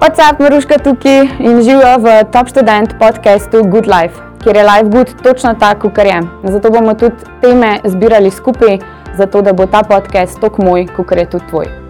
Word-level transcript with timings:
WhatsApp, 0.00 0.40
Maruška 0.40 0.78
tukaj 0.78 1.20
in 1.38 1.62
živijo 1.62 1.98
v 1.98 2.24
Top 2.32 2.48
Student 2.48 2.94
podkastu 2.98 3.64
Good 3.64 3.86
Life, 3.86 4.20
kjer 4.42 4.56
je 4.56 4.62
Life 4.62 4.88
Good 4.90 5.22
točno 5.22 5.54
tako, 5.54 5.90
kot 5.90 6.04
je. 6.04 6.20
Zato 6.44 6.70
bomo 6.70 6.94
tudi 6.94 7.16
teme 7.40 7.80
zbirali 7.84 8.30
skupaj, 8.30 8.78
zato 9.16 9.42
da 9.42 9.52
bo 9.52 9.66
ta 9.66 9.82
podcast 9.82 10.40
tako 10.40 10.62
moj, 10.62 10.86
kot 10.96 11.12
je 11.12 11.30
tudi 11.30 11.46
tvoj. 11.50 11.87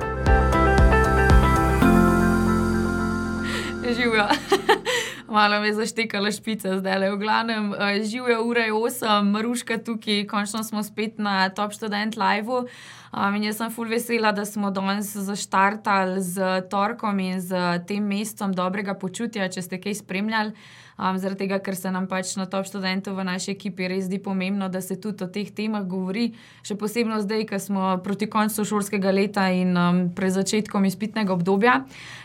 Malo 5.29 5.61
me 5.61 5.67
je 5.67 5.75
zaštekala 5.75 6.31
špica, 6.33 6.79
zdaj 6.79 6.99
le 6.99 7.11
v 7.13 7.17
glavnem. 7.21 7.71
Uh, 7.71 8.01
Živijo 8.01 8.45
ura 8.49 8.63
je 8.65 8.73
8, 8.73 9.23
Maruška 9.23 9.77
tukaj, 9.85 10.27
končno 10.27 10.63
smo 10.65 10.83
spet 10.83 11.19
na 11.19 11.49
Top 11.49 11.73
Student 11.73 12.17
Live. 12.17 12.49
Um, 12.49 13.35
in 13.37 13.45
jaz 13.45 13.61
sem 13.61 13.71
full 13.71 13.93
vesela, 13.93 14.33
da 14.33 14.45
smo 14.45 14.71
danes 14.71 15.13
zaštartali 15.17 16.23
z 16.23 16.63
torkom 16.71 17.21
in 17.21 17.41
z 17.41 17.85
tem 17.87 18.05
mestom 18.05 18.55
dobrega 18.57 18.95
počutja, 18.95 19.51
če 19.53 19.63
ste 19.63 19.81
kaj 19.81 20.01
spremljali. 20.01 20.57
Um, 20.99 21.15
zaradi 21.15 21.45
tega, 21.45 21.61
ker 21.63 21.77
se 21.79 21.93
nam 21.95 22.09
pač 22.11 22.33
na 22.35 22.49
top 22.51 22.67
študentu 22.67 23.13
v 23.15 23.23
naši 23.23 23.53
ekipi 23.53 23.87
res 23.87 24.09
zdi 24.09 24.19
pomembno, 24.19 24.67
da 24.67 24.81
se 24.83 24.97
tudi 24.99 25.23
o 25.23 25.29
teh 25.31 25.47
temah 25.55 25.85
govori, 25.87 26.33
še 26.67 26.75
posebej 26.75 27.23
zdaj, 27.23 27.45
ko 27.47 27.61
smo 27.63 27.93
proti 28.03 28.27
koncu 28.27 28.65
šolskega 28.67 29.13
leta 29.15 29.45
in 29.55 29.79
um, 29.79 30.01
pred 30.11 30.35
začetkom 30.35 30.89
izpitnega 30.91 31.31
obdobja. 31.37 31.85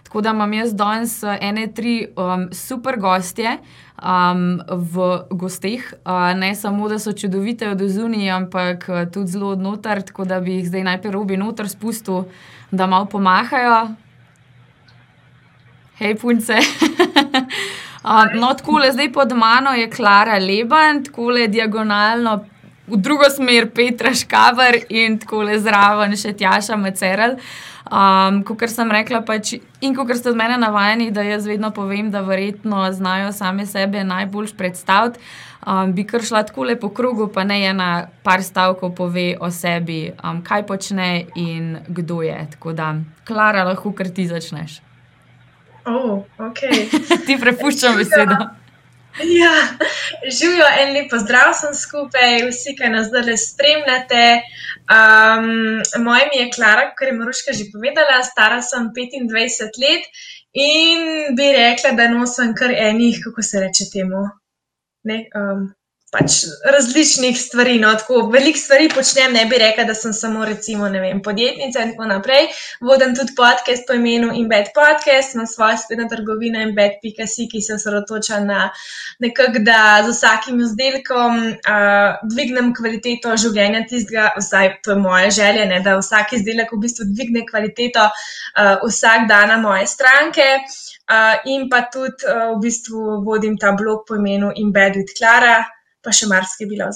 Tako 0.10 0.24
da 0.26 0.34
imam 0.34 0.58
jaz 0.58 0.74
danes 0.74 1.14
ene 1.22 1.68
tri 1.70 2.08
um, 2.18 2.48
super 2.50 2.98
gostje 2.98 3.60
um, 4.02 4.58
v 4.66 5.12
gostih. 5.30 5.86
Uh, 6.02 6.34
ne 6.34 6.56
samo, 6.58 6.90
da 6.90 6.98
so 6.98 7.14
čudovite 7.14 7.70
od 7.70 7.86
zunija, 7.86 8.42
ampak 8.42 8.90
tudi 9.14 9.38
zelo 9.38 9.54
odnotar, 9.54 10.02
tako 10.02 10.26
da 10.26 10.42
bi 10.42 10.58
jih 10.58 10.74
zdaj 10.74 10.90
najprej 10.90 11.14
robi 11.14 11.38
noter 11.38 11.70
spustil, 11.70 12.26
da 12.74 12.90
malo 12.90 13.06
pomahajo. 13.06 13.94
Hej, 16.02 16.18
punce. 16.18 16.58
no, 18.36 18.54
tako 18.54 18.80
le 18.84 18.92
zdaj 18.92 19.12
pod 19.14 19.32
mano 19.32 19.72
je 19.72 19.90
Klara 19.90 20.40
Leban, 20.40 21.04
tako 21.04 21.30
le 21.30 21.48
diagonalno. 21.48 22.46
V 22.88 22.98
drugo 23.00 23.30
smer 23.32 23.70
Petra 23.72 24.12
Škavar 24.14 24.76
in 24.90 25.16
tako 25.20 25.46
le 25.48 25.60
zraven 25.60 26.18
še 26.20 26.34
Tjaša 26.36 26.76
Macerel. 26.76 27.38
Um, 27.84 28.42
kot 28.48 28.64
sem 28.72 28.92
rekla, 28.92 29.22
pač, 29.28 29.58
in 29.84 29.96
kot 29.96 30.12
ste 30.16 30.32
od 30.32 30.38
mene 30.40 30.56
navajeni, 30.60 31.12
da 31.12 31.24
jaz 31.24 31.48
vedno 31.48 31.72
povem, 31.76 32.12
da 32.12 32.24
verjetno 32.24 32.86
znajo 32.92 33.32
same 33.36 33.66
sebe 33.68 34.04
najbolj 34.08 34.54
predstaviti, 34.58 35.20
um, 35.68 35.92
bi 35.94 36.08
kar 36.08 36.24
šla 36.24 36.46
tako 36.48 36.68
lepo 36.72 36.88
po 36.90 36.96
krogu, 36.96 37.28
pa 37.28 37.44
ne 37.44 37.60
ena 37.68 38.08
par 38.24 38.44
stavkov 38.44 38.96
pove 38.96 39.34
o 39.40 39.52
sebi, 39.52 40.08
um, 40.24 40.42
kaj 40.44 40.66
počne 40.68 41.26
in 41.36 41.78
kdo 41.88 42.22
je. 42.24 42.40
Tako 42.56 42.74
da, 42.74 42.96
Klara, 43.28 43.68
lahko 43.68 43.92
kar 43.96 44.12
ti 44.12 44.28
začneš. 44.28 44.82
Oh, 45.86 46.24
okay. 46.40 46.88
Ti 47.28 47.38
prepuščam 47.40 47.98
besedo. 48.00 48.38
Ja, 49.22 49.54
živijo 50.26 50.66
en 50.82 50.94
lep 50.96 51.12
pozdrav, 51.12 51.52
sem 51.58 51.76
skupaj, 51.78 52.40
vsi, 52.48 52.74
ki 52.80 52.90
nas 52.90 53.12
zdaj 53.12 53.36
spremljate. 53.38 54.24
Um, 54.90 55.84
moje 56.04 56.26
ime 56.26 56.40
je 56.40 56.48
Klara, 56.56 56.88
kar 56.98 57.12
je 57.12 57.18
Maruška 57.20 57.54
že 57.54 57.70
povedala, 57.74 58.24
stara 58.26 58.62
sem 58.62 58.90
25 58.96 59.80
let 59.84 60.10
in 60.54 61.36
bi 61.38 61.52
rekla, 61.54 61.94
da 62.00 62.10
nosim 62.10 62.56
kar 62.58 62.74
enih, 62.74 63.22
kako 63.24 63.42
se 63.42 63.62
reče 63.62 63.90
temu. 63.94 64.26
Ne, 65.04 65.26
um, 65.36 65.70
pač 66.14 66.44
različnih 66.66 67.38
stvari. 67.40 67.80
No, 67.82 67.92
tako 67.98 68.28
veliko 68.34 68.60
stvari 68.60 68.90
počnem, 68.94 69.34
ne 69.34 69.46
bi 69.50 69.58
rekla, 69.62 69.88
da 69.90 69.96
sem 69.98 70.14
samo 70.14 70.46
recimo, 70.46 70.90
vem, 70.90 71.22
podjetnica 71.26 71.82
in 71.82 71.94
tako 71.94 72.10
naprej. 72.12 72.48
Vodim 72.86 73.16
tudi 73.18 73.34
podcast 73.38 73.88
po 73.88 73.98
imenu 73.98 74.30
Embed 74.38 74.72
Podcast, 74.78 75.34
imam 75.36 75.50
svojo 75.50 75.80
spletno 75.82 76.08
trgovino 76.12 76.62
Embed.si, 76.62 77.48
ki 77.52 77.62
se 77.62 77.78
osredotoča 77.80 78.40
na 78.46 78.70
nekako, 79.20 79.64
da 79.66 79.80
z 80.06 80.14
vsakim 80.14 80.62
izdelkom 80.62 81.42
uh, 81.50 82.16
dvignem 82.30 82.74
kvaliteto 82.78 83.36
življenja 83.38 83.84
tistega, 83.90 84.30
vsaj 84.38 84.78
to 84.86 84.94
je 84.94 85.02
moja 85.02 85.30
želja, 85.34 85.68
ne, 85.70 85.82
da 85.86 85.98
vsak 85.98 86.38
izdelek 86.38 86.74
v 86.74 86.82
bistvu 86.86 87.10
dvigne 87.10 87.46
kvaliteto 87.50 88.10
uh, 88.10 88.76
vsak 88.86 89.30
dan 89.30 89.50
na 89.50 89.62
moje 89.62 89.88
stranke. 89.90 90.50
Uh, 91.04 91.36
in 91.52 91.66
pa 91.70 91.84
tudi 91.92 92.24
uh, 92.30 92.54
v 92.56 92.62
bistvu 92.64 93.24
vodim 93.26 93.58
ta 93.60 93.74
blog 93.76 94.06
po 94.08 94.16
imenu 94.16 94.54
Embed 94.56 94.96
with 95.02 95.18
Clara 95.18 95.64
pa 96.04 96.12
še 96.12 96.28
marsikaj 96.28 96.68
bilo 96.68 96.90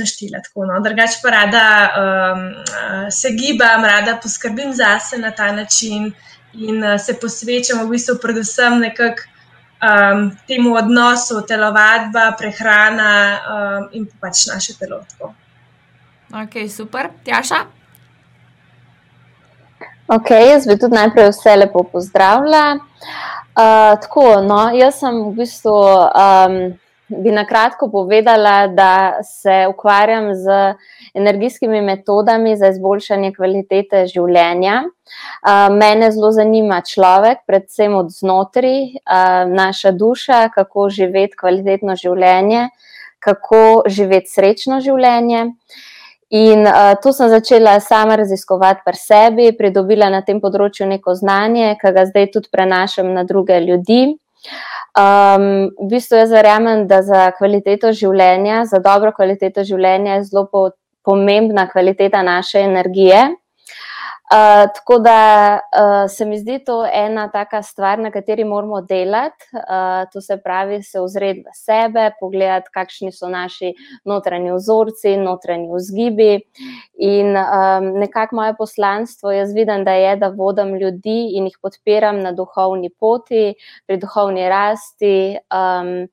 naštela. 0.00 0.42
No. 0.70 0.80
Drugače 0.84 1.20
pa 1.22 1.32
rada 1.34 1.64
um, 1.90 2.44
se 3.10 3.32
gibam, 3.34 3.84
rada 3.84 4.16
poskrbim 4.22 4.72
zase 4.74 5.18
na 5.18 5.32
ta 5.34 5.50
način 5.52 6.12
in 6.54 6.84
uh, 6.84 6.94
se 7.00 7.16
posvečam 7.20 7.82
v 7.84 7.96
bistvu 7.96 8.20
predvsem 8.22 8.80
nekak. 8.80 9.26
Um, 9.76 10.30
temu 10.48 10.70
odnosu, 10.72 11.42
telovadba, 11.44 12.30
prehrana 12.40 13.10
um, 13.36 13.82
in 13.92 14.06
pač 14.22 14.46
naše 14.48 14.72
telo. 14.80 15.02
Ok, 16.32 16.56
super, 16.72 17.10
Tjaša. 17.26 17.58
Ok, 20.16 20.32
jaz 20.32 20.64
bi 20.64 20.78
tudi 20.80 20.96
najprej 20.96 21.28
vse 21.28 21.58
lepo 21.60 21.84
pozdravila. 21.92 22.64
Uh, 23.52 24.00
tako, 24.00 24.40
no, 24.48 24.62
jaz 24.72 25.02
sem 25.04 25.20
v 25.28 25.44
bistvu. 25.44 25.76
Um, 26.24 26.56
bi 27.08 27.32
na 27.32 27.44
kratko 27.46 27.88
povedala, 27.90 28.66
da 28.66 29.22
se 29.22 29.66
ukvarjam 29.70 30.34
z 30.34 30.74
energijskimi 31.14 31.80
metodami 31.82 32.56
za 32.56 32.68
izboljšanje 32.74 33.32
kvalitete 33.36 34.06
življenja. 34.06 34.82
Mene 35.70 36.10
zelo 36.10 36.32
zanima 36.32 36.80
človek, 36.82 37.44
predvsem 37.46 37.94
od 37.94 38.10
znotraj, 38.10 38.98
naša 39.54 39.92
duša, 39.94 40.48
kako 40.54 40.88
živeti 40.90 41.38
kvalitetno 41.38 41.96
življenje, 41.96 42.68
kako 43.18 43.82
živeti 43.86 44.30
srečno 44.30 44.80
življenje. 44.80 45.50
In 46.34 46.66
uh, 46.66 46.96
to 47.02 47.12
sem 47.14 47.28
začela 47.30 47.78
sama 47.80 48.16
raziskovati 48.18 48.82
pri 48.84 48.98
sebi, 48.98 49.52
pridobila 49.54 50.08
na 50.10 50.24
tem 50.26 50.40
področju 50.42 50.88
neko 50.90 51.14
znanje, 51.14 51.76
ki 51.78 51.92
ga 51.94 52.02
zdaj 52.08 52.32
tudi 52.34 52.50
prenašam 52.50 53.12
na 53.14 53.22
druge 53.22 53.60
ljudi. 53.62 54.16
Um, 54.96 55.68
v 55.76 55.90
bistvu 55.90 56.16
jaz 56.22 56.30
verjamem, 56.32 56.86
da 56.88 57.02
za 57.04 57.26
kvaliteto 57.36 57.90
življenja, 57.92 58.62
za 58.64 58.80
dobro 58.80 59.12
kvaliteto 59.12 59.64
življenja 59.68 60.14
je 60.16 60.22
zelo 60.30 60.46
po, 60.48 60.70
pomembna 61.04 61.66
kvaliteta 61.68 62.22
naše 62.24 62.62
energije. 62.64 63.26
Uh, 64.26 64.66
tako 64.74 64.98
da 64.98 65.52
uh, 65.54 66.10
se 66.10 66.24
mi 66.24 66.38
zdi 66.38 66.58
to 66.64 66.86
ena 66.92 67.28
taka 67.30 67.62
stvar, 67.62 67.98
na 67.98 68.10
kateri 68.10 68.44
moramo 68.44 68.80
delati. 68.80 69.46
Uh, 69.54 70.10
to 70.12 70.20
se 70.20 70.36
pravi, 70.36 70.82
se 70.82 71.00
ozreti 71.00 71.44
v 71.46 71.54
sebe, 71.54 72.10
pogledati, 72.20 72.72
kakšni 72.74 73.12
so 73.12 73.30
naši 73.30 73.70
notranji 74.04 74.50
vzorci, 74.56 75.14
notranji 75.16 75.70
vzgibi. 75.70 76.40
In 76.98 77.36
um, 77.36 77.88
nekako 78.02 78.36
moje 78.36 78.56
poslanstvo, 78.58 79.30
jaz 79.30 79.54
vidim, 79.54 79.84
da 79.84 79.94
je, 79.94 80.16
da 80.16 80.28
vodim 80.28 80.74
ljudi 80.74 81.30
in 81.38 81.46
jih 81.46 81.58
podpiram 81.62 82.18
na 82.18 82.32
duhovni 82.32 82.90
poti, 82.90 83.54
pri 83.86 84.02
duhovni 84.02 84.48
rasti. 84.48 85.38
Um, 85.54 86.08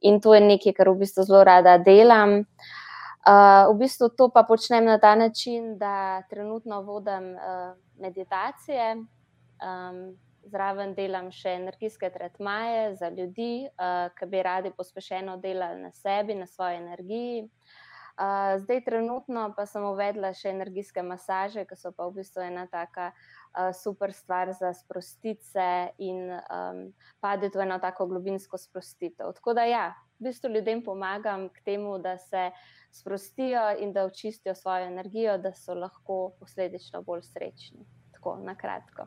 in 0.00 0.20
to 0.20 0.34
je 0.34 0.40
nekaj, 0.40 0.78
kar 0.80 0.88
v 0.88 1.02
bistvu 1.04 1.28
zelo 1.28 1.44
rada 1.44 1.76
delam. 1.78 2.38
Uh, 2.40 2.79
Uh, 3.20 3.68
v 3.76 3.84
bistvu 3.84 4.08
to 4.16 4.30
pa 4.32 4.42
počnem 4.48 4.84
na 4.84 4.96
ta 4.98 5.12
način, 5.14 5.76
da 5.78 6.22
trenutno 6.30 6.80
vodim 6.82 7.34
uh, 7.36 7.76
meditacije, 8.00 8.96
um, 8.96 10.16
zraven 10.48 10.94
delam 10.96 11.28
še 11.28 11.52
energijske 11.58 12.08
tretmaje 12.10 12.94
za 12.96 13.10
ljudi, 13.12 13.68
uh, 13.68 14.08
ki 14.16 14.26
bi 14.26 14.42
radi 14.42 14.72
pospešeno 14.72 15.36
delali 15.36 15.82
na 15.82 15.92
sebi, 15.92 16.34
na 16.34 16.46
svoji 16.46 16.80
energiji. 16.80 17.44
Uh, 17.44 18.56
zdaj, 18.64 18.84
trenutno 18.84 19.50
pa 19.56 19.66
sem 19.68 19.84
uvedla 19.84 20.32
še 20.36 20.50
energijske 20.54 21.04
masaže, 21.04 21.64
ki 21.68 21.76
so 21.76 21.92
pa 21.92 22.08
v 22.08 22.22
bistvu 22.22 22.48
ena 22.48 22.66
taka 22.72 23.12
uh, 23.12 23.68
super 23.76 24.16
stvar 24.16 24.52
za 24.56 24.72
sprostice 24.76 25.92
in 26.00 26.28
um, 26.40 26.86
padeti 27.20 27.60
v 27.60 27.68
eno 27.68 27.78
tako 27.80 28.08
globinsko 28.08 28.56
sprostitev. 28.60 29.32
Tako 29.36 29.56
da, 29.60 29.68
ja, 29.68 29.86
v 30.20 30.24
bistvu 30.24 30.50
ljudem 30.50 30.82
pomagam 30.84 31.48
k 31.48 31.60
temu, 31.64 31.98
da 31.98 32.18
se 32.18 32.50
sprostijo 32.92 33.62
in 33.80 33.92
da 33.92 34.04
očistijo 34.04 34.54
svojo 34.54 34.86
energijo, 34.86 35.38
da 35.38 35.52
so 35.52 35.74
lahko 35.74 36.32
posledično 36.40 37.02
bolj 37.02 37.22
srečni. 37.22 37.86
Tako 38.12 38.36
na 38.44 38.54
kratko. 38.54 39.06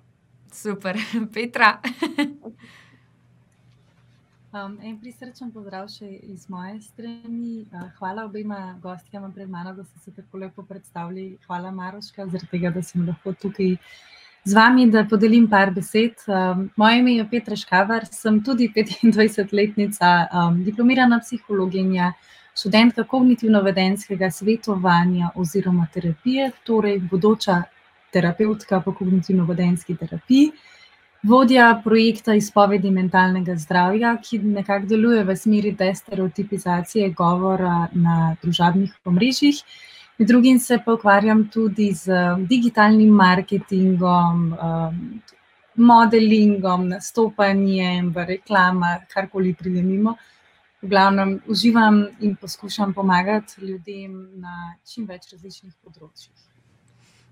Super, 0.51 0.97
Petra. 1.33 1.77
Um, 4.53 4.75
en 4.85 4.99
prisrčen 5.01 5.49
pozdrav 5.49 5.87
še 5.89 6.05
iz 6.29 6.43
moje 6.45 6.75
strani. 6.85 7.63
Uh, 7.73 7.87
hvala 7.97 8.27
obema 8.27 8.75
gostjama 8.83 9.31
pred 9.33 9.49
mano, 9.49 9.71
da 9.73 9.81
ste 9.83 9.99
se 9.99 10.11
tako 10.13 10.43
lepo 10.43 10.61
predstavili. 10.63 11.39
Hvala, 11.47 11.71
Maroška, 11.73 12.27
zaradi 12.29 12.51
tega, 12.51 12.69
da 12.69 12.83
sem 12.85 13.01
lahko 13.07 13.33
tukaj 13.33 13.71
z 14.45 14.53
vami, 14.53 14.89
da 14.91 15.05
podelim 15.09 15.47
par 15.49 15.71
besed. 15.71 16.19
Um, 16.27 16.69
moje 16.75 16.99
ime 16.99 17.15
je 17.15 17.25
Petra 17.29 17.55
Škavar, 17.55 18.05
sem 18.11 18.43
tudi 18.43 18.67
25-letnica, 18.75 20.27
um, 20.33 20.63
diplomirana 20.63 21.19
psihologinja, 21.19 22.11
študentka 22.57 23.03
kognitivno-vedenskega 23.03 24.31
svetovanja 24.31 25.31
oziroma 25.35 25.87
terapije, 25.93 26.51
torej 26.63 26.99
bodoča 27.11 27.63
terapeutka 28.13 28.81
po 28.81 28.93
kognitivno-vedenski 28.93 29.97
terapiji. 29.97 30.51
vodja 31.23 31.81
projekta 31.83 32.33
izpovedi 32.35 32.91
mentalnega 32.91 33.55
zdravja, 33.55 34.17
ki 34.19 34.39
nekako 34.39 34.85
deluje 34.85 35.23
v 35.23 35.35
smeri 35.35 35.71
destereotipizacije 35.71 37.09
govora 37.15 37.87
na 37.93 38.35
družabnih 38.41 38.91
omrežjih. 39.05 39.61
Med 40.19 40.27
drugim 40.27 40.59
se 40.59 40.77
pa 40.85 40.93
ukvarjam 40.93 41.47
tudi 41.49 41.87
z 41.93 42.13
digitalnim 42.49 43.15
marketingom, 43.17 44.43
modelingom, 45.75 46.87
nastopanjem 46.87 48.11
v 48.13 48.25
reklamah, 48.35 49.07
karkoli 49.09 49.55
pride 49.57 49.81
mimo. 49.81 50.15
V 50.83 50.89
glavnem 50.91 51.39
uživam 51.47 52.03
in 52.19 52.35
poskušam 52.35 52.93
pomagati 52.93 53.65
ljudem 53.65 54.39
na 54.39 54.75
čim 54.85 55.07
več 55.09 55.31
različnih 55.31 55.73
področjih. 55.81 56.52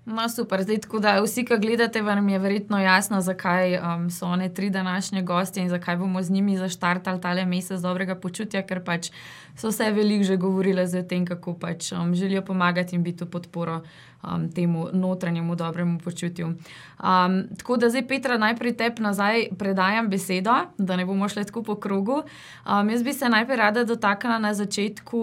No, 0.04 0.28
super, 0.28 0.62
zdaj 0.62 0.80
tako 0.82 0.98
da 0.98 1.20
vsi, 1.22 1.44
ki 1.46 1.56
gledate, 1.62 2.00
vam 2.02 2.28
je 2.28 2.38
verjetno 2.38 2.78
jasno, 2.78 3.20
zakaj 3.20 3.76
um, 3.78 4.08
so 4.10 4.26
one 4.26 4.48
tri 4.54 4.70
današnje 4.70 5.22
gostje 5.22 5.62
in 5.62 5.68
zakaj 5.68 5.96
bomo 5.96 6.22
z 6.22 6.30
njimi 6.30 6.56
zaštartali 6.58 7.20
tale 7.20 7.44
mesec 7.46 7.80
dobrega 7.80 8.14
počutja, 8.14 8.64
ker 8.66 8.82
pač 8.84 9.12
so 9.56 9.70
vse 9.70 9.92
veliko 9.94 10.24
že 10.24 10.36
govorile 10.36 10.82
o 10.82 11.02
tem, 11.02 11.26
kako 11.26 11.54
pač 11.54 11.92
um, 11.92 12.14
želijo 12.14 12.42
pomagati 12.42 12.96
in 12.96 13.02
biti 13.02 13.24
v 13.24 13.30
podporo 13.30 13.80
um, 14.22 14.52
temu 14.52 14.88
notranjemu 14.92 15.54
dobremu 15.54 15.98
počutju. 15.98 16.46
Um, 16.46 17.42
tako 17.58 17.76
da 17.76 17.90
zdaj, 17.90 18.06
Petra, 18.08 18.38
najprej 18.38 18.76
tebi 18.76 19.02
nazaj 19.02 19.48
predajam 19.58 20.08
besedo, 20.08 20.54
da 20.78 20.96
ne 20.96 21.06
bomo 21.06 21.28
šli 21.28 21.44
tako 21.44 21.62
po 21.62 21.74
krogu. 21.74 22.22
Um, 22.66 22.90
jaz 22.90 23.02
bi 23.02 23.12
se 23.12 23.28
najprej 23.28 23.56
rada 23.56 23.84
dotaknila 23.84 24.38
na 24.38 24.54
začetku, 24.54 25.22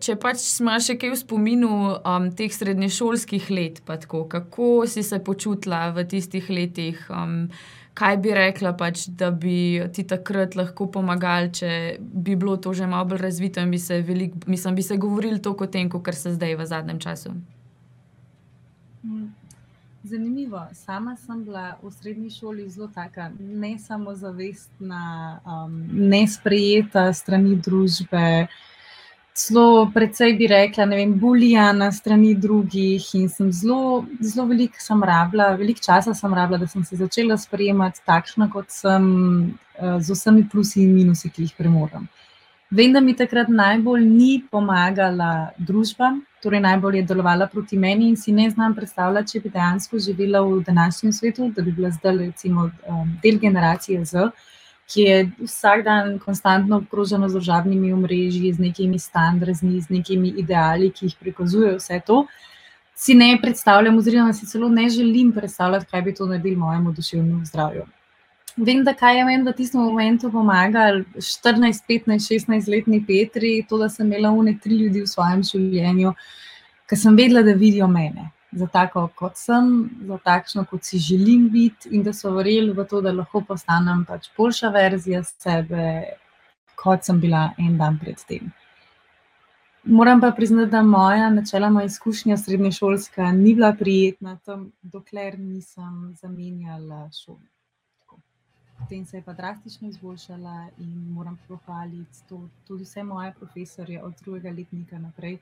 če 0.00 0.16
pač 0.16 0.44
smo 0.44 0.78
še 0.80 0.98
kaj 0.98 1.12
v 1.12 1.18
spominu 1.20 1.72
um, 1.98 2.30
teh 2.32 2.52
srednješolskih 2.52 3.50
let, 3.50 3.82
tako, 3.84 4.24
kako 4.28 4.86
si 4.86 5.02
se 5.02 5.18
počutila 5.18 5.90
v 5.90 6.08
tistih 6.08 6.50
letih. 6.50 7.04
Um, 7.10 7.50
Kaj 7.98 8.16
bi 8.22 8.30
rekla, 8.30 8.70
pač, 8.78 9.08
da 9.10 9.32
bi 9.34 9.82
ti 9.90 10.04
takrat 10.06 10.54
lahko 10.54 10.86
pomagali, 10.86 11.50
če 11.50 11.70
bi 11.98 12.36
bilo 12.38 12.54
to 12.62 12.70
že 12.70 12.86
malo 12.86 13.08
bolj 13.10 13.24
razvito 13.24 13.58
in 13.58 13.72
bi 13.74 13.80
se, 13.82 13.98
velik, 14.06 14.36
mislim, 14.46 14.78
bi 14.78 14.86
se 14.86 14.96
govorili 14.96 15.42
toliko 15.42 15.66
o 15.66 15.72
tem, 15.72 15.90
kot 15.90 16.14
se 16.14 16.36
zdaj 16.36 16.54
v 16.60 16.66
zadnjem 16.70 17.00
času? 17.02 17.34
Zanimivo. 20.04 20.60
Sama 20.72 21.16
sem 21.16 21.44
bila 21.44 21.76
v 21.82 21.90
srednji 21.90 22.30
šoli 22.30 22.68
zelo 22.70 22.88
taka 22.94 23.30
ne 23.38 23.78
samozavestna, 23.78 25.40
um, 25.44 25.82
nesprejeta 25.92 27.12
strani 27.12 27.56
družbe. 27.56 28.46
Celo 29.38 29.90
precej 29.94 30.32
bi 30.38 30.46
rekla, 30.50 30.86
ne 30.86 30.96
vem, 30.96 31.12
bulijana 31.18 31.92
strani 31.92 32.34
drugih 32.34 33.04
in 33.14 33.28
sem 33.28 33.52
zelo, 33.52 34.04
zelo 34.20 34.46
veliko 34.46 34.80
sem 34.82 35.02
rabila, 35.02 35.52
veliko 35.58 35.82
časa 35.84 36.14
sem 36.14 36.34
rabila, 36.34 36.58
da 36.58 36.66
sem 36.66 36.84
se 36.84 36.96
začela 36.96 37.36
sprejemati 37.38 38.02
takšna, 38.06 38.48
kot 38.50 38.70
sem, 38.74 39.04
uh, 39.78 39.98
z 40.00 40.14
vsemi 40.14 40.46
plusi 40.50 40.82
in 40.82 40.94
minusi, 40.94 41.30
ki 41.30 41.46
jih 41.46 41.54
premorem. 41.58 42.08
Vem, 42.70 42.92
da 42.92 43.00
mi 43.00 43.14
takrat 43.16 43.48
najbolj 43.48 44.02
ni 44.04 44.42
pomagala 44.50 45.54
družba, 45.56 46.10
torej 46.44 46.60
najbolj 46.60 46.98
je 46.98 47.04
delovala 47.08 47.46
proti 47.48 47.78
meni 47.80 48.10
in 48.10 48.16
si 48.16 48.32
ne 48.32 48.50
znam 48.50 48.74
predstavljati, 48.76 49.32
če 49.32 49.40
bi 49.40 49.52
dejansko 49.54 50.00
živela 50.04 50.42
v 50.44 50.60
današnjem 50.66 51.14
svetu, 51.16 51.48
da 51.56 51.64
bi 51.64 51.72
bila 51.72 51.90
zdaj 51.96 52.18
recimo 52.18 52.68
um, 52.68 53.16
del 53.22 53.40
generacije 53.40 54.04
Z, 54.04 54.28
ki 54.92 55.00
je 55.00 55.24
vsak 55.40 55.84
dan 55.88 56.18
konstantno 56.20 56.82
obkrožena 56.82 57.28
z 57.28 57.40
državnimi 57.40 57.92
omrežji, 57.92 58.52
z 58.52 58.60
nekimi 58.60 59.00
standardi, 59.00 59.80
z 59.80 59.88
nekimi 59.88 60.36
ideali, 60.36 60.92
ki 60.92 61.08
jih 61.08 61.16
prikazujejo 61.20 61.80
vse 61.80 62.02
to. 62.06 62.26
Si 62.94 63.14
ne 63.14 63.38
predstavljam, 63.40 63.96
oziroma 63.96 64.32
si 64.36 64.46
celo 64.46 64.68
ne 64.68 64.90
želim 64.92 65.32
predstavljati, 65.32 65.86
kaj 65.88 66.02
bi 66.02 66.14
to 66.14 66.26
naredilo 66.26 66.66
mojemu 66.66 66.92
duševnemu 66.92 67.44
zdravju. 67.44 67.88
Vem, 68.58 68.82
da 68.84 68.90
kaj 68.94 69.18
je 69.18 69.24
meni 69.24 69.44
v 69.46 69.52
tistem 69.54 69.84
momentu 69.86 70.32
pomagal 70.34 71.04
14, 71.14 71.84
15, 71.86 72.24
16 72.26 72.66
letni 72.66 72.98
Petri, 73.06 73.52
to, 73.68 73.78
da 73.78 73.86
sem 73.88 74.06
imela 74.06 74.32
une 74.34 74.56
tri 74.58 74.74
ljudi 74.80 75.04
v 75.04 75.10
svojem 75.10 75.44
življenju, 75.46 76.10
ki 76.90 76.96
sem 76.98 77.14
vedela, 77.14 77.44
da 77.46 77.52
vidijo 77.54 77.86
mene, 77.86 78.32
za 78.50 78.66
tako, 78.72 79.04
kot 79.14 79.38
sem, 79.38 79.68
za 80.08 80.18
takšno, 80.24 80.64
kot 80.66 80.82
si 80.82 80.98
želim 80.98 81.44
biti, 81.52 81.92
in 81.94 82.02
da 82.02 82.10
so 82.12 82.32
verjeli 82.34 82.74
v 82.74 82.86
to, 82.90 83.02
da 83.04 83.12
lahko 83.14 83.44
postanem 83.46 84.00
pač 84.08 84.26
boljša 84.34 84.70
verzija 84.74 85.20
sebe, 85.28 85.84
kot 86.82 87.06
sem 87.06 87.20
bila 87.22 87.52
en 87.62 87.76
dan 87.78 88.00
predtem. 88.02 88.50
Moram 89.86 90.18
pa 90.20 90.32
priznati, 90.34 90.72
da 90.72 90.82
moja 90.82 91.30
načeloma 91.30 91.84
izkušnja 91.86 92.36
srednješolska 92.42 93.30
ni 93.38 93.54
bila 93.54 93.70
prijetna, 93.78 94.34
tam, 94.42 94.72
dokler 94.82 95.38
nisem 95.38 96.16
zamenjala 96.18 97.06
šolo. 97.14 97.46
Potem 98.78 99.04
se 99.06 99.16
je 99.16 99.22
pa 99.22 99.32
drastično 99.32 99.88
izboljšala 99.88 100.68
in 100.78 101.12
moram 101.12 101.38
pohvaliti 101.48 102.22
to, 102.28 102.48
tudi 102.66 102.84
vse 102.84 103.02
moje 103.02 103.32
profesorje 103.32 104.02
od 104.02 104.14
drugega 104.20 104.50
letnika 104.50 104.98
naprej, 104.98 105.38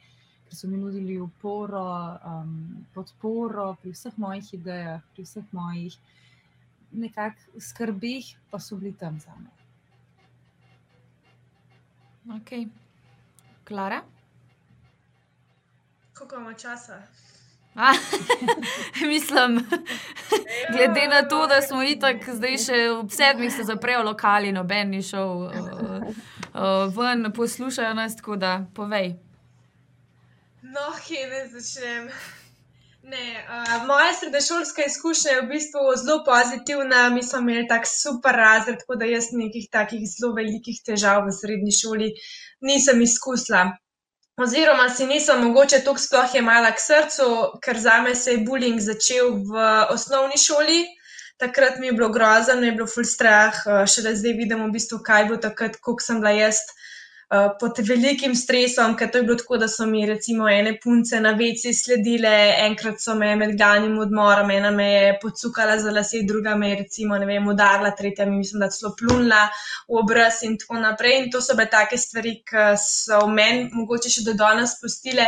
ki 0.49 0.57
so 0.57 0.69
mi 0.69 0.77
nudili 0.77 1.19
oporo, 1.21 1.85
um, 2.25 2.87
podporo 2.95 3.75
pri 3.83 3.93
vseh 3.93 4.19
mojih 4.19 4.55
idejah, 4.55 5.03
pri 5.13 5.25
vseh 5.25 5.53
mojih 5.53 5.99
nekakšnih 6.93 7.63
skrbeh, 7.63 8.33
pa 8.51 8.59
so 8.59 8.77
bili 8.77 8.93
tam 8.93 9.21
za 9.21 9.35
me. 9.37 9.51
Ok, 12.37 12.51
Klara. 13.65 14.03
Koliko 16.15 16.37
imamo 16.37 16.55
časa? 16.55 17.03
Mislim, 19.07 19.69
glede 20.73 21.09
na 21.09 21.29
to, 21.29 21.47
da 21.47 21.63
smo 21.63 21.83
itak 21.83 22.17
zdaj 22.29 22.57
še 22.59 22.79
ob 22.91 23.11
sedmih 23.13 23.53
se 23.53 23.65
zaprejo 23.69 24.03
lokali, 24.03 24.53
noben 24.53 24.91
ni 24.91 25.03
šel 25.03 25.29
uh, 25.29 25.53
uh, 26.55 26.97
ven, 26.97 27.33
poslušajo 27.37 27.95
nas, 27.95 28.17
tako 28.17 28.37
da 28.37 28.59
povej. 28.75 29.15
No, 30.63 30.89
kje 31.07 31.29
ne 31.29 31.45
začnem. 31.53 32.09
Ne, 33.07 33.27
uh, 33.45 33.87
moja 33.87 34.11
srednješolska 34.19 34.83
izkušnja 34.89 35.33
je 35.33 35.43
v 35.43 35.49
bistvu 35.53 35.81
zelo 36.01 36.25
pozitivna. 36.27 37.09
Mi 37.15 37.23
smo 37.23 37.39
imeli 37.39 37.69
tak 37.69 37.87
super 37.87 38.35
razred, 38.35 38.81
tako 38.81 38.97
da 38.99 39.07
jaz 39.07 39.31
nekih 39.33 39.69
takih 39.73 40.03
zelo 40.11 40.33
velikih 40.35 40.81
težav 40.87 41.23
v 41.29 41.35
srednji 41.37 41.77
šoli 41.77 42.09
nisem 42.61 43.03
izkusila. 43.05 43.69
Oziroma, 44.37 44.91
si 44.93 45.07
nisem 45.09 45.39
mogoče 45.43 45.79
tako 45.85 45.99
sploh 45.99 46.35
jemala 46.37 46.69
k 46.77 46.81
srcu, 46.83 47.27
ker 47.65 47.79
za 47.81 47.95
me 48.05 48.11
se 48.15 48.35
je 48.35 48.43
bullying 48.45 48.83
začel 48.85 49.31
v 49.49 49.63
osnovni 49.95 50.37
šoli. 50.37 50.83
Takrat 51.41 51.79
mi 51.81 51.89
je 51.89 51.93
bilo 51.97 52.09
grozno, 52.13 52.59
mi 52.61 52.69
je 52.69 52.75
bilo 52.77 52.87
ful 52.87 53.05
strah, 53.09 53.63
eh, 53.65 53.87
šele 53.89 54.13
zdaj 54.17 54.37
vidim 54.37 54.61
v 54.67 54.75
bistvu, 54.75 54.99
kaj 55.09 55.25
bo 55.31 55.39
takrat, 55.41 55.81
koliko 55.81 56.05
sem 56.05 56.21
bila 56.21 56.35
jaz. 56.37 56.61
Eh, 57.27 57.47
pod 57.59 57.79
velikim 57.83 58.35
stresom, 58.39 58.93
ker 58.95 59.09
to 59.11 59.19
je 59.19 59.25
bilo 59.27 59.35
tako, 59.39 59.57
da 59.59 59.67
so 59.69 59.87
mi 59.91 60.05
recimo 60.07 60.47
ene 60.49 60.77
punce 60.83 61.19
na 61.21 61.33
veci 61.35 61.73
sledile, 61.75 62.35
enkrat 62.69 63.01
so 63.03 63.17
me 63.19 63.33
med 63.37 63.57
danim 63.59 63.97
odmorom, 63.99 64.53
ena 64.55 64.71
me 64.71 64.87
je 64.93 65.09
pocukala 65.25 65.75
za 65.83 65.91
lase, 65.91 66.21
druga 66.29 66.55
me 66.55 66.71
je 66.71 66.77
recimo, 66.85 67.19
ne 67.19 67.27
vem, 67.27 67.49
udarila, 67.51 67.91
tretja 67.99 68.29
mi 68.31 68.37
mislim, 68.37 68.63
da 68.63 68.71
celo 68.71 68.95
plunila 69.01 69.43
v 69.89 69.99
obraz 70.05 70.45
in 70.47 70.55
tako 70.63 70.79
naprej. 70.85 71.19
In 71.25 71.31
to 71.33 71.43
so 71.43 71.59
bile 71.59 71.67
take 71.73 71.99
stvari, 71.99 72.37
ki 72.47 72.71
so 72.79 73.25
v 73.27 73.35
meni 73.35 73.69
mogoče 73.75 74.13
še 74.19 74.23
do 74.29 74.39
danes 74.39 74.79
spustile 74.79 75.27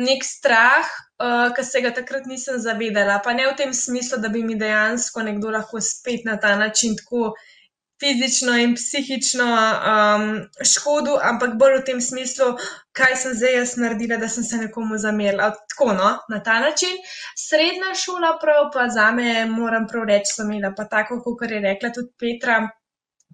nek 0.00 0.24
strah, 0.24 0.88
uh, 1.20 1.50
ki 1.52 1.66
se 1.68 1.84
ga 1.84 1.92
takrat 2.00 2.24
nisem 2.32 2.56
zavedala. 2.64 3.20
Pa 3.20 3.36
ne 3.36 3.44
v 3.50 3.58
tem 3.60 3.76
smislu, 3.76 4.22
da 4.24 4.32
bi 4.32 4.40
mi 4.42 4.56
dejansko 4.56 5.28
nekdo 5.28 5.52
lahko 5.52 5.84
spet 5.84 6.24
na 6.24 6.40
ta 6.40 6.56
način 6.56 6.96
tako 6.96 7.34
fizično 8.04 8.56
in 8.58 8.74
psihično 8.74 9.46
um, 9.48 10.24
škodo, 10.72 11.16
ampak 11.22 11.56
bolj 11.60 11.78
v 11.78 11.84
tem 11.88 12.00
smislu, 12.04 12.50
kaj 12.96 13.16
sem 13.22 13.36
zdaj 13.38 13.56
jaz 13.58 13.74
naredila, 13.80 14.18
da 14.20 14.28
sem 14.28 14.44
se 14.44 14.60
nekomu 14.60 14.98
zamerila. 15.00 15.50
Tako, 15.72 15.92
no, 15.96 16.10
na 16.28 16.40
ta 16.44 16.60
način. 16.60 16.96
Srednja 17.38 17.94
šola, 18.04 18.36
prav 18.42 18.68
pa 18.74 18.88
za 18.92 19.10
me, 19.16 19.44
moram 19.50 19.88
prav 19.90 20.08
reči, 20.10 20.34
sem 20.36 20.50
imela 20.52 20.74
pa 20.76 20.88
tako, 20.90 21.22
kot 21.24 21.50
je 21.50 21.60
rekla 21.64 21.92
tudi 21.96 22.12
Petra, 22.20 22.62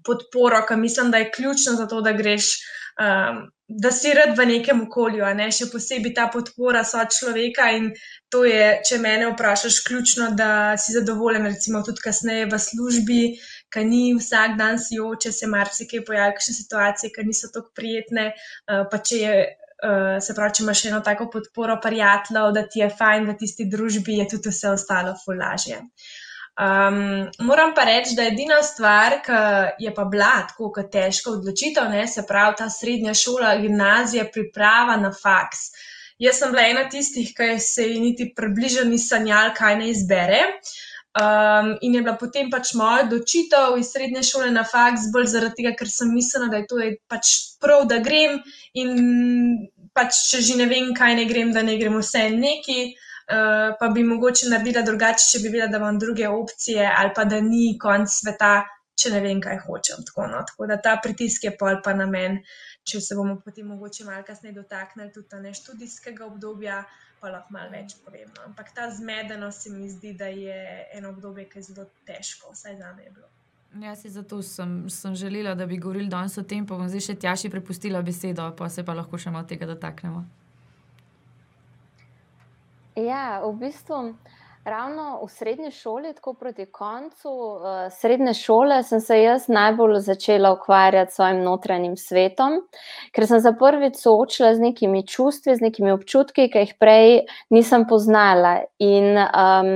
podporo, 0.07 0.63
ki 0.69 0.77
mislim, 0.77 1.11
da 1.11 1.19
je 1.19 1.33
ključno 1.35 1.75
za 1.81 1.89
to, 1.89 2.01
da 2.01 2.13
greš. 2.13 2.55
Um, 3.01 3.49
Da 3.71 3.93
si 3.95 4.11
rad 4.11 4.33
v 4.35 4.45
nekem 4.49 4.81
okolju, 4.83 5.23
ne? 5.39 5.45
še 5.55 5.69
posebej 5.71 6.11
ta 6.17 6.25
podpora 6.27 6.81
so 6.83 6.99
človeka. 7.15 7.69
In 7.79 7.93
to 8.27 8.41
je, 8.43 8.65
če 8.83 8.99
me 8.99 9.13
vprašaš, 9.29 9.77
ključno, 9.87 10.33
da 10.35 10.75
si 10.75 10.97
zadovoljen, 10.97 11.47
recimo 11.47 11.85
tudi 11.87 12.03
kasneje 12.03 12.49
v 12.51 12.59
službi, 12.59 13.21
ki 13.73 13.85
ni 13.87 14.03
vsak 14.19 14.57
dan 14.59 14.79
si 14.79 15.01
oče, 15.01 15.33
se 15.33 15.49
marsikaj 15.51 16.05
pojavi, 16.07 16.37
kakšne 16.39 16.55
situacije, 16.59 17.13
ki 17.15 17.27
niso 17.27 17.51
tako 17.55 17.73
prijetne. 17.77 18.31
Uh, 18.33 18.87
pa 18.91 19.03
če 19.11 19.21
je, 19.25 19.37
uh, 19.85 20.17
se 20.23 20.37
pravi, 20.37 20.57
če 20.59 20.65
imaš 20.65 20.85
eno 20.93 21.03
tako 21.07 21.31
podporo, 21.33 21.79
prijateljev, 21.83 22.51
da 22.57 22.67
ti 22.67 22.83
je 22.85 22.91
fajn 22.99 23.31
v 23.31 23.37
tisti 23.43 23.69
družbi, 23.71 24.19
je 24.23 24.33
tudi 24.35 24.55
vse 24.55 24.75
ostalo 24.75 25.15
fulažje. 25.25 25.85
Um, 26.61 27.31
moram 27.47 27.71
pa 27.75 27.87
reči, 27.89 28.13
da 28.17 28.27
je 28.27 28.33
edina 28.35 28.59
stvar, 28.63 29.21
ki 29.25 29.85
je 29.85 29.95
pa 29.97 30.05
bila 30.05 30.33
tako 30.49 30.83
težka 30.93 31.31
odločitev, 31.31 31.89
ne, 31.89 32.05
se 32.07 32.27
pravi 32.29 32.59
ta 32.59 32.69
srednja 32.69 33.15
šola, 33.15 33.55
gimnazija, 33.63 34.27
priprava 34.33 34.99
na 35.01 35.13
faks. 35.23 35.71
Jaz 36.21 36.37
sem 36.43 36.51
bila 36.53 36.67
ena 36.69 36.83
tistih, 36.93 37.31
ki 37.33 37.55
se 37.65 37.87
ji 37.89 38.01
niti 38.01 38.27
približno 38.37 38.85
ni 38.91 38.99
sanjal, 39.01 39.55
kaj 39.57 39.79
naj 39.81 39.93
izbere. 39.95 40.41
Um, 41.11 41.77
in 41.81 41.95
je 41.95 42.03
bila 42.03 42.15
potem 42.15 42.51
pač 42.51 42.71
moja 42.79 43.03
odločitev 43.03 43.75
iz 43.81 43.89
srednje 43.91 44.23
šole 44.29 44.53
na 44.55 44.63
faks, 44.63 45.09
bolj 45.11 45.27
zaradi 45.33 45.59
tega, 45.59 45.73
ker 45.75 45.91
sem 45.91 46.13
mislila, 46.15 46.47
da 46.53 46.61
je 46.61 46.67
to 46.71 46.79
je 46.79 46.91
pač 47.11 47.33
prav, 47.59 47.89
da 47.91 47.99
grem 47.99 48.39
in 48.79 48.93
pač, 49.91 50.21
če 50.31 50.43
že 50.47 50.59
ne 50.61 50.69
vem, 50.71 50.93
kaj 50.95 51.17
ne 51.19 51.25
grem, 51.27 51.51
da 51.57 51.65
ne 51.67 51.75
grem 51.81 51.99
vse 51.99 52.29
neki. 52.37 52.81
Uh, 53.31 53.75
pa 53.79 53.91
bi 53.95 54.03
mogoče 54.07 54.51
naredila 54.51 54.83
drugače, 54.87 55.27
če 55.33 55.43
bi 55.43 55.51
videla, 55.51 55.71
da 55.71 55.79
imam 55.79 55.99
druge 56.03 56.27
opcije, 56.31 56.87
ali 56.87 57.13
pa 57.15 57.27
da 57.27 57.39
ni 57.43 57.77
konc 57.79 58.11
sveta, 58.11 58.55
če 58.99 59.13
ne 59.15 59.21
vem, 59.23 59.43
kaj 59.43 59.61
hočem. 59.67 60.03
Tako, 60.07 60.27
no. 60.31 60.41
tako 60.47 60.67
da 60.71 60.79
ta 60.83 60.97
pritisk 61.03 61.47
je 61.47 61.53
pol 61.59 61.79
pa 61.85 61.95
na 61.95 62.07
meni, 62.11 62.43
če 62.87 63.03
se 63.03 63.19
bomo 63.19 63.37
potem 63.45 63.67
mogoče 63.71 64.07
malo 64.07 64.23
kasneje 64.27 64.57
dotaknili 64.59 65.13
tudi 65.15 65.43
ne 65.43 65.55
študijskega 65.55 66.27
obdobja, 66.27 66.83
pa 67.21 67.31
lahko 67.33 67.53
malo 67.55 67.71
več 67.75 67.97
povem. 68.05 68.31
No. 68.37 68.47
Ampak 68.51 68.73
ta 68.77 68.89
zmedenost 68.91 69.67
se 69.67 69.75
mi 69.75 69.89
zdi, 69.91 70.15
da 70.17 70.31
je 70.33 70.87
eno 70.99 71.13
obdobje, 71.15 71.47
ki 71.51 71.61
je 71.61 71.69
zelo 71.71 71.87
težko, 72.09 72.55
vsaj 72.55 72.79
za 72.81 72.93
me 72.97 73.05
je 73.05 73.15
bilo. 73.19 73.29
Ja, 73.79 73.95
zato 73.95 74.43
sem, 74.43 74.91
sem 74.91 75.15
želela, 75.15 75.55
da 75.55 75.67
bi 75.67 75.79
govorili 75.79 76.09
danes 76.11 76.39
o 76.39 76.43
tem, 76.43 76.67
pa 76.67 76.75
bom 76.75 76.89
zdaj 76.91 77.05
še 77.07 77.15
tjaši 77.23 77.51
prepustila 77.53 78.03
besedo, 78.03 78.49
pa 78.59 78.69
se 78.69 78.83
pa 78.83 78.97
lahko 78.99 79.19
še 79.19 79.31
malo 79.31 79.47
tega 79.47 79.69
dotaknemo. 79.71 80.25
Ja, 82.99 83.39
v 83.45 83.53
bistvu. 83.61 84.01
Ravno 84.65 85.21
v 85.25 85.29
srednji 85.29 85.71
šoli, 85.71 86.13
tako 86.15 86.35
proti 86.35 86.67
koncu 86.67 87.29
uh, 87.29 87.63
srednje 87.91 88.35
šole, 88.35 88.83
sem 88.83 89.01
se 89.01 89.23
jaz 89.23 89.49
najbolj 89.49 89.99
začela 90.05 90.53
ukvarjati 90.53 91.13
s 91.13 91.15
svojim 91.15 91.43
notranjim 91.43 91.97
svetom, 91.97 92.59
ker 93.13 93.27
sem 93.27 93.41
se 93.41 93.55
prvič 93.59 93.97
soočila 93.97 94.55
z 94.55 94.61
nekimi 94.61 95.07
čustvi, 95.07 95.57
z 95.57 95.65
nekimi 95.65 95.95
občutki, 95.97 96.51
ki 96.53 96.65
jih 96.67 96.75
prej 96.79 97.23
nisem 97.51 97.87
poznala. 97.89 98.59
In 98.85 99.17
um, 99.17 99.71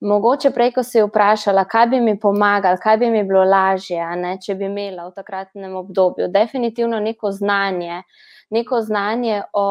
mogoče 0.00 0.50
prej, 0.50 0.72
ko 0.78 0.82
si 0.82 1.04
vprašala, 1.04 1.66
kaj 1.68 1.86
bi 1.92 2.00
mi 2.00 2.16
pomagalo, 2.20 2.80
kaj 2.80 2.96
bi 3.04 3.10
mi 3.12 3.20
bilo 3.24 3.44
lažje, 3.44 4.00
ne, 4.16 4.38
če 4.40 4.56
bi 4.56 4.64
imela 4.70 5.10
v 5.10 5.12
takratnem 5.12 5.76
obdobju, 5.76 6.30
definitivno 6.32 7.02
neko 7.04 7.34
znanje, 7.36 8.00
neko 8.48 8.80
znanje 8.80 9.42
o. 9.52 9.68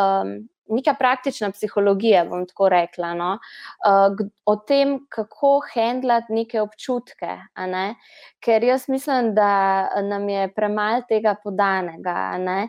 Um, 0.00 0.32
neka 0.72 0.94
praktična 0.98 1.50
psihologija, 1.50 2.24
bom 2.24 2.46
tako 2.46 2.68
rekla, 2.72 3.14
no? 3.14 3.32
uh, 3.86 4.26
o 4.44 4.56
tem, 4.56 4.98
kako 5.08 5.60
handlati 5.74 6.32
neke 6.32 6.60
občutke. 6.60 7.36
Ne? 7.56 7.94
Ker 8.42 8.64
jaz 8.64 8.88
mislim, 8.88 9.34
da 9.34 9.88
nam 10.02 10.28
je 10.28 10.48
premalo 10.54 11.02
tega 11.08 11.34
podanega 11.44 12.38
ne? 12.38 12.68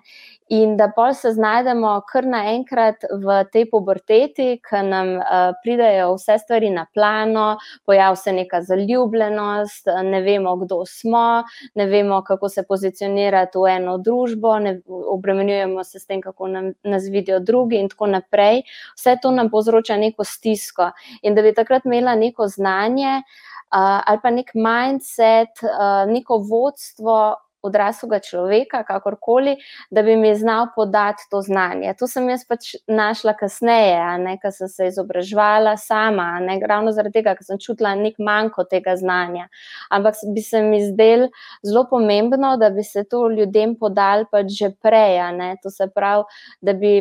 in 0.53 0.75
da 0.77 0.89
pol 0.95 1.13
se 1.17 1.31
znajdemo 1.33 1.95
kar 2.12 2.25
naenkrat 2.29 3.05
v 3.10 3.38
tej 3.51 3.65
puberteti, 3.72 4.60
ki 4.62 4.81
nam 4.86 5.15
uh, 5.17 5.53
pridejo 5.63 6.12
vse 6.17 6.38
stvari 6.43 6.69
na 6.69 6.86
plano, 6.93 7.57
pojav 7.86 8.15
se 8.19 8.33
neka 8.36 8.62
zaljubljenost, 8.62 9.89
ne 10.03 10.22
vemo, 10.22 10.55
kdo 10.62 10.83
smo, 10.86 11.43
ne 11.75 11.88
vemo, 11.89 12.22
kako 12.22 12.50
se 12.50 12.65
pozicionirati 12.69 13.57
v 13.57 13.72
eno 13.77 13.98
družbo, 13.98 14.60
ne 14.60 14.75
obremenjujemo 14.88 15.83
se 15.83 16.00
s 16.00 16.05
tem, 16.05 16.22
kako 16.22 16.48
nam, 16.48 16.72
nas 16.83 17.10
vidijo 17.10 17.39
drugi 17.39 17.79
in 17.81 17.89
tako 17.94 18.12
naprej. 18.18 18.66
Vse 18.98 19.16
to 19.22 19.32
nam 19.32 19.54
povzroča 19.54 19.98
neko 19.98 20.26
stisko. 20.28 20.92
In 21.22 21.38
da 21.38 21.46
bi 21.46 21.54
takrat 21.54 21.86
imela 21.86 22.16
neko 22.16 22.48
znanje 22.48 23.22
uh, 23.22 24.02
ali 24.06 24.20
pa 24.24 24.30
nek 24.30 24.54
mindset, 24.54 25.64
uh, 25.64 26.04
neko 26.12 26.44
vodstvo. 26.50 27.36
Odraslega 27.64 28.18
človeka, 28.20 28.82
kakorkoli, 28.84 29.54
da 29.88 30.02
bi 30.04 30.18
mi 30.20 30.34
znal 30.36 30.66
podati 30.76 31.24
to 31.32 31.40
znanje. 31.42 31.94
To 31.96 32.10
sem 32.12 32.28
jaz 32.28 32.42
pač 32.44 32.74
našla 32.92 33.32
kasneje, 33.40 34.02
ker 34.42 34.52
sem 34.52 34.68
se 34.68 34.90
izobraževala 34.92 35.78
sama, 35.80 36.26
ne 36.44 36.58
ravno 36.60 36.92
zaradi 36.92 37.22
tega, 37.22 37.38
ker 37.40 37.48
sem 37.48 37.62
čutila 37.64 37.96
nek 37.96 38.20
manjko 38.20 38.68
tega 38.68 38.98
znanja. 39.00 39.48
Ampak 39.96 40.20
bi 40.36 40.44
se 40.44 40.60
mi 40.60 40.84
zdelo 40.84 41.32
zelo 41.64 41.88
pomembno, 41.88 42.58
da 42.60 42.68
bi 42.70 42.84
se 42.84 43.06
to 43.08 43.30
ljudem 43.32 43.80
podali 43.80 44.28
pač 44.28 44.52
že 44.60 44.74
prej. 44.84 45.24
To 45.64 45.72
se 45.72 45.88
pravi, 45.88 46.28
da 46.60 46.76
bi 46.76 46.98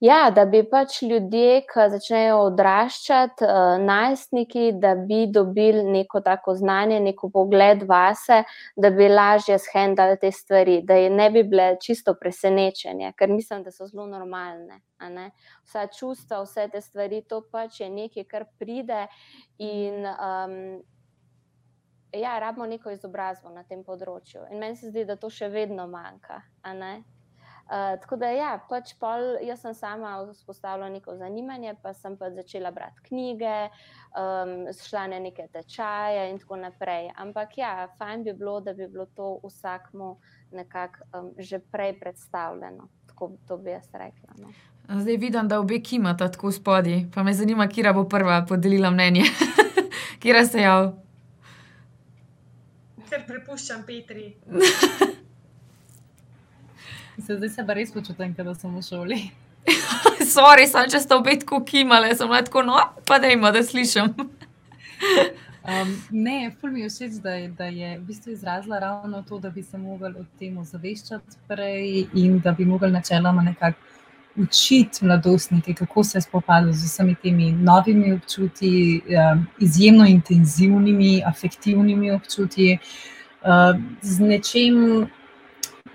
Ja, 0.00 0.30
da 0.30 0.44
bi 0.44 0.60
pač 0.68 0.98
ljudje, 1.02 1.62
ki 1.70 1.84
začnejo 1.88 2.36
odraščati, 2.50 3.46
uh, 3.48 3.78
najstniki, 3.80 4.74
da 4.76 4.90
bi 4.94 5.22
dobili 5.32 5.80
neko 5.88 6.20
tako 6.20 6.52
znanje, 6.54 6.98
neko 7.00 7.30
pogled 7.32 7.86
vase, 7.88 8.42
da 8.76 8.90
bi 8.92 9.08
lažje 9.08 9.56
shendali 9.58 10.18
te 10.20 10.28
stvari, 10.32 10.82
da 10.84 10.98
ne 11.08 11.30
bi 11.32 11.46
bile 11.48 11.78
čisto 11.80 12.12
presenečenje, 12.20 13.14
ker 13.16 13.32
mislim, 13.32 13.64
da 13.64 13.72
so 13.72 13.88
zelo 13.88 14.04
normalne. 14.06 14.82
Vsa 15.64 15.86
čustva, 15.88 16.42
vse 16.44 16.68
te 16.72 16.84
stvari, 16.84 17.22
to 17.24 17.40
pač 17.52 17.80
je 17.80 17.88
nekaj, 17.90 18.28
kar 18.28 18.44
pride 18.58 19.06
in. 19.58 20.04
Um, 20.04 20.60
Ja, 22.16 22.38
rabimo 22.38 22.64
neko 22.66 22.94
izobrazbo 22.94 23.50
na 23.52 23.64
tem 23.68 23.82
področju. 23.84 24.46
In 24.54 24.62
meni 24.62 24.78
se 24.78 24.88
zdi, 24.88 25.04
da 25.04 25.18
to 25.20 25.28
še 25.28 25.50
vedno 25.52 25.84
manjka. 25.90 26.38
Uh, 27.66 28.00
tako 28.00 28.16
da, 28.16 28.28
ja, 28.30 28.50
pač 28.70 28.92
pol, 28.94 29.40
jaz 29.42 29.64
sem 29.64 29.72
sama 29.74 30.12
vzpostavila 30.30 30.86
neko 30.88 31.16
zanimanje, 31.18 31.72
pa 31.82 31.90
sem 31.98 32.14
pa 32.16 32.28
začela 32.30 32.70
brati 32.70 33.02
knjige, 33.08 33.54
um, 34.14 34.68
šla 34.70 35.08
na 35.10 35.18
neke 35.18 35.48
tečaje 35.50 36.28
in 36.30 36.38
tako 36.38 36.60
naprej. 36.62 37.10
Ampak, 37.18 37.58
ja, 37.58 37.88
fajn 37.98 38.22
bi 38.22 38.36
bilo, 38.38 38.60
da 38.62 38.70
bi 38.74 38.86
bilo 38.86 39.08
to 39.18 39.40
vsakmu 39.42 40.12
nekako 40.54 41.10
um, 41.10 41.32
že 41.38 41.58
prej 41.58 41.98
predstavljeno. 41.98 42.86
Tako 43.10 43.32
to 43.48 43.58
bi 43.58 43.74
jaz 43.74 43.90
rekla. 43.92 44.38
No. 44.38 44.54
Zdaj 45.02 45.16
vidim, 45.16 45.48
da 45.48 45.58
obe 45.60 45.80
kimata 45.82 46.30
tako 46.30 46.52
spodaj, 46.52 47.08
pa 47.14 47.26
me 47.26 47.34
zanima, 47.34 47.66
kje 47.66 47.92
bo 47.92 48.06
prva 48.08 48.44
podelila 48.48 48.90
mnenje. 48.90 49.26
kje 50.22 50.46
se 50.46 50.62
jav? 50.62 50.92
Ker 53.10 53.26
prepuščam 53.26 53.82
Petri. 53.86 54.36
Se 57.26 57.36
zdaj 57.36 57.48
se 57.48 57.66
pa 57.66 57.74
res 57.74 57.92
počutim, 57.92 58.34
da 58.36 58.54
sem 58.54 58.74
v 58.74 58.82
šoli. 58.82 59.20
Sori, 60.34 60.66
sem 60.68 60.90
če 60.90 61.00
sta 61.00 61.16
obe 61.16 61.36
tako 61.40 61.62
kimale, 61.64 62.12
sem 62.16 62.30
lahko 62.30 62.62
no, 62.62 62.78
pa 63.08 63.18
da 63.22 63.30
ima, 63.32 63.50
da 63.54 63.62
slišim. 63.64 64.12
um, 65.70 65.94
ne, 66.10 66.52
ful 66.60 66.70
mi 66.74 66.84
je 66.84 66.92
všeč, 66.92 67.18
da, 67.24 67.34
da 67.58 67.70
je 67.72 67.96
v 67.96 68.04
bistvu 68.06 68.36
izrazila 68.36 68.78
ravno 68.82 69.24
to, 69.28 69.40
da 69.40 69.50
bi 69.50 69.64
se 69.64 69.78
mogli 69.78 70.12
o 70.20 70.24
tem 70.38 70.58
ozaveščati 70.58 71.42
prej 71.48 72.06
in 72.14 72.38
da 72.44 72.52
bi 72.52 72.68
mogli 72.68 72.92
načeloma 72.92 73.42
nekako 73.42 73.94
učiti 74.36 75.04
mladostnike, 75.04 75.72
kako 75.74 76.02
se 76.04 76.20
spopadati 76.20 76.76
z 76.76 76.84
vsemi 76.84 77.14
temi 77.22 77.52
novimi 77.52 78.12
občutji, 78.12 79.00
um, 79.08 79.46
izjemno 79.64 80.04
intenzivnimi, 80.04 81.22
afektivnimi 81.24 82.10
občutji, 82.12 82.76
uh, 83.40 83.72
z 84.02 84.20
nečem 84.20 85.08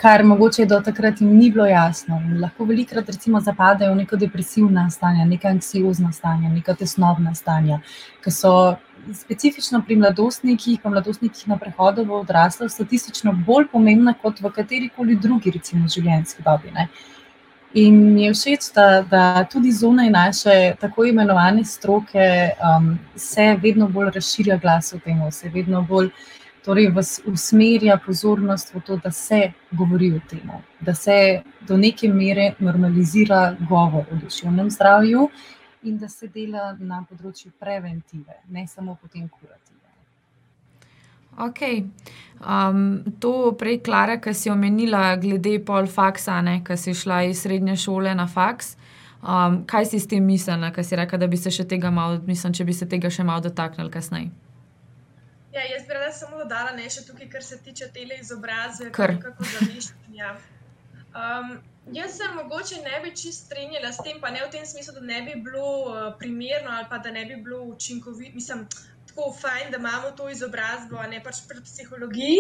kar 0.02 0.24
mogoče 0.24 0.66
do 0.66 0.80
takrat 0.82 1.22
jim 1.22 1.36
ni 1.38 1.52
bilo 1.52 1.66
jasno. 1.66 2.18
In 2.26 2.40
lahko 2.42 2.66
velikrat 2.66 3.10
recimo 3.10 3.40
zapadajo 3.40 3.94
v 3.94 4.00
neko 4.02 4.18
depresivna 4.18 4.90
stanja, 4.90 5.26
neka 5.26 5.52
anksiozna 5.54 6.12
stanja, 6.12 6.50
neka 6.50 6.74
tesnobna 6.80 7.36
stanja, 7.36 7.78
ki 8.24 8.34
so 8.34 8.54
specifično 9.14 9.84
pri 9.86 9.96
mladostnikih, 10.02 10.80
pa 10.82 10.90
mladostnikih 10.90 11.48
na 11.54 11.58
prehodu 11.58 12.06
v 12.06 12.18
odraslo, 12.22 12.70
statistično 12.70 13.34
bolj 13.46 13.70
pomembna 13.72 14.14
kot 14.14 14.42
v 14.42 14.52
kateri 14.56 14.90
koli 14.96 15.16
drugi, 15.16 15.54
recimo, 15.54 15.90
življenjski 15.90 16.46
dobi. 16.46 16.74
Ne. 16.74 16.90
In 17.78 18.02
mi 18.14 18.26
je 18.26 18.34
všeč, 18.34 18.74
da, 18.76 18.88
da 19.08 19.46
tudi 19.52 19.72
zunaj 19.72 20.10
naše 20.12 20.58
tako 20.82 21.06
imenovane 21.08 21.64
stroke 21.66 22.28
um, 22.58 22.98
se 23.16 23.54
vedno 23.62 23.88
bolj 23.88 24.12
razširja 24.18 24.58
glas 24.58 24.94
o 24.94 25.00
tem, 25.00 25.22
se 25.32 25.50
vedno 25.50 25.82
bolj 25.82 26.10
torej 26.66 26.92
vas 26.96 27.20
usmerja 27.26 27.98
pozornost 28.06 28.74
v 28.74 28.82
to, 28.86 28.98
da 29.04 29.12
se 29.12 29.52
govori 29.72 30.12
o 30.14 30.20
tem, 30.30 30.52
da 30.80 30.94
se 30.94 31.42
do 31.68 31.78
neke 31.78 32.10
mere 32.10 32.54
normalizira 32.60 33.56
govor 33.70 34.06
o 34.12 34.16
duševnem 34.24 34.70
zdravju 34.70 35.30
in 35.84 35.98
da 35.98 36.10
se 36.10 36.28
dela 36.28 36.76
na 36.80 37.02
področju 37.10 37.52
preventive, 37.60 38.38
ne 38.50 38.68
samo 38.68 38.98
potem 39.02 39.30
kurative. 39.30 39.82
Ok. 41.38 41.62
Um, 42.42 43.04
to 43.20 43.54
prej, 43.58 43.80
Klara, 43.86 44.20
ki 44.22 44.34
si 44.36 44.52
omenila, 44.52 45.16
glede 45.16 45.56
pol 45.66 45.88
faksa, 45.88 46.42
ki 46.66 46.78
si 46.78 46.94
šla 46.94 47.24
iz 47.30 47.42
srednje 47.42 47.78
šole 47.80 48.14
na 48.16 48.28
faks. 48.28 48.76
Um, 49.22 49.64
kaj 49.66 49.86
si 49.86 50.00
s 50.00 50.10
tem 50.10 50.26
mislila, 50.26 50.72
ki 50.74 50.84
si 50.84 50.98
rekla, 50.98 51.18
da 51.18 51.28
bi 51.28 51.38
se 51.38 51.52
še 51.54 51.66
tega 51.70 51.92
malo, 51.94 52.20
mislim, 52.28 52.54
če 52.54 52.66
bi 52.66 52.74
se 52.74 52.86
tega 52.90 53.10
še 53.10 53.24
malo 53.24 53.42
dotaknili 53.46 53.94
kasneje? 53.94 54.32
Ja, 55.52 55.62
jaz 55.62 55.88
bi 55.88 55.94
rada 55.94 56.12
samo 56.12 56.38
dodala 56.38 56.72
nekaj 56.72 57.04
tukaj, 57.08 57.30
kar 57.30 57.44
se 57.44 57.58
tiče 57.64 57.88
tele 57.94 58.16
izobrazbe, 58.22 58.92
kako 58.92 59.44
zamišljanja. 59.44 60.36
Um, 61.12 61.60
jaz 61.92 62.12
se 62.18 62.24
mogoče 62.36 62.76
ne 62.76 63.00
bi 63.04 63.16
čist 63.16 63.46
strinjala 63.46 63.92
s 63.92 63.98
tem, 64.04 64.22
pa 64.22 64.30
ne 64.32 64.46
v 64.46 64.52
tem 64.52 64.66
smislu, 64.66 64.94
da 64.94 65.02
ne 65.02 65.22
bi 65.22 65.36
bilo 65.42 65.66
uh, 65.82 66.14
primerno 66.20 66.72
ali 66.72 66.88
pa 66.90 66.98
da 66.98 67.12
ne 67.12 67.26
bi 67.26 67.36
bilo 67.36 67.64
učinkovito. 67.64 68.32
Mislim, 68.36 68.68
tako 69.08 69.34
fajn, 69.42 69.72
da 69.72 69.78
imamo 69.78 70.12
to 70.12 70.30
izobrazbo, 70.30 71.04
ne 71.10 71.20
pač 71.24 71.42
pri 71.48 71.60
psihologiji. 71.64 72.38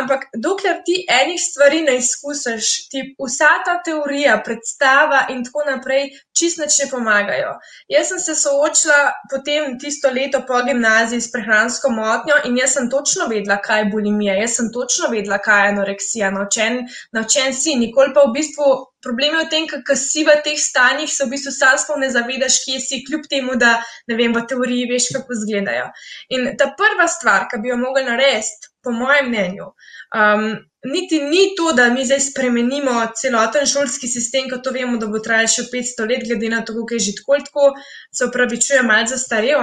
Ampak 0.00 0.28
dokler 0.36 0.82
ti 0.84 1.06
enih 1.08 1.40
stvari 1.40 1.80
ne 1.82 1.96
izkusiš, 1.96 2.88
ti 2.88 3.04
vsa 3.16 3.52
ta 3.64 3.78
teorija, 3.84 4.42
predstava 4.44 5.26
in 5.30 5.44
tako 5.44 5.64
naprej, 5.70 6.10
čist 6.42 6.60
neč 6.60 6.76
ne 6.82 6.88
pomagajo. 6.90 7.54
Jaz 7.92 8.10
sem 8.10 8.20
se 8.22 8.34
soočila 8.38 9.00
potem 9.30 9.78
tisto 9.78 10.10
leto 10.10 10.42
po 10.48 10.60
gimnaziji 10.66 11.22
s 11.22 11.30
prehransko 11.32 11.90
motnjo 11.94 12.40
in 12.48 12.58
jaz 12.58 12.76
sem 12.76 12.90
točno 12.90 13.28
vedela, 13.30 13.60
kaj 13.62 13.84
je 13.84 13.90
bulimija, 13.94 14.34
jaz 14.40 14.58
sem 14.58 14.72
točno 14.74 15.10
vedela, 15.14 15.38
kaj 15.42 15.64
je 15.64 15.74
anoreksija, 15.74 16.30
naučen, 16.34 16.80
naučen 17.12 17.54
si, 17.54 17.76
nikoli 17.78 18.14
pa 18.14 18.26
v 18.26 18.34
bistvu. 18.38 18.72
Problem 19.02 19.34
je 19.34 19.44
v 19.44 19.50
tem, 19.50 19.64
kako 19.66 19.96
si 19.98 20.22
v 20.22 20.34
teh 20.44 20.58
stanjih, 20.58 21.10
se 21.10 21.24
v 21.24 21.32
bistvu 21.32 21.50
sam 21.54 21.78
sploh 21.78 21.98
ne 21.98 22.10
zavedaš, 22.14 22.60
kje 22.62 22.78
si, 22.80 23.00
kljub 23.06 23.24
temu, 23.30 23.56
da 23.58 23.72
ne 24.06 24.18
vem, 24.18 24.34
v 24.34 24.44
teoriji 24.46 24.90
veš, 24.92 25.08
kako 25.16 25.34
izgledajo. 25.34 25.88
In 26.36 26.52
ta 26.58 26.70
prva 26.78 27.08
stvar, 27.10 27.48
ki 27.50 27.58
bi 27.64 27.72
jo 27.72 27.80
mogli 27.80 28.04
narediti, 28.06 28.70
po 28.82 28.90
mojem 28.94 29.28
mnenju, 29.30 29.66
um, 30.18 30.46
niti 30.84 31.20
ni 31.22 31.54
to, 31.56 31.72
da 31.72 31.88
mi 31.90 32.04
zdaj 32.04 32.20
spremenimo 32.20 32.94
celoten 33.16 33.66
šolski 33.66 34.08
sistem, 34.08 34.48
kot 34.50 34.64
to 34.64 34.72
vemo, 34.74 34.98
da 34.98 35.06
bo 35.06 35.20
trajalo 35.22 35.50
še 35.50 35.68
500 35.72 36.08
let, 36.10 36.26
glede 36.26 36.50
na 36.50 36.64
to, 36.64 36.74
kako 36.78 36.98
je 36.98 37.04
že 37.06 37.14
tako, 37.20 37.38
tako 37.46 37.68
se 38.10 38.26
upravičuje, 38.26 38.82
malce 38.82 39.16
zastarel. 39.16 39.62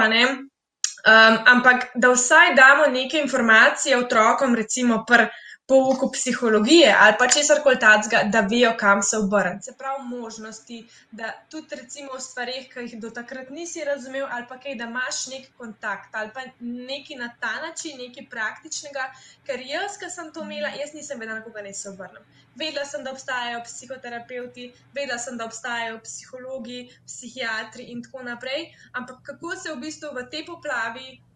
Um, 0.99 1.37
ampak 1.47 1.91
da 1.95 2.11
vsaj 2.11 2.55
damo 2.55 2.87
neke 2.91 3.21
informacije 3.23 3.97
otrokom, 3.97 4.55
recimo, 4.55 5.03
prvo 5.07 5.29
pouku 5.69 6.11
psihologije 6.11 6.95
ali 6.99 7.15
pa 7.19 7.27
česar 7.27 7.61
koli 7.63 7.79
takega, 7.79 8.23
da 8.33 8.41
vejo, 8.41 8.71
kam 8.77 9.03
se 9.03 9.17
obrniti. 9.17 9.65
Se 9.65 9.73
pravi, 9.77 10.03
možnosti, 10.09 10.79
da 11.11 11.31
tudi 11.49 11.75
recimo 11.75 12.13
v 12.13 12.21
stvarih, 12.21 12.65
ki 12.73 12.85
jih 12.85 12.95
do 13.01 13.09
takrat 13.09 13.49
nisi 13.49 13.83
razumel, 13.85 14.25
ali 14.31 14.45
pa 14.49 14.57
kaj, 14.57 14.75
da 14.75 14.89
imaš 14.89 15.27
nek 15.33 15.47
kontakt 15.57 16.15
ali 16.15 16.33
pa 16.33 16.47
nekaj 16.59 17.17
na 17.17 17.29
ta 17.39 17.53
način, 17.67 18.01
nekaj 18.01 18.27
praktičnega. 18.33 19.05
Ker 19.45 19.61
jaz, 19.65 19.97
ki 20.01 20.09
sem 20.09 20.33
to 20.33 20.43
imela, 20.47 20.73
jaz 20.81 20.93
nisem 20.97 21.19
vedela, 21.19 21.39
na 21.39 21.45
koga 21.45 21.61
naj 21.61 21.73
se 21.73 21.89
obrnem. 21.93 22.25
Vedela 22.55 22.85
sem, 22.85 23.03
da 23.03 23.13
obstajajo 23.13 23.61
psihoterapeuti, 23.63 24.71
vedela 24.95 25.19
sem, 25.21 25.37
da 25.37 25.45
obstajajo 25.45 26.01
psihologi, 26.03 26.81
psihiatri 27.05 27.91
in 27.93 28.03
tako 28.03 28.25
naprej. 28.25 28.71
Ampak 28.91 29.21
kako 29.31 29.55
se 29.55 29.73
v 29.73 29.81
bistvu 29.85 30.15
v 30.17 30.29
tej 30.33 30.45
poplavi 30.49 31.28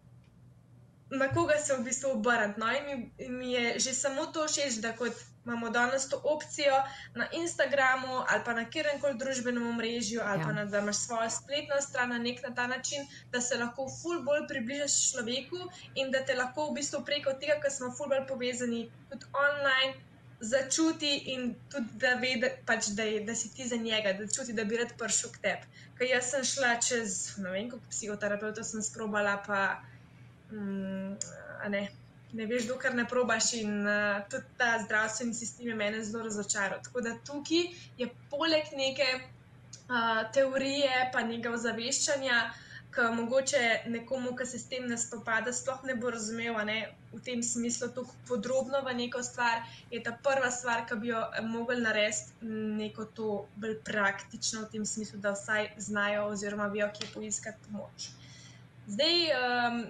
na 1.14 1.30
koga 1.34 1.58
se 1.58 1.76
v 1.78 1.84
bistvu 1.84 2.12
obrniti. 2.12 2.60
No? 2.60 2.68
In 2.72 2.86
mi, 2.86 3.30
mi 3.30 3.54
je 3.54 3.80
že 3.80 3.94
samo 3.94 4.26
to 4.26 4.48
všeč, 4.48 4.82
da 4.82 4.94
imamo 5.46 5.70
danes 5.70 6.10
to 6.10 6.22
opcijo 6.24 6.84
na 7.16 7.28
Instagramu 7.32 8.24
ali 8.30 8.42
pa 8.46 8.54
na 8.54 8.70
kjerem 8.70 9.02
koli 9.02 9.18
družbenem 9.18 9.68
omrežju, 9.68 10.22
ali 10.24 10.40
ja. 10.40 10.46
pa 10.46 10.54
na, 10.54 10.66
da 10.66 10.80
imaš 10.80 10.96
svojo 10.96 11.30
spletno 11.30 11.82
stran 11.82 12.10
na 12.10 12.18
nek 12.18 12.44
na 12.44 12.56
ta 12.56 12.68
način, 12.68 13.08
da 13.32 13.42
se 13.42 13.58
lahko 13.58 13.88
ful 14.02 14.24
bolj 14.24 14.48
približaš 14.48 15.12
človeku 15.12 15.58
in 15.96 16.12
da 16.12 16.26
te 16.26 16.36
lahko 16.36 16.70
v 16.70 16.80
bistvu 16.80 17.04
preko 17.06 17.34
tega, 17.34 17.60
ker 17.62 17.72
smo 17.72 17.92
ful 17.92 18.10
bolj 18.10 18.26
povezani 18.28 18.90
tudi 19.10 19.26
online. 19.46 19.94
Začuti 20.44 21.10
in 21.32 21.54
tudi, 21.72 21.88
da, 22.00 22.18
ve, 22.20 22.34
da, 22.36 22.50
pač, 22.68 22.90
da, 22.98 23.04
je, 23.04 23.22
da 23.24 23.36
si 23.36 23.54
ti 23.56 23.68
za 23.68 23.76
njega, 23.76 24.12
da 24.14 24.28
čuti, 24.28 24.54
da 24.54 24.66
bi 24.68 24.76
rad 24.76 24.92
prišel 25.00 25.32
k 25.32 25.40
tebi. 25.46 25.70
Ker 25.98 26.10
jaz 26.10 26.32
sem 26.34 26.44
šla 26.44 26.74
čez, 26.84 27.38
ne 27.38 27.54
vem, 27.54 27.70
kako 27.72 27.88
psihoterapeuta 27.90 28.64
sem 28.68 28.84
sprobala, 28.84 29.38
pa 29.48 29.62
Mm, 30.54 31.18
ne, 31.74 31.84
ne 32.34 32.46
veš, 32.46 32.68
dokler 32.70 32.96
ne 32.96 33.06
probaš. 33.10 33.54
In 33.62 33.88
uh, 33.88 34.24
tudi 34.30 34.58
ta 34.58 34.76
zdravstveni 34.86 35.34
sistem 35.34 35.68
je 35.68 35.76
meni 35.76 36.04
zelo 36.06 36.24
razočaral. 36.24 36.82
Tako 36.84 37.02
da 37.02 37.16
tukaj 37.26 37.64
je 37.98 38.10
poleg 38.30 38.74
neke 38.78 39.08
uh, 39.18 40.22
teorije, 40.34 41.10
pa 41.14 41.26
nekega 41.26 41.56
ozaveščanja, 41.58 42.44
ki 42.94 43.08
mogoče 43.18 43.62
nekomu, 43.90 44.36
ki 44.38 44.46
se 44.46 44.60
s 44.62 44.70
tem 44.70 44.86
ne 44.90 44.98
spopada, 45.02 45.54
sploh 45.54 45.82
ne 45.90 45.96
bo 45.98 46.12
razumel, 46.14 46.60
ne, 46.68 46.78
v 47.14 47.22
tem 47.26 47.42
smislu, 47.46 47.90
tako 47.96 48.14
podrobno 48.30 48.82
v 48.86 48.94
neko 49.00 49.24
stvar, 49.26 49.64
je 49.90 50.02
ta 50.06 50.14
prva 50.28 50.52
stvar, 50.54 50.86
ki 50.90 51.00
bi 51.02 51.10
jo 51.10 51.22
mogli 51.50 51.80
narediti, 51.82 52.52
neko 52.82 53.08
to 53.18 53.30
bolj 53.58 53.80
praktično, 53.90 54.68
v 54.68 54.76
tem 54.76 54.86
smislu, 54.86 55.22
da 55.26 55.34
vsaj 55.34 55.72
znajo, 55.90 56.28
oziroma 56.36 56.70
vejo, 56.76 56.92
kje 56.94 57.10
poiskati 57.16 57.66
pomoč. 57.66 58.12
Zdaj, 58.88 59.16
um, 59.32 59.86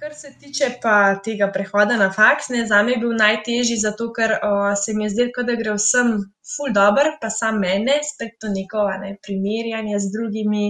kar 0.00 0.14
se 0.14 0.28
tiče 0.40 0.68
pa 0.82 1.16
tega 1.24 1.48
prehoda 1.52 1.96
na 1.96 2.06
faks, 2.12 2.48
ne, 2.54 2.62
za 2.66 2.82
me 2.82 2.92
je 2.92 3.00
bil 3.02 3.16
najtežji, 3.18 3.78
zato 3.82 4.06
ker 4.14 4.36
uh, 4.36 4.70
se 4.78 4.94
mi 4.94 5.04
je 5.04 5.10
zdelo, 5.10 5.44
da 5.48 5.56
gre 5.58 5.74
vsem 5.74 6.12
ful 6.52 6.70
dobr, 6.76 7.10
pa 7.20 7.30
sam 7.34 7.58
mene, 7.64 7.98
spet 8.06 8.36
to 8.40 8.52
neko 8.54 8.84
ne, 9.02 9.16
primerjanje 9.26 9.98
z 10.04 10.12
drugimi, 10.14 10.68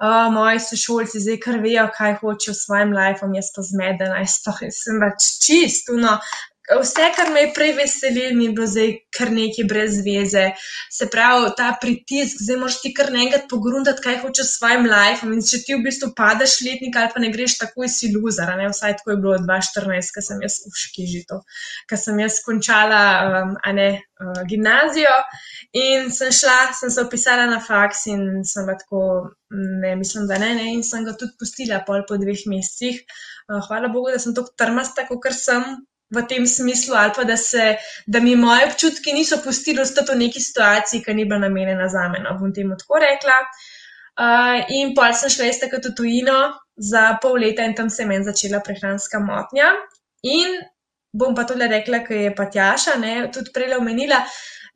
uh, 0.00 0.32
moji 0.32 0.64
sošolci, 0.64 1.20
zdaj 1.26 1.40
kar 1.44 1.60
vejo, 1.64 1.84
kaj 1.98 2.16
hočejo 2.22 2.56
s 2.56 2.64
svojim 2.64 2.96
lifeom, 2.96 3.36
jaz 3.36 3.52
pa 3.56 3.66
zmedena, 3.68 4.22
jaz 4.24 4.40
pa 4.46 4.56
sem 4.80 5.02
pač 5.04 5.28
čist, 5.44 5.92
no, 5.92 6.16
Vse, 6.68 7.04
kar 7.16 7.30
me 7.32 7.40
je 7.40 7.52
prej 7.56 7.70
veselilo, 7.72 8.34
mi 8.36 8.44
je 8.44 8.52
bilo 8.52 8.66
zdaj 8.68 8.90
kar 9.16 9.30
nekaj 9.32 9.64
brez 9.70 9.94
veze. 10.04 10.42
Se 10.92 11.06
pravi, 11.08 11.48
ta 11.56 11.70
pritisk, 11.80 12.42
zdaj 12.44 12.58
moraš 12.60 12.76
ti 12.82 12.92
kar 12.96 13.08
nekaj 13.12 13.46
pogruntati, 13.48 14.04
kaj 14.04 14.18
hočeš 14.20 14.50
s 14.50 14.58
svojim 14.58 14.84
lifeom. 14.90 15.32
In 15.32 15.46
če 15.48 15.62
ti 15.64 15.78
v 15.78 15.80
bistvu 15.86 16.10
padeš 16.18 16.58
letnik 16.66 17.00
ali 17.00 17.12
pa 17.14 17.24
ne 17.24 17.32
greš 17.32 17.56
takoj, 17.62 17.88
si 17.88 18.12
loser. 18.12 18.52
Vsaj 18.74 18.98
tako 19.00 19.14
je 19.14 19.18
bilo 19.24 19.38
2014, 19.46 20.12
ko 20.12 20.26
sem 20.28 20.44
jaz 20.44 20.60
uški 20.68 21.08
že 21.08 21.24
to, 21.32 21.40
ko 21.88 22.02
sem 22.04 22.20
jaz 22.20 22.38
končala 22.44 23.02
um, 23.24 23.56
ne, 23.80 23.88
uh, 24.20 24.44
gimnazijo 24.50 25.16
in 25.72 26.12
sem 26.12 26.32
šla, 26.34 26.58
sem 26.76 26.92
se 26.92 27.00
opisala 27.00 27.48
na 27.48 27.62
faks 27.64 28.06
in 28.12 28.44
sem 28.44 28.68
tako, 28.68 29.02
ne 29.84 29.96
mislim, 29.96 30.28
da 30.28 30.36
ne, 30.42 30.52
ne, 30.58 30.72
in 30.76 30.84
sem 30.84 31.08
ga 31.08 31.16
tudi 31.16 31.32
pustila 31.40 31.80
pol 31.86 32.04
po 32.08 32.20
dveh 32.20 32.44
mesecih. 32.52 33.04
Uh, 33.48 33.62
hvala 33.70 33.88
Bogu, 33.88 34.12
da 34.12 34.20
sem 34.20 34.36
tako 34.36 34.52
trmasta, 34.58 35.08
kot 35.08 35.32
sem 35.32 35.78
v 36.10 36.22
tem 36.28 36.46
smislu, 36.46 36.94
ali 36.96 37.12
pa 37.16 37.24
da, 37.24 37.36
se, 37.36 37.76
da 38.06 38.20
mi 38.20 38.36
moje 38.36 38.66
občutki 38.66 39.12
niso 39.12 39.40
pustili 39.44 39.80
ostati 39.80 40.12
v 40.12 40.18
neki 40.24 40.40
situaciji, 40.40 41.02
ki 41.04 41.14
ni 41.14 41.24
bila 41.24 41.44
namenjena 41.44 41.88
za 41.88 42.08
me. 42.08 42.22
No, 42.24 42.38
bom 42.40 42.54
temu 42.54 42.76
tako 42.80 43.02
rekla. 43.02 43.36
Uh, 44.18 44.64
in 44.74 44.94
pa 44.96 45.12
sem 45.12 45.30
šla 45.30 45.46
iz 45.46 45.60
tega 45.60 45.78
tujino 45.96 46.38
za 46.76 47.18
pol 47.22 47.38
leta 47.38 47.62
in 47.62 47.74
tam 47.74 47.90
se 47.90 48.02
je 48.02 48.08
meni 48.08 48.24
začela 48.24 48.60
prehranska 48.64 49.20
motnja. 49.22 49.74
In 50.22 50.56
bom 51.12 51.34
pa 51.34 51.44
tudi 51.44 51.68
rekla, 51.68 52.02
ker 52.06 52.16
je 52.16 52.34
pa 52.34 52.48
Tjaša, 52.50 52.96
ne, 52.98 53.28
tudi 53.32 53.52
prej 53.54 53.76
omenila, 53.76 54.18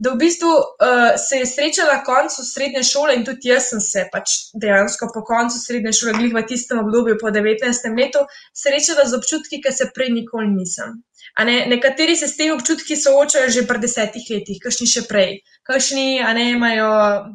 da 0.02 0.12
v 0.12 0.18
bistvu 0.18 0.50
uh, 0.50 1.14
se 1.16 1.40
je 1.40 1.46
srečala 1.46 1.98
na 1.98 2.04
koncu 2.04 2.44
srednje 2.44 2.82
šole 2.82 3.14
in 3.16 3.24
tudi 3.24 3.50
jaz 3.50 3.68
sem 3.70 3.80
se 3.80 4.04
pač 4.12 4.34
dejansko 4.62 5.10
po 5.14 5.22
koncu 5.26 5.58
srednje 5.58 5.92
šole, 5.98 6.14
glih 6.18 6.34
v 6.34 6.42
tistem 6.46 6.80
obdobju 6.82 7.18
po 7.20 7.30
19. 7.30 7.98
letu, 7.98 8.24
srečala 8.54 9.06
z 9.06 9.18
občutki, 9.18 9.60
ki 9.62 9.72
se 9.72 9.90
prej 9.94 10.10
nikoli 10.16 10.50
nisem. 10.54 11.02
Ne, 11.38 11.66
nekateri 11.66 12.16
se 12.16 12.28
s 12.28 12.36
temi 12.36 12.52
občutki 12.52 12.96
soočajo 12.96 13.48
že 13.50 13.62
pred 13.66 13.80
desetimi 13.80 14.36
leti, 14.36 14.58
kakšni 14.60 14.86
še 14.86 15.02
prej. 15.08 15.38
Kakšni 15.64 16.20
ne, 16.36 16.50
imajo, 16.52 16.88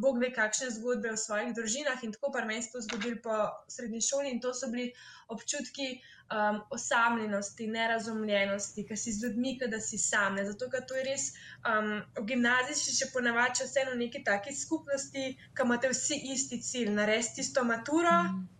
bog 0.03 0.19
ve, 0.21 0.29
kakšne 0.35 0.69
zgodbe 0.75 1.15
v 1.15 1.17
svojih 1.17 1.55
družinah 1.57 2.03
in 2.05 2.13
tako 2.13 2.29
pa 2.35 2.45
meni 2.45 2.61
se 2.61 2.69
to 2.75 2.81
zgodilo 2.85 3.17
po 3.23 3.37
srednji 3.67 4.01
šoli 4.05 4.29
in 4.35 4.41
to 4.43 4.53
so 4.53 4.69
bili 4.69 4.91
občutki 5.33 5.97
um, 6.29 6.61
osamljenosti, 6.69 7.67
nerazumljenosti, 7.67 8.85
ki 8.85 8.97
si 8.97 9.11
z 9.11 9.23
ljudmi, 9.23 9.57
da 9.65 9.79
si 9.79 9.97
sam. 9.97 10.35
Ne. 10.35 10.45
Zato, 10.45 10.69
ker 10.69 10.85
to 10.85 10.95
je 10.95 11.03
res 11.07 11.31
um, 11.65 11.97
v 12.19 12.25
gimnaziji 12.29 12.93
še 12.99 13.09
ponavadi 13.13 13.65
vseeno 13.65 13.97
neki 13.97 14.21
taki 14.23 14.53
skupnosti, 14.55 15.33
ki 15.57 15.65
imate 15.65 15.89
vsi 15.89 16.21
isti 16.35 16.61
cilj, 16.61 16.93
narediti 16.93 17.41
isto 17.41 17.65
maturo, 17.65 18.13
mm. 18.29 18.56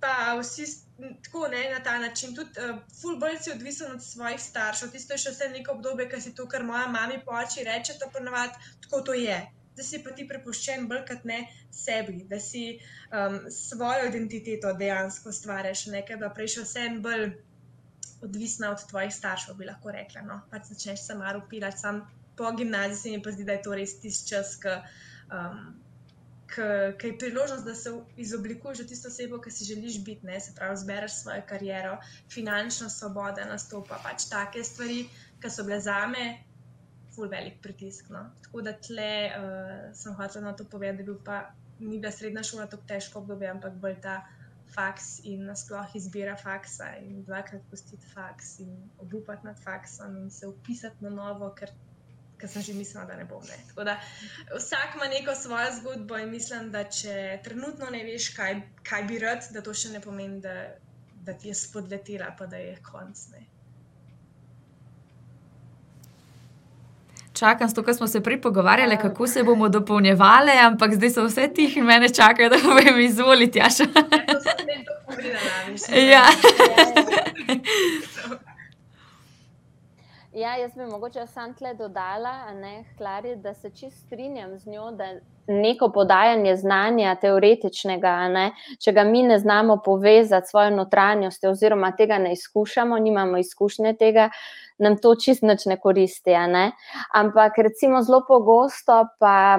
Pa 0.00 0.38
vsi 0.40 0.66
tako 1.24 1.48
ne, 1.48 1.70
na 1.70 1.82
ta 1.84 1.98
način. 1.98 2.34
Tudi 2.34 2.50
uh, 2.58 2.64
eh, 2.64 2.78
fulbol 3.00 3.36
si 3.40 3.52
odvisen 3.52 3.92
od 3.92 4.02
svojih 4.04 4.40
staršev. 4.40 4.90
Tisto 4.92 5.14
je 5.14 5.24
še 5.24 5.34
vse 5.34 5.48
neko 5.52 5.76
obdobje, 5.78 6.08
ki 6.10 6.20
si 6.20 6.34
to, 6.34 6.48
kar 6.48 6.64
moja 6.64 6.86
mama 6.86 7.20
po 7.24 7.36
oči 7.38 7.64
reče, 7.64 7.98
to 7.98 8.10
ponovadi 8.12 8.72
tako 8.86 9.02
to 9.10 9.14
je. 9.14 9.38
Da 9.78 9.84
si 9.86 10.00
pa 10.02 10.10
ti 10.10 10.26
prepuščen 10.26 10.88
bolj 10.90 11.04
kot 11.06 11.24
ne 11.24 11.44
sebi, 11.70 12.24
da 12.30 12.40
si 12.42 12.62
um, 13.14 13.44
svojo 13.50 14.08
identiteto 14.08 14.72
dejansko 14.74 15.32
stvariš, 15.32 15.86
nekaj 15.94 16.18
pa 16.18 16.32
prej 16.34 16.54
še 16.56 16.64
vse 16.64 16.86
bolj 17.04 17.28
odvisna 18.26 18.72
od 18.74 18.82
tvojih 18.90 19.14
staršev, 19.14 19.54
bi 19.54 19.68
lahko 19.68 19.94
rekla. 19.94 20.24
No? 20.26 20.40
Pa 20.50 20.58
začneš 20.66 21.04
samo 21.06 21.30
upirati, 21.38 21.78
sam 21.78 22.02
po 22.36 22.50
gimnaziji 22.52 22.98
se 23.02 23.10
mi 23.16 23.22
pa 23.22 23.30
zdi, 23.30 23.44
da 23.44 23.54
je 23.54 23.62
to 23.62 23.74
res 23.74 24.00
tisti 24.02 24.34
čas, 24.34 24.56
ki 24.62 24.74
um, 25.34 25.62
ki 26.48 27.06
je 27.06 27.18
priložnost, 27.18 27.64
da 27.64 27.74
se 27.74 27.92
izoblikuješ 28.16 28.80
v 28.80 28.86
tisto 28.88 29.08
osebo, 29.08 29.40
ki 29.40 29.50
si 29.50 29.64
želiš 29.68 30.00
biti, 30.04 30.26
ne? 30.26 30.40
se 30.40 30.54
pravi, 30.56 30.76
zbereš 30.76 31.20
svojo 31.22 31.42
kariero, 31.48 31.98
finančna 32.32 32.88
svoboda 32.88 33.44
nastopa, 33.44 34.00
pač 34.02 34.28
take 34.30 34.64
stvari, 34.64 35.04
ki 35.42 35.50
so 35.50 35.64
bile 35.64 35.80
za 35.80 36.06
me. 36.06 36.26
Ful 37.14 37.28
velik 37.28 37.60
pritisk. 37.62 38.10
No. 38.14 38.28
Tako 38.42 38.62
da 38.62 38.72
tle 38.72 39.12
uh, 39.28 39.94
sem 39.94 40.14
hotel 40.14 40.42
na 40.42 40.52
to 40.56 40.64
povedati, 40.64 41.04
da 41.04 41.12
bi 41.12 41.24
pa 41.24 41.38
ni 41.78 41.98
bila 41.98 42.12
srednja 42.12 42.42
šola 42.42 42.66
tako 42.66 42.86
težko 42.86 43.22
obdobje, 43.22 43.50
ampak 43.50 43.74
bolj 43.82 44.00
ta 44.02 44.20
faks 44.74 45.18
in 45.24 45.46
nasploh 45.48 45.94
izbira 45.96 46.36
faksa 46.36 46.90
in 47.02 47.22
dvakrat 47.24 47.62
pustiti 47.70 48.06
faks 48.14 48.58
in 48.60 48.72
obupati 48.98 49.46
nad 49.46 49.60
faksom 49.64 50.16
in 50.16 50.30
se 50.30 50.46
upisati 50.46 51.04
na 51.04 51.10
novo, 51.10 51.50
ker 51.56 51.72
ker 52.38 52.50
sem 52.50 52.62
že 52.62 52.74
mislila, 52.74 53.04
da 53.04 53.16
ne 53.18 53.24
bom. 53.28 53.42
Ne. 53.46 53.84
Da, 53.84 53.96
vsak 54.54 54.98
ima 54.98 55.08
neko 55.12 55.34
svojo 55.34 55.70
zgodbo 55.80 56.18
in 56.18 56.30
mislim, 56.30 56.70
da 56.70 56.84
če 56.84 57.40
trenutno 57.44 57.90
ne 57.90 58.04
veš, 58.06 58.32
kaj, 58.36 58.60
kaj 58.86 59.08
bi 59.10 59.18
rad, 59.22 59.50
da 59.54 59.62
to 59.62 59.74
še 59.74 59.94
ne 59.94 60.00
pomeni, 60.04 60.40
da 60.44 60.58
da 61.28 61.34
ti 61.34 61.48
je 61.48 61.54
spodletela, 61.54 62.26
pa 62.38 62.46
da 62.46 62.56
je 62.56 62.76
konc. 62.92 63.18
Ne. 63.32 63.42
Čakam, 67.32 67.74
to, 67.74 67.82
kar 67.82 67.94
smo 67.94 68.06
se 68.08 68.22
prej 68.22 68.40
pogovarjali, 68.40 68.96
kako 68.96 69.26
se 69.26 69.42
bomo 69.42 69.68
dopolnjevali, 69.68 70.50
ampak 70.50 70.94
zdaj 70.94 71.10
so 71.10 71.26
vse 71.26 71.48
tiho 71.54 71.80
in 71.80 71.86
mene 71.86 72.08
čakajo, 72.08 72.48
da 72.48 72.56
povem, 72.64 73.00
izvolite, 73.00 73.58
Jaša. 73.58 73.84
Ja. 75.94 76.02
Ja, 76.10 76.24
jaz 80.46 80.74
bi 80.74 80.86
mogoče 80.86 81.26
samo 81.26 81.54
tle 81.58 81.74
dodala, 81.74 82.52
ne, 82.54 82.84
Klari, 82.96 83.36
da 83.36 83.54
se 83.54 83.70
čist 83.70 84.06
strinjam 84.06 84.58
z 84.58 84.66
njo, 84.66 84.90
da 84.90 85.04
neko 85.46 85.88
podajanje 85.88 86.56
znanja, 86.56 87.14
teoretičnega, 87.20 88.12
ne, 88.28 88.50
če 88.80 88.92
ga 88.92 89.04
mi 89.04 89.22
ne 89.22 89.38
znamo 89.38 89.80
povezati 89.84 90.46
s 90.46 90.50
svojo 90.50 90.70
notranjostjo, 90.70 91.50
oziroma 91.50 91.92
tega 91.96 92.18
ne 92.18 92.32
izkušamo, 92.32 92.98
nimamo 92.98 93.38
izkušnje 93.38 93.94
tega, 93.96 94.28
nam 94.78 94.98
to 95.02 95.14
čist 95.14 95.42
nič 95.42 95.66
ne 95.66 95.80
koristi. 95.80 96.36
Ne. 96.48 96.70
Ampak 97.14 97.58
recimo 97.58 98.02
zelo 98.02 98.22
pogosto 98.28 99.06
pa. 99.18 99.58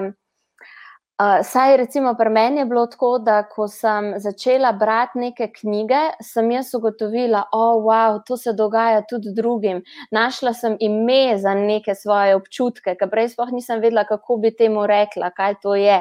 Uh, 1.20 1.44
saj, 1.44 1.76
recimo, 1.76 2.14
pri 2.14 2.30
meni 2.30 2.58
je 2.58 2.64
bilo 2.64 2.86
tako, 2.86 3.18
da 3.18 3.42
ko 3.42 3.66
sem 3.68 4.14
začela 4.16 4.72
brati 4.72 5.18
neke 5.18 5.50
knjige, 5.52 5.98
sem 6.24 6.50
jaz 6.50 6.70
ugotovila, 6.74 7.42
da 7.42 7.48
oh, 7.52 7.82
wow, 7.84 8.22
to 8.26 8.36
se 8.36 8.54
dogaja 8.56 9.02
tudi 9.08 9.28
drugim. 9.36 9.82
Našla 10.10 10.52
sem 10.54 10.76
ime 10.80 11.36
za 11.38 11.52
neke 11.54 11.94
svoje 11.94 12.36
občutke, 12.36 12.94
ker 12.96 13.10
prej 13.10 13.28
sploh 13.34 13.52
nisem 13.52 13.82
vedela, 13.82 14.06
kako 14.08 14.38
bi 14.40 14.54
temu 14.56 14.86
rekla, 14.86 15.28
kaj 15.36 15.58
to 15.60 15.74
je. 15.74 15.98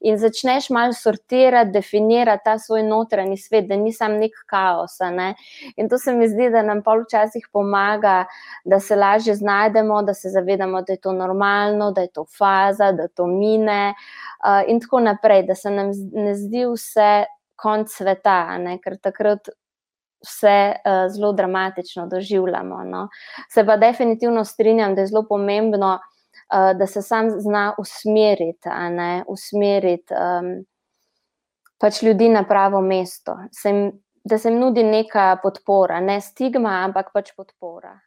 In 0.00 0.16
začneš 0.18 0.70
malo 0.70 0.96
sortirati, 0.96 1.70
definirati 1.70 2.44
ta 2.44 2.56
svoj 2.58 2.86
notranji 2.88 3.36
svet, 3.36 3.68
da 3.68 3.76
nisem 3.76 4.16
nek 4.16 4.40
kaos. 4.46 4.96
Ne? 5.12 5.34
In 5.76 5.92
to 5.92 5.98
se 5.98 6.16
mi 6.16 6.28
zdi, 6.28 6.48
da 6.50 6.62
nam 6.62 6.80
pol 6.82 7.04
včasih 7.04 7.50
pomaga, 7.52 8.24
da 8.64 8.80
se 8.80 8.96
lažje 8.96 9.34
znajdemo, 9.34 10.02
da 10.02 10.14
se 10.14 10.32
zavedamo, 10.32 10.82
da 10.82 10.96
je 10.96 11.04
to 11.04 11.12
normalno, 11.12 11.92
da 11.92 12.00
je 12.00 12.12
to 12.14 12.24
faza, 12.38 12.92
da 12.96 13.08
to 13.08 13.26
mine 13.26 13.92
uh, 13.92 14.21
in 14.68 14.80
tako 14.80 15.00
naprej, 15.00 15.46
da 15.46 15.54
se 15.54 15.70
nam 15.70 15.90
ne 16.12 16.34
zdi 16.34 16.66
vse 16.66 17.24
konc 17.62 17.90
sveta, 17.90 18.58
ne? 18.58 18.78
ker 18.82 18.98
takrat 18.98 19.52
vse 20.22 20.74
uh, 20.74 21.12
zelo 21.12 21.32
dramatično 21.32 22.06
doživljamo. 22.06 22.84
No? 22.84 23.08
Se 23.50 23.66
pa 23.66 23.76
definitivno 23.76 24.44
strinjam, 24.44 24.94
da 24.94 25.00
je 25.00 25.06
zelo 25.06 25.24
pomembno, 25.28 25.94
uh, 25.94 26.78
da 26.78 26.86
se 26.86 27.02
sam 27.02 27.30
zna 27.30 27.74
usmeriti, 27.78 28.68
usmeriti 29.26 30.14
um, 30.14 30.52
pač 31.78 32.02
ljudi 32.02 32.28
na 32.28 32.44
pravo 32.48 32.80
mesto. 32.80 33.36
Se 33.52 33.70
jim, 33.70 33.92
da 34.24 34.38
se 34.38 34.50
jim 34.50 34.60
nudi 34.60 34.84
neka 34.84 35.36
podpora, 35.42 36.00
ne 36.00 36.20
stigma, 36.20 36.82
ampak 36.86 37.10
pač 37.14 37.34
podpora. 37.36 37.98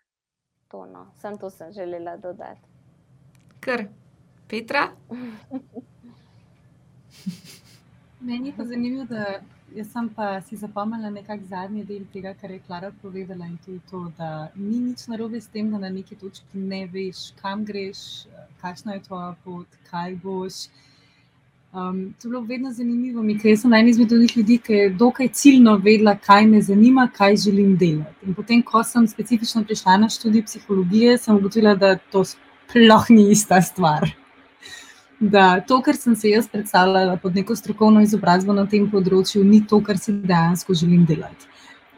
To, 0.72 0.86
no. 0.86 1.12
Sem 1.22 1.38
to 1.38 1.50
sem 1.50 1.72
želela 1.72 2.18
dodati. 2.18 2.62
Ker, 3.60 3.88
Petra? 4.48 4.90
Meni 8.26 8.48
je 8.48 8.54
pa 8.58 8.66
zanimivo, 8.66 9.06
da 9.06 9.26
sem 9.84 10.10
pa 10.10 10.42
si 10.42 10.56
zapomnila 10.56 11.10
nekako 11.10 11.46
zadnji 11.50 11.84
del 11.84 12.06
tega, 12.14 12.34
kar 12.42 12.52
je 12.52 12.60
Klara 12.68 12.92
povedala. 13.02 13.46
In 13.46 13.58
to 13.66 13.72
je 13.72 13.80
to, 13.92 14.12
da 14.18 14.50
ni 14.56 14.80
nič 14.80 15.08
narobe 15.08 15.42
s 15.42 15.48
tem, 15.48 15.72
da 15.72 15.78
na 15.78 15.90
neki 15.90 16.16
točki 16.16 16.58
ne 16.58 16.86
veš, 16.88 17.32
kam 17.42 17.66
greš, 17.66 18.26
kakšna 18.62 18.94
je 18.94 19.04
tvoja 19.08 19.36
pot, 19.44 19.68
kaj 19.92 20.16
boš. 20.24 20.66
Um, 21.76 22.16
to 22.22 22.28
je 22.28 22.30
bilo 22.30 22.42
vedno 22.42 22.72
zanimivo, 22.72 23.24
mi, 23.24 23.36
ker 23.40 23.58
sem 23.60 23.74
ena 23.74 23.90
izmed 23.92 24.10
teh 24.10 24.38
ljudi, 24.38 24.58
ki 24.64 24.74
je 24.74 24.90
dokaj 24.96 25.28
ciljno 25.36 25.76
vedela, 25.84 26.16
kaj 26.16 26.46
me 26.48 26.62
zanima, 26.62 27.10
kaj 27.14 27.36
želim 27.36 27.76
delati. 27.78 28.30
In 28.30 28.36
potem, 28.36 28.64
ko 28.64 28.84
sem 28.84 29.08
specifično 29.08 29.64
prišla 29.64 29.98
na 29.98 30.10
študij 30.10 30.46
psihologije, 30.46 31.18
sem 31.18 31.36
ugotovila, 31.36 31.76
da 31.76 31.98
to 32.12 32.24
sploh 32.24 33.10
ni 33.10 33.32
ista 33.32 33.62
stvar 33.62 34.16
da 35.20 35.60
to, 35.62 35.82
kar 35.82 35.96
sem 35.96 36.16
se 36.16 36.30
jaz 36.30 36.48
predstavljala 36.52 37.18
pod 37.18 37.36
neko 37.36 37.56
strokovno 37.56 38.02
izobrazbo 38.04 38.54
na 38.54 38.66
tem 38.68 38.88
področju, 38.92 39.44
ni 39.44 39.62
to, 39.68 39.80
kar 39.82 39.98
si 39.98 40.14
dejansko 40.14 40.76
želim 40.76 41.06
delati. 41.06 41.48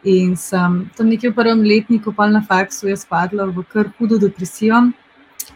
In 0.08 0.36
sem 0.38 0.84
tam 0.96 1.10
nekje 1.10 1.32
v 1.32 1.36
prvem 1.36 1.64
letniku, 1.66 2.14
pa 2.14 2.28
na 2.30 2.44
faksu, 2.46 2.88
jaz 2.92 3.06
padla 3.10 3.48
v 3.50 3.66
kar 3.68 3.90
hudo 3.98 4.20
depresijo, 4.22 4.86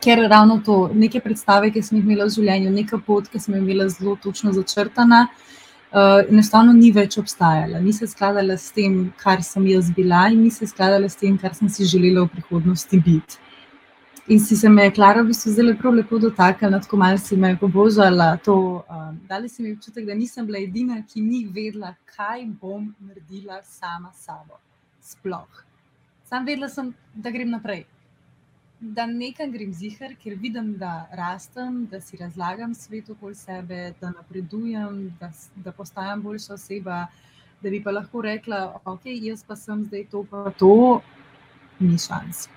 ker 0.01 0.23
ravno 0.25 0.57
to, 0.65 0.89
neke 0.93 1.21
predstave, 1.21 1.69
ki 1.71 1.83
sem 1.85 1.99
jih 1.99 2.07
imela 2.07 2.25
v 2.25 2.33
življenju, 2.33 2.73
neka 2.73 2.99
pot, 3.05 3.29
ki 3.29 3.39
sem 3.39 3.55
imela 3.59 3.87
zelo 3.93 4.17
točno 4.23 4.53
začrtana, 4.55 5.27
uh, 5.93 6.23
enostavno 6.25 6.73
ni 6.73 6.89
več 6.91 7.19
obstajala. 7.21 7.79
Ni 7.79 7.93
se 7.93 8.09
skladala 8.09 8.57
s 8.57 8.71
tem, 8.73 9.11
kar 9.21 9.45
sem 9.45 9.67
jaz 9.69 9.93
bila, 9.93 10.25
in 10.33 10.41
ni 10.47 10.49
se 10.49 10.65
skladala 10.65 11.09
s 11.09 11.21
tem, 11.21 11.37
kar 11.37 11.53
sem 11.53 11.69
si 11.69 11.85
želela 11.85 12.25
v 12.25 12.39
prihodnosti 12.39 12.97
biti. 13.05 13.39
In 14.31 14.39
si 14.39 14.55
se 14.55 14.69
me, 14.69 14.89
Klara, 14.91 15.23
v 15.23 15.27
bistvu 15.27 15.51
zelo 15.51 15.71
lepo, 15.73 15.91
lepo 15.91 16.17
dotaknila, 16.17 16.79
tako 16.79 16.97
malo 16.97 17.17
si 17.17 17.35
me 17.35 17.49
pobožala. 17.59 18.37
To, 18.45 18.85
um, 18.87 19.17
dali 19.27 19.49
si 19.49 19.61
mi 19.61 19.73
občutek, 19.73 20.05
da 20.07 20.15
nisem 20.15 20.45
bila 20.47 20.61
edina, 20.63 21.01
ki 21.03 21.19
ni 21.21 21.41
vedela, 21.51 21.89
kaj 22.15 22.45
bom 22.61 22.85
naredila 23.03 23.57
sama 23.67 24.13
s 24.13 24.23
sabo. 24.23 24.55
Sploh. 25.03 25.65
Sam 26.29 26.47
vedela 26.47 26.69
sem, 26.69 26.93
da 27.13 27.33
grem 27.35 27.51
naprej. 27.51 27.83
Da 28.79 29.05
nekam 29.05 29.51
grem 29.51 29.73
zihar, 29.73 30.15
ker 30.23 30.39
vidim, 30.39 30.77
da 30.79 31.09
rastem, 31.11 31.83
da 31.91 31.99
si 31.99 32.15
razlagam 32.15 32.71
svet 32.71 33.11
okoli 33.11 33.35
sebe, 33.35 33.81
da 33.99 34.13
napredujem, 34.15 35.11
da, 35.19 35.33
da 35.55 35.75
postajam 35.75 36.23
boljša 36.23 36.53
oseba. 36.53 37.01
Da 37.59 37.67
bi 37.67 37.83
pa 37.83 37.91
lahko 37.91 38.23
rekla, 38.23 38.79
ok, 38.85 39.11
jaz 39.11 39.43
pa 39.43 39.59
sem 39.59 39.83
zdaj 39.91 40.07
to, 40.15 40.23
pa 40.31 40.55
to, 40.55 41.01
ni 41.83 41.99
šans. 41.99 42.47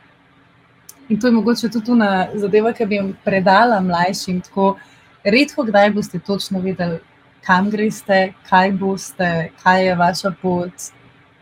In 1.09 1.21
to 1.21 1.27
je 1.27 1.33
mogoče 1.33 1.69
tudi 1.69 1.93
ena 1.93 2.29
zadeva, 2.35 2.73
ki 2.73 2.87
bi 2.87 2.95
jim 2.97 3.17
predala 3.25 3.81
mlajšim. 3.81 4.41
Tako 4.41 4.77
redko 5.25 5.65
kdaj 5.65 5.91
boste 5.91 6.19
točno 6.19 6.61
vedeli, 6.61 7.01
kam 7.45 7.71
greste, 7.71 8.33
kaj 8.49 8.73
boste, 8.73 9.51
kaj 9.63 9.87
je 9.87 9.95
vaša 9.95 10.33
pot, 10.43 10.73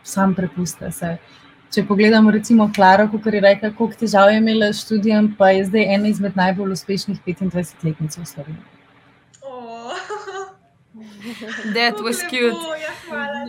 sam 0.03 0.35
prepustite 0.35 0.91
se. 0.91 1.17
Če 1.73 1.85
pogledamo, 1.87 2.31
recimo, 2.31 2.69
Klara, 2.75 3.07
ki 3.07 3.31
je 3.33 3.41
rekla, 3.41 3.71
koliko 3.73 3.97
težav 4.03 4.29
je 4.29 4.37
imela 4.37 4.73
s 4.73 4.83
študijem, 4.83 5.31
pa 5.37 5.49
je 5.49 5.65
zdaj 5.65 5.95
ena 5.95 6.07
izmed 6.07 6.35
najbolj 6.37 6.75
uspešnih 6.75 7.19
25-letnic 7.25 8.17
v 8.19 8.25
Sloveniji. 8.25 8.63
That 11.73 11.97
was 12.03 12.19
cute. 12.29 12.61
Ja, 12.83 12.93
hvala 13.07 13.45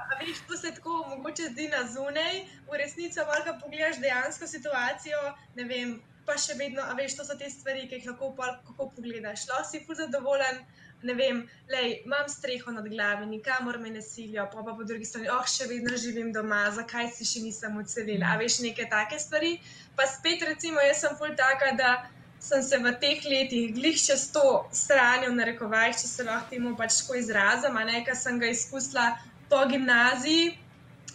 veš, 0.24 0.40
to 0.48 0.56
se 0.56 0.72
tako 0.74 1.04
mogoče 1.08 1.50
zdi 1.52 1.68
na 1.68 1.84
zunaj, 1.92 2.40
v 2.70 2.80
resnici 2.80 3.20
pa 3.28 3.58
pogledaš 3.62 4.00
dejansko 4.00 4.46
situacijo. 4.46 5.20
Vem, 5.56 6.00
pa 6.26 6.36
še 6.40 6.56
vedno, 6.58 6.82
a 6.82 6.96
veš, 6.96 7.18
to 7.18 7.26
so 7.26 7.36
te 7.38 7.50
stvari, 7.50 7.84
ki 7.88 8.00
jih 8.00 8.08
lahko 8.12 8.32
kako 8.38 8.88
pogledaš. 8.96 9.46
Lahko 9.50 9.68
si 9.70 9.84
fuz 9.84 10.00
zadovoljen. 10.00 10.64
Ne 11.04 11.12
vem, 11.12 11.42
lej, 11.68 11.98
imam 12.06 12.28
streho 12.32 12.72
nad 12.72 12.86
glavo, 12.88 13.26
nikamor 13.28 13.76
me 13.78 13.90
ne 13.92 14.00
silijo, 14.02 14.46
pa, 14.52 14.62
pa 14.64 14.72
po 14.72 14.86
drugi 14.88 15.04
strani, 15.04 15.28
oh, 15.28 15.44
še 15.44 15.66
vedno 15.68 15.98
živim 16.00 16.30
doma, 16.32 16.62
zakaj 16.72 17.10
si 17.12 17.28
še 17.28 17.42
nisem 17.44 17.76
odselila. 17.76 18.30
A 18.32 18.40
veš, 18.40 18.62
neke 18.64 18.86
take 18.88 19.18
stvari. 19.20 19.58
Pa 19.98 20.08
spet, 20.08 20.46
recimo, 20.48 20.80
jaz 20.80 21.04
sem 21.04 21.18
pol 21.20 21.36
taka, 21.36 21.74
da 21.76 21.90
sem 22.40 22.64
se 22.64 22.80
v 22.80 22.94
teh 23.00 23.20
letih, 23.28 23.74
glih 23.76 24.00
čez 24.00 24.30
to 24.32 24.64
stran, 24.72 25.28
v 25.28 25.36
narekovajih, 25.36 26.00
če 26.00 26.08
se 26.08 26.24
lahko 26.24 26.48
temu 26.54 26.72
pač 26.80 27.02
tako 27.02 27.20
izrazim, 27.20 27.76
a 27.76 27.84
ne, 27.88 28.00
ker 28.04 28.16
sem 28.16 28.40
ga 28.40 28.48
izkusila 28.52 29.10
po 29.48 29.64
gimnaziji, 29.70 30.52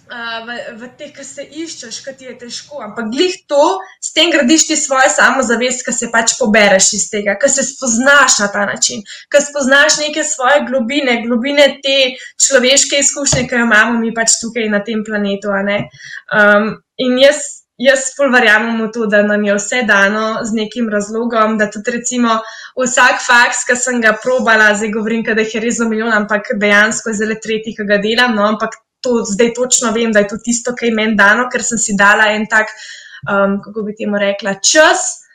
uh, 0.10 0.46
v, 0.46 0.58
v 0.80 0.90
te, 0.98 1.10
ki 1.14 1.26
se 1.26 1.46
iščeš, 1.46 2.00
ki 2.06 2.14
ti 2.18 2.28
je 2.28 2.36
težko. 2.44 2.82
Ampak 2.84 3.12
glih 3.14 3.36
to, 3.50 3.78
s 4.02 4.12
tem 4.16 4.32
gradiš 4.34 4.68
ti 4.70 4.78
svojo 4.80 5.12
samozavest, 5.14 5.86
ki 5.86 5.94
se 5.96 6.10
pač 6.14 6.36
pobereš 6.40 6.92
iz 6.98 7.06
tega, 7.12 7.38
ki 7.40 7.52
se 7.52 7.66
spoznaš 7.68 8.40
na 8.44 8.50
ta 8.54 8.66
način, 8.70 9.06
ki 9.32 9.44
spoznaš 9.46 10.00
neke 10.02 10.26
svoje 10.28 10.66
globine, 10.70 11.22
globine 11.26 11.70
te 11.84 11.98
človeške 12.42 13.00
izkušnje, 13.04 13.48
ki 13.48 13.60
jo 13.60 13.70
imamo 13.70 14.00
mi 14.02 14.14
pač 14.16 14.40
tukaj 14.42 14.70
na 14.72 14.84
tem 14.84 15.06
planetu. 15.06 15.54
Um, 15.54 16.76
in 16.98 17.18
jaz. 17.22 17.59
Jaz 17.80 18.10
pol 18.18 18.28
verjamem 18.34 18.82
v 18.84 18.90
to, 18.92 19.06
da 19.08 19.22
nam 19.24 19.44
je 19.48 19.54
vse 19.56 19.86
dano 19.88 20.44
z 20.44 20.52
nekim 20.58 20.90
razlogom, 20.92 21.56
da 21.58 21.70
tudi 21.72 21.94
recimo 21.96 22.42
vsak 22.76 23.22
faks, 23.24 23.64
ki 23.68 23.78
sem 23.80 24.02
ga 24.04 24.18
probala, 24.20 24.74
zdaj 24.76 24.92
govorim, 24.98 25.24
da 25.24 25.38
jih 25.40 25.56
je 25.56 25.62
res 25.64 25.78
za 25.80 25.88
milijon, 25.88 26.12
ampak 26.12 26.52
dejansko 26.60 27.14
je 27.14 27.20
zelo 27.22 27.40
tretji, 27.40 27.76
ki 27.78 27.88
ga 27.88 28.02
delam. 28.04 28.36
No, 28.36 28.50
ampak 28.52 28.76
to 29.00 29.24
zdaj 29.24 29.54
točno 29.56 29.94
vem, 29.96 30.12
da 30.12 30.26
je 30.26 30.32
to 30.34 30.42
tisto, 30.44 30.76
kar 30.76 30.90
je 30.90 30.96
meni 30.96 31.16
dano, 31.16 31.48
ker 31.48 31.64
sem 31.64 31.80
si 31.80 31.96
dala 31.96 32.28
en 32.36 32.50
tak, 32.52 32.76
um, 33.24 33.62
kako 33.64 33.88
bi 33.88 33.96
temu 33.96 34.20
rekla, 34.20 34.60
čas 34.60 35.29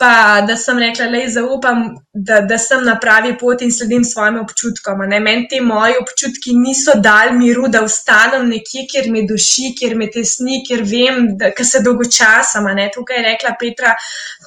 pa 0.00 0.40
da 0.48 0.56
sem 0.56 0.78
rekla, 0.80 1.06
da 1.12 1.18
zaupam, 1.28 1.82
da, 2.12 2.40
da 2.40 2.58
sem 2.58 2.84
na 2.84 2.94
pravi 3.00 3.34
poti 3.38 3.66
in 3.68 3.72
sledim 3.72 4.04
svojim 4.04 4.38
občutkom. 4.40 5.02
Meni 5.08 5.48
ti 5.48 5.60
moji 5.60 5.98
občutki 6.00 6.54
niso 6.56 6.94
dali 7.04 7.36
miru, 7.36 7.68
da 7.68 7.82
ostanem 7.84 8.48
nekje, 8.48 8.86
kjer 8.92 9.10
me 9.12 9.26
duši, 9.28 9.74
kjer 9.78 9.96
me 10.00 10.08
tesni, 10.10 10.62
kjer 10.68 10.86
vem, 10.88 11.20
da 11.36 11.52
se 11.64 11.82
dolgočasam. 11.84 12.70
Tukaj 12.94 13.20
je 13.20 13.26
rekla 13.28 13.52
Petra, 13.60 13.92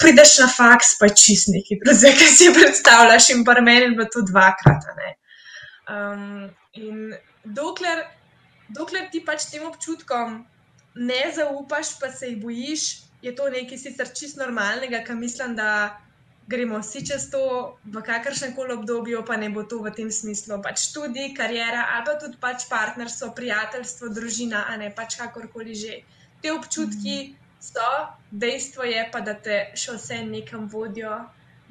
prideš 0.02 0.40
na 0.42 0.50
faks, 0.58 0.98
pa 1.00 1.12
čist 1.14 1.54
neki 1.54 1.78
drugega, 1.86 2.16
ki 2.20 2.34
si 2.34 2.50
predstavljaš 2.58 3.30
in 3.38 3.46
pa 3.46 3.60
meni 3.62 3.92
je 3.92 3.94
bilo 3.94 4.10
to 4.14 4.26
dvakrat. 4.26 4.90
Um, 5.86 6.50
In 6.74 7.14
dokler, 7.46 8.00
dokler 8.74 9.10
ti 9.12 9.20
pač 9.22 9.46
tem 9.52 9.66
občutkom 9.68 10.40
ne 10.96 11.24
zaupaš, 11.36 12.00
pa 12.02 12.10
se 12.10 12.32
jih 12.32 12.40
bojiš, 12.42 12.86
je 13.24 13.34
to 13.36 13.50
nekaj 13.50 13.80
sicer 13.80 14.10
čist 14.20 14.38
normalnega, 14.38 15.04
kar 15.08 15.16
mislim, 15.16 15.56
da 15.56 16.00
gremo 16.48 16.80
vsi 16.84 17.06
čez 17.08 17.30
to 17.32 17.44
v 17.86 18.02
kakršnem 18.04 18.56
koli 18.56 18.76
obdobju, 18.76 19.24
pa 19.26 19.38
ne 19.40 19.50
bo 19.50 19.64
to 19.64 19.80
v 19.84 19.94
tem 19.96 20.12
smislu. 20.12 20.60
Pač 20.64 20.90
študij, 20.90 21.32
karijera, 21.38 21.86
ali 21.96 22.06
pa 22.10 22.18
tudi 22.20 22.38
pač 22.42 22.68
partnerstvo, 22.70 23.32
prijateljstvo, 23.38 24.12
družina, 24.12 24.66
a 24.68 24.76
ne 24.78 24.92
pač 24.92 25.16
kakorkoli 25.22 25.76
že. 25.76 26.02
Te 26.44 26.52
občutki 26.52 27.38
so, 27.64 27.90
dejstvo 28.32 28.84
je 28.84 29.08
pa, 29.12 29.24
da 29.24 29.34
te 29.40 29.72
še 29.80 29.96
vse 29.96 30.20
nekam 30.28 30.68
vodijo 30.68 31.22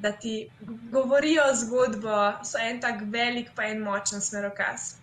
da 0.03 0.11
ti 0.11 0.49
govorijo 0.91 1.43
zgodbo, 1.55 2.33
so 2.43 2.57
en 2.59 2.81
tak 2.81 3.01
velik, 3.01 3.51
pa 3.55 3.63
en 3.71 3.79
močen 3.83 4.21
smerokaz. 4.21 4.95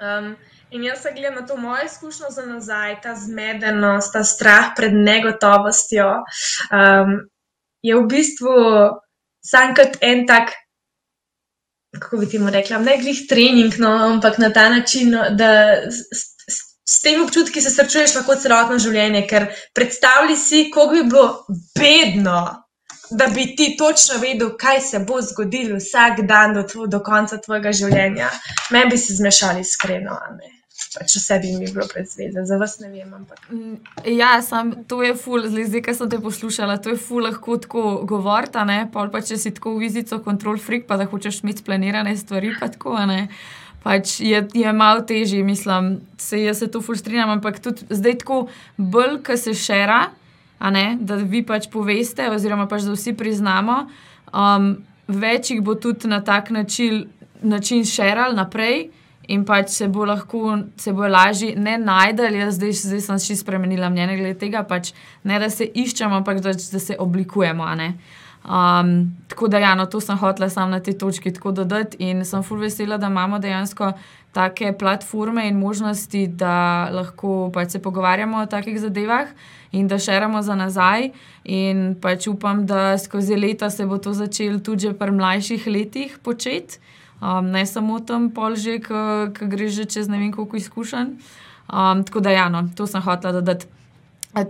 Um, 0.00 0.36
in 0.72 0.84
jaz 0.84 1.02
se 1.02 1.12
gledam 1.14 1.34
na 1.40 1.46
to 1.46 1.56
mojo 1.56 1.84
izkušnjo 1.84 2.30
za 2.30 2.46
nazaj, 2.46 3.00
ta 3.02 3.14
zmedenost, 3.14 4.12
ta 4.12 4.24
strah 4.24 4.72
pred 4.76 4.92
negotovostjo. 4.94 6.08
Um, 6.72 7.14
je 7.82 7.96
v 7.96 8.06
bistvu 8.08 8.56
sam 9.44 9.74
kot 9.74 9.98
en 10.00 10.26
tak, 10.26 10.52
kako 12.00 12.22
bi 12.22 12.28
ti 12.28 12.38
mu 12.38 12.50
rekla, 12.50 12.78
ne 12.78 12.96
glih 12.98 13.26
trening, 13.28 13.74
no, 13.78 13.90
ampak 14.12 14.38
na 14.38 14.52
ta 14.52 14.68
način, 14.68 15.10
no, 15.10 15.30
da. 15.30 15.52
S, 15.90 16.32
S 16.92 17.00
temi 17.00 17.22
občutki 17.22 17.60
se 17.62 17.70
srečuješ 17.70 18.16
lahko 18.16 18.34
celotno 18.42 18.74
življenje, 18.82 19.20
ker 19.30 19.44
predstavljaj 19.74 20.36
si, 20.36 20.62
kako 20.74 20.96
bi 20.96 21.02
bilo 21.12 21.28
bedno, 21.78 22.40
da 23.10 23.28
bi 23.34 23.44
ti 23.56 23.76
točno 23.78 24.18
vedel, 24.18 24.50
kaj 24.58 24.80
se 24.80 24.98
bo 25.08 25.20
zgodilo 25.22 25.78
vsak 25.78 26.24
dan 26.28 26.54
do, 26.54 26.66
tvo, 26.72 26.86
do 26.86 27.00
konca 27.06 27.38
tvojega 27.44 27.72
življenja. 27.72 28.32
Meni 28.74 28.90
bi 28.90 28.98
se 28.98 29.14
zmešali 29.14 29.62
iskreno. 29.62 30.18
Če 30.92 31.20
se 31.20 31.38
bi 31.40 31.54
mi 31.56 31.68
bilo 31.70 31.86
predvsem, 31.88 32.34
za 32.46 32.56
vas 32.60 32.76
ne 32.82 32.90
vem. 32.92 33.08
Ampak. 33.16 33.40
Mm, 33.48 33.78
ja, 34.12 34.34
sam, 34.44 34.72
to 34.88 35.00
je 35.04 35.14
ful, 35.16 35.46
zdaj, 35.48 35.80
ki 35.86 35.94
sem 35.96 36.10
te 36.12 36.20
poslušala, 36.20 36.76
to 36.84 36.92
je 36.92 37.00
ful, 37.00 37.24
lahko 37.24 37.56
tako 37.62 37.84
govoriti. 38.08 38.60
Pa, 38.92 39.06
pa 39.12 39.22
če 39.24 39.38
si 39.40 39.54
tako 39.56 39.76
v 39.76 39.86
vizico, 39.86 40.20
kontrol 40.24 40.60
freak, 40.60 40.84
pa 40.90 41.00
da 41.00 41.08
hočeš 41.08 41.40
imeti 41.42 41.64
planirane 41.64 42.12
stvari, 42.18 42.52
pa 42.60 42.68
tako 42.72 42.98
ne. 43.08 43.26
Pač 43.82 44.20
je, 44.22 44.44
je 44.54 44.72
malo 44.76 45.02
težje, 45.02 45.42
mislim, 45.42 45.96
se 46.20 46.38
jaz 46.44 46.60
se 46.62 46.68
to 46.70 46.80
frustriram, 46.84 47.32
ampak 47.34 47.58
tudi 47.64 47.88
zdaj 47.90 48.20
tako, 48.20 48.44
bolj, 48.76 49.18
ki 49.26 49.36
se 49.40 49.56
šera, 49.58 50.04
ne, 50.70 50.86
da 51.00 51.18
vi 51.18 51.42
pač 51.42 51.66
poveste, 51.72 52.28
oziroma 52.30 52.68
pač 52.70 52.86
da 52.86 52.94
vsi 52.94 53.16
priznamo. 53.18 53.80
Um, 54.30 54.74
več 55.10 55.50
jih 55.50 55.64
bo 55.64 55.74
tudi 55.74 56.06
na 56.08 56.20
tak 56.22 56.52
način, 56.54 57.08
način 57.42 57.82
šeral 57.88 58.36
naprej. 58.38 58.92
In 59.28 59.44
pač 59.46 59.70
se 59.70 59.86
bo 59.88 60.04
lahko, 60.04 60.56
se 60.76 60.92
bo 60.92 61.06
lažje 61.06 61.54
ne 61.56 61.76
najdel, 61.78 62.34
jaz 62.40 62.56
zdaj, 62.58 62.72
zdaj 62.80 63.04
sem 63.06 63.20
še 63.22 63.36
spremenila 63.38 63.90
mnenje 63.90 64.16
glede 64.18 64.38
tega, 64.40 64.64
pač 64.66 64.90
ne 65.24 65.38
da 65.38 65.50
se 65.50 65.68
iščemo, 65.68 66.18
ampak 66.18 66.40
da, 66.42 66.56
da 66.56 66.80
se 66.82 66.96
oblikujemo. 66.98 67.68
Um, 68.42 69.12
tako 69.30 69.46
da, 69.46 69.60
ja, 69.62 69.76
no, 69.78 69.86
to 69.86 70.00
sem 70.02 70.18
hotela 70.18 70.48
samo 70.50 70.74
na 70.74 70.80
tej 70.82 70.98
točki 70.98 71.30
tako 71.30 71.52
dodati 71.54 72.00
in 72.02 72.24
sem 72.26 72.42
full 72.42 72.58
vesela, 72.58 72.98
da 72.98 73.06
imamo 73.06 73.38
dejansko 73.38 73.92
take 74.34 74.72
platforme 74.78 75.44
in 75.46 75.60
možnosti, 75.60 76.26
da 76.26 76.88
lahko 76.90 77.50
pač 77.54 77.76
se 77.76 77.82
pogovarjamo 77.82 78.40
o 78.42 78.46
takih 78.50 78.80
zadevah 78.80 79.28
in 79.72 79.86
da 79.88 79.98
širimo 79.98 80.42
za 80.42 80.56
nazaj. 80.58 81.12
In 81.44 81.94
pač 82.00 82.26
upam, 82.26 82.66
da 82.66 82.98
skozi 82.98 83.36
leta 83.36 83.70
se 83.70 83.86
bo 83.86 83.98
to 83.98 84.12
začelo 84.12 84.58
tudi 84.58 84.90
pri 84.98 85.14
mlajših 85.14 85.66
letih 85.66 86.18
početi, 86.22 86.80
um, 87.22 87.46
ne 87.50 87.66
samo 87.66 88.00
tam 88.00 88.30
polže, 88.30 88.80
ki 88.82 89.46
gre 89.46 89.68
že 89.68 89.86
čez 89.86 90.08
ne 90.08 90.18
vem 90.18 90.32
koliko 90.32 90.56
izkušenj. 90.56 91.14
Um, 91.72 92.02
tako 92.04 92.20
da, 92.20 92.30
ja, 92.30 92.48
no, 92.48 92.66
to 92.76 92.86
sem 92.86 93.00
hotela 93.00 93.32
dodati. 93.32 93.66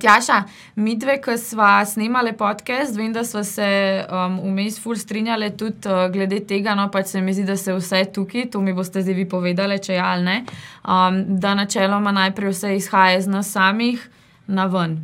Tjaša, 0.00 0.42
mi 0.76 0.94
dve, 0.96 1.16
ki 1.22 1.34
smo 1.38 1.84
snemali 1.86 2.32
podcast, 2.32 2.96
vem, 2.96 3.12
da 3.12 3.24
smo 3.24 3.44
se 3.44 3.66
um, 4.06 4.38
vmes 4.40 4.78
ful 4.82 4.96
strinjali 4.96 5.50
tudi 5.56 5.88
uh, 5.90 6.06
glede 6.12 6.38
tega, 6.46 6.74
no 6.78 6.86
pač 6.90 7.06
se 7.06 7.20
mi 7.20 7.34
zdi, 7.34 7.44
da 7.44 7.56
se 7.56 7.74
vse 7.74 8.04
tukaj, 8.14 8.46
to 8.50 8.60
mi 8.60 8.72
boste 8.72 9.02
zdaj 9.02 9.14
vi 9.14 9.28
povedali, 9.28 9.78
če 9.82 9.96
je 9.98 10.00
ali 10.00 10.24
ne, 10.24 10.36
um, 10.86 11.18
da 11.42 11.56
načeloma 11.58 12.12
najprej 12.14 12.54
vse 12.54 12.76
izhaja 12.76 13.18
iz 13.18 13.26
nas 13.26 13.50
samih 13.50 14.06
na 14.46 14.66
ven. 14.70 15.00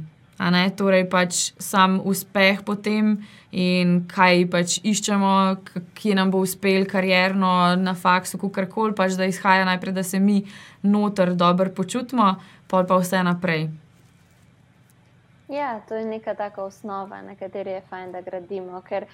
Torej, 0.77 1.09
pač 1.11 1.53
sam 1.59 1.98
uspeh 2.05 2.62
potem 2.62 3.16
in 3.51 4.07
kaj 4.07 4.46
pač 4.51 4.79
iščemo, 4.87 5.64
ki 5.98 6.14
nam 6.14 6.31
bo 6.31 6.38
uspel 6.38 6.87
karjerno 6.87 7.74
na 7.77 7.94
faksu, 7.94 8.38
kako 8.38 8.66
koli, 8.70 8.94
pač 8.94 9.18
da 9.18 9.27
izhaja 9.27 9.64
najprej, 9.64 9.92
da 9.92 10.03
se 10.03 10.20
mi 10.20 10.44
noter 10.83 11.35
dobro 11.35 11.70
počutimo, 11.74 12.37
pa 12.70 12.85
pa 12.85 12.98
vse 13.03 13.22
naprej. 13.22 13.68
Ja, 15.48 15.81
to 15.88 15.94
je 15.94 16.05
neka 16.05 16.35
taka 16.35 16.62
osnova, 16.62 17.22
na 17.22 17.35
kateri 17.35 17.70
je 17.70 17.83
fajn, 17.90 18.12
da 18.12 18.20
gradimo. 18.20 18.83
Ker 18.87 19.07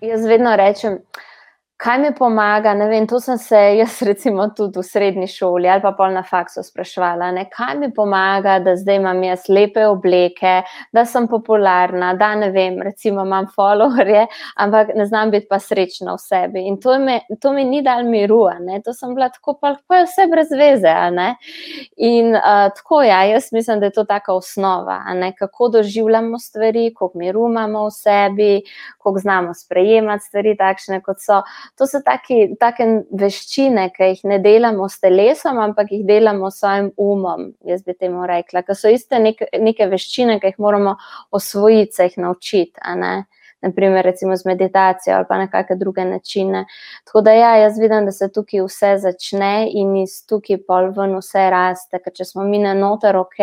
jaz 0.00 0.26
vedno 0.26 0.56
rečem, 0.56 0.98
da 0.98 1.33
Kaj 1.76 1.98
mi 1.98 2.10
pomaga? 2.18 2.72
Vem, 2.72 3.06
to 3.06 3.18
sem 3.20 3.38
se 3.38 3.58
jaz, 3.76 3.96
recimo, 4.08 4.46
tudi 4.56 4.78
v 4.78 4.82
srednji 4.86 5.26
šoli 5.26 5.68
ali 5.68 5.82
pa 5.82 5.90
pol 5.98 6.12
na 6.14 6.22
faksu 6.22 6.62
sprašvala. 6.62 7.32
Ne? 7.34 7.48
Kaj 7.50 7.74
mi 7.80 7.88
pomaga, 7.94 8.60
da 8.62 8.76
zdaj 8.78 9.00
imam 9.00 9.22
jaz 9.26 9.48
lepe 9.48 9.82
obleke, 9.90 10.52
da 10.94 11.04
sem 11.04 11.26
popularna, 11.28 12.12
da 12.14 12.30
ne 12.38 12.52
vem, 12.54 12.78
recimo, 12.82 13.24
imam 13.26 13.48
followerje, 13.56 14.26
ampak 14.62 14.92
ne 14.94 15.06
znam 15.06 15.32
biti 15.34 15.50
pa 15.50 15.58
srečna 15.58 16.14
v 16.14 16.22
sebi. 16.22 16.62
In 16.68 16.78
to, 16.80 16.94
me, 17.02 17.18
to 17.42 17.52
mi 17.52 17.64
ni 17.66 17.82
dal 17.82 18.06
miru, 18.06 18.44
ne? 18.62 18.78
to 18.84 18.94
sem 18.94 19.14
bila 19.14 19.28
tako, 19.34 19.56
pa 19.58 19.74
je 19.98 20.06
vse 20.06 20.28
brez 20.30 20.54
veze. 20.54 20.94
In 21.96 22.36
uh, 22.38 22.70
tako, 22.76 23.02
ja, 23.02 23.24
jaz 23.26 23.50
mislim, 23.52 23.82
da 23.82 23.90
je 23.90 23.96
to 23.98 24.04
taka 24.04 24.32
osnova, 24.34 25.02
kako 25.38 25.68
doživljamo 25.68 26.38
stvari, 26.38 26.94
koliko 26.94 27.18
miru 27.18 27.48
imamo 27.50 27.86
v 27.88 27.90
sebi, 27.90 28.62
koliko 28.98 29.20
znamo 29.20 29.54
sprejemati 29.54 30.24
stvari, 30.24 30.56
takšne 30.56 31.02
kot 31.02 31.18
so 31.18 31.42
to 31.78 31.86
so 31.86 32.00
take 32.04 32.56
veščine, 33.22 33.88
ki 33.94 34.10
jih 34.12 34.24
ne 34.30 34.38
delamo 34.44 34.88
s 34.88 35.00
telesom, 35.02 35.60
ampak 35.62 35.92
jih 35.92 36.04
delamo 36.06 36.50
s 36.50 36.60
svojim 36.62 36.90
umom. 36.96 37.52
Jaz 37.66 37.84
bi 37.86 37.94
temu 37.94 38.26
rekla, 38.28 38.64
ker 38.66 38.78
so 38.78 38.92
iste 38.92 39.20
neke, 39.22 39.48
neke 39.60 39.88
veščine, 39.90 40.38
ki 40.40 40.52
jih 40.52 40.60
moramo 40.62 40.96
osvojiti, 41.34 41.92
se 41.96 42.10
jih 42.10 42.20
naučiti. 42.26 42.80
Naprimer, 43.64 44.04
recimo 44.04 44.36
z 44.36 44.44
meditacijo 44.44 45.16
ali 45.16 45.24
pa 45.28 45.38
na 45.38 45.46
kakšne 45.48 45.76
druge 45.76 46.04
načine. 46.04 46.64
Tako 47.04 47.20
da, 47.20 47.32
ja, 47.32 47.56
jaz 47.56 47.78
vidim, 47.78 48.04
da 48.04 48.12
se 48.12 48.28
tukaj 48.32 48.60
vse 48.66 48.94
začne 48.98 49.68
in 49.72 49.96
iz 49.96 50.20
tukaj 50.28 50.60
pol 50.66 50.90
ven 50.96 51.16
vse 51.16 51.48
raste. 51.50 51.98
Ker 52.04 52.12
če 52.12 52.28
smo 52.28 52.44
mi 52.44 52.60
na 52.60 52.74
noter, 52.74 53.16
ok, 53.16 53.40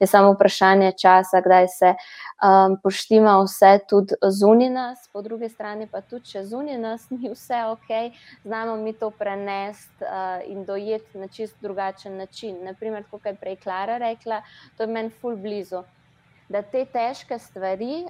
je 0.00 0.08
samo 0.08 0.32
vprašanje 0.32 0.92
časa, 0.98 1.42
kdaj 1.44 1.68
se 1.68 1.94
um, 1.94 2.76
poštima 2.82 3.36
vse 3.42 3.78
tudi 3.88 4.14
zunaj 4.22 4.70
nas, 4.70 5.08
po 5.12 5.22
drugi 5.22 5.48
strani 5.48 5.86
pa 5.86 6.00
tudi, 6.00 6.32
če 6.32 6.44
zunaj 6.48 6.78
nas 6.80 7.06
ni 7.10 7.28
vse 7.28 7.62
ok, 7.74 7.92
znamo 8.44 8.76
mi 8.76 8.92
to 8.92 9.10
prenesti 9.10 10.04
uh, 10.04 10.40
in 10.48 10.64
dojeti 10.64 11.18
na 11.18 11.28
čist 11.28 11.56
drugačen 11.60 12.16
način. 12.16 12.64
Naprimer, 12.64 13.04
kot 13.10 13.26
je 13.26 13.34
prej 13.34 13.56
Klara 13.56 13.98
rekla, 13.98 14.42
to 14.76 14.82
je 14.82 14.92
meni 14.92 15.10
ful 15.20 15.36
blizu. 15.36 15.84
Da 16.50 16.64
te 16.66 16.80
težke 16.90 17.36
stvari, 17.38 18.00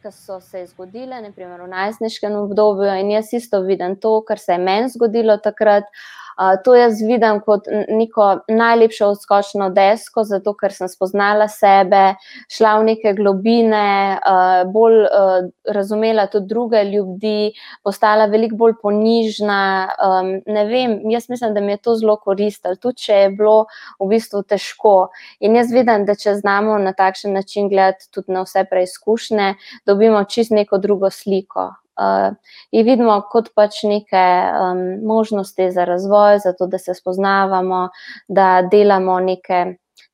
ki 0.00 0.10
so 0.16 0.38
se 0.40 0.62
zgodile, 0.70 1.18
naprimer 1.20 1.60
v 1.60 1.68
najsnižkem 1.74 2.38
obdobju, 2.40 2.88
in 3.02 3.10
jaz 3.12 3.34
isto 3.36 3.60
vidim 3.66 3.98
to, 4.00 4.14
kar 4.24 4.40
se 4.40 4.56
je 4.56 4.62
meni 4.64 4.88
zgodilo 4.94 5.36
takrat, 5.44 5.84
uh, 5.84 6.22
to 6.64 6.74
jaz 6.74 7.02
vidim 7.04 7.40
kot 7.44 7.68
neko 7.88 8.28
najlepšo 8.48 9.10
odskočno 9.12 9.68
desko, 9.76 10.24
zato 10.24 10.54
ker 10.56 10.72
sem 10.72 10.88
spoznala 10.88 11.48
sebe, 11.52 12.14
šla 12.52 12.78
v 12.80 12.86
neke 12.92 13.12
globine, 13.18 14.16
uh, 14.16 14.62
bolj 14.72 14.98
uh, 15.04 15.50
razumela 15.68 16.26
tudi 16.32 16.48
druge 16.48 16.84
ljudi, 16.88 17.52
postala 17.84 18.26
veliko 18.32 18.56
bolj 18.56 18.78
ponižna. 18.82 19.60
Um, 20.00 20.32
ne 20.46 20.64
vem, 20.70 20.98
jaz 21.12 21.28
mislim, 21.28 21.54
da 21.54 21.60
mi 21.60 21.76
je 21.76 21.82
to 21.84 21.96
zelo 22.00 22.16
koristilo, 22.16 22.76
tudi 22.76 23.04
če 23.04 23.20
je 23.24 23.30
bilo 23.36 23.66
v 24.00 24.10
bistvu 24.14 24.42
težko. 24.48 24.96
In 25.40 25.60
jaz 25.60 25.72
vidim, 25.72 26.06
da 26.08 26.16
če 26.16 26.38
znamo 26.40 26.78
na 26.80 26.96
takšen 26.96 27.36
način 27.36 27.68
gledati 27.68 27.81
tudi 28.14 28.32
na 28.32 28.42
vse 28.46 28.64
preizkušnje, 28.70 29.54
dobimo 29.86 30.24
čist 30.24 30.50
neko 30.50 30.78
drugo 30.78 31.10
sliko 31.10 31.70
uh, 31.96 32.34
in 32.72 32.86
vidimo 32.86 33.16
kot 33.30 33.52
pač 33.54 33.82
neke 33.88 34.24
um, 34.56 34.82
možnosti 35.06 35.70
za 35.70 35.84
razvoj, 35.84 36.38
zato 36.44 36.66
da 36.66 36.78
se 36.78 36.94
spoznavamo, 36.94 37.88
da 38.28 38.62
delamo 38.70 39.20
neke, 39.20 39.64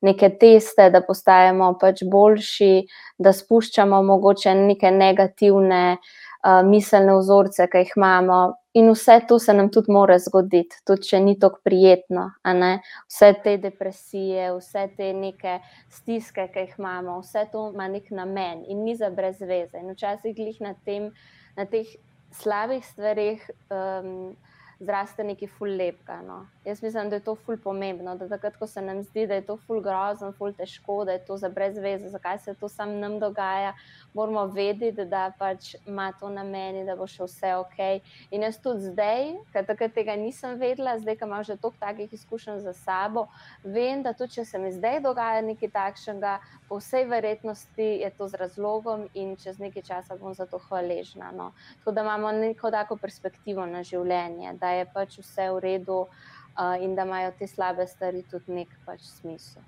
neke 0.01 0.29
teste, 0.39 0.89
da 0.89 1.01
postajamo 1.01 1.73
pač 1.81 2.03
boljši, 2.11 2.73
da 3.17 3.33
spuščamo 3.33 4.03
mogoče 4.03 4.55
neke 4.55 4.91
negativne 4.91 5.83
uh, 5.97 6.61
miselne 6.65 7.19
vzorce, 7.19 7.69
ki 7.71 7.85
jih 7.85 7.93
imamo. 7.97 8.41
In 8.79 8.91
vse 8.93 9.17
to 9.27 9.39
se 9.39 9.53
nam 9.53 9.67
tudi 9.73 9.91
mora 9.91 10.15
zgoditi, 10.21 10.77
tudi 10.87 11.07
če 11.09 11.19
ni 11.19 11.33
tako 11.39 11.59
prijetno. 11.65 12.25
Vse 13.09 13.31
te 13.43 13.55
depresije, 13.59 14.51
vse 14.55 14.85
te 14.95 15.09
neke 15.13 15.57
stiske, 15.91 16.45
ki 16.53 16.63
jih 16.63 16.77
imamo, 16.79 17.17
vse 17.25 17.47
to 17.51 17.65
ima 17.73 17.89
nek 17.91 18.07
namen 18.15 18.63
in 18.71 18.85
ni 18.85 18.95
za 18.95 19.09
brez 19.09 19.41
veze. 19.41 19.81
In 19.81 19.91
včasih 19.95 20.37
jih 20.37 20.61
na 20.63 20.75
tem, 20.85 21.09
na 21.57 21.65
teh 21.67 21.91
slabih 22.31 22.85
stvarih 22.85 23.49
um, 23.73 24.37
zraste 24.79 25.23
neki 25.23 25.47
ful 25.47 25.75
lepka. 25.77 26.21
No. 26.21 26.45
Jaz 26.65 26.83
mislim, 26.83 27.09
da 27.09 27.15
je 27.15 27.23
to 27.23 27.35
ful 27.35 27.57
pomembno, 27.57 28.15
da 28.15 28.27
takrat, 28.29 28.55
ko 28.57 28.67
se 28.67 28.81
nam 28.81 29.03
zdi, 29.03 29.27
da 29.27 29.35
je 29.35 29.45
to 29.45 29.57
ful 29.57 29.81
grozno, 29.81 30.31
ful 30.31 30.53
težko, 30.53 31.03
da 31.05 31.11
je 31.11 31.25
to 31.25 31.37
za 31.37 31.49
brezveze, 31.49 32.09
zakaj 32.09 32.39
se 32.39 32.53
to 32.53 32.69
sam 32.69 32.99
nam 32.99 33.19
dogaja, 33.19 33.73
moramo 34.13 34.45
vedeti, 34.45 35.05
da 35.05 35.31
pač 35.39 35.75
ima 35.85 36.11
to 36.19 36.29
na 36.29 36.43
meni, 36.43 36.85
da 36.85 36.95
bo 36.95 37.07
še 37.07 37.27
vse 37.27 37.53
ok. 37.59 37.79
In 38.31 38.45
jaz 38.47 38.59
tudi 38.63 38.87
zdaj, 38.93 39.33
ker 39.53 39.67
takrat 39.67 39.93
tega 39.97 40.15
nisem 40.15 40.55
vedela, 40.59 40.95
zdaj, 40.99 41.19
ko 41.19 41.27
imam 41.27 41.43
že 41.43 41.57
toliko 41.57 41.79
takih 41.79 42.13
izkušenj 42.13 42.63
za 42.63 42.73
sabo, 42.73 43.27
vem, 43.63 44.03
da 44.03 44.13
tudi 44.13 44.39
če 44.39 44.45
se 44.45 44.59
mi 44.59 44.71
zdaj 44.71 45.01
dogaja 45.03 45.43
nekaj 45.43 45.73
takšnega, 45.75 46.37
po 46.69 46.79
vsej 46.79 47.05
verjetnosti 47.09 47.89
je 47.99 48.09
to 48.15 48.27
z 48.29 48.37
razlogom 48.37 49.07
in 49.13 49.35
čez 49.35 49.59
nekaj 49.59 49.83
časa 49.83 50.15
bom 50.15 50.33
za 50.37 50.45
to 50.45 50.59
hvaležna. 50.69 51.31
No. 51.33 51.51
Tako 51.79 51.91
da 51.91 52.01
imamo 52.05 52.31
neko 52.31 52.71
tako 52.71 52.95
perspektivo 52.95 53.65
na 53.65 53.83
življenje, 53.83 54.53
da 54.61 54.68
je 54.77 54.85
pač 54.93 55.19
vse 55.19 55.49
v 55.49 55.59
redu 55.59 56.05
uh, 56.05 56.75
in 56.81 56.95
da 56.95 57.05
imajo 57.05 57.31
te 57.39 57.47
slabe 57.47 57.87
stvari 57.87 58.23
tudi 58.31 58.53
nek 58.53 58.73
pač 58.85 59.01
smisel. 59.19 59.63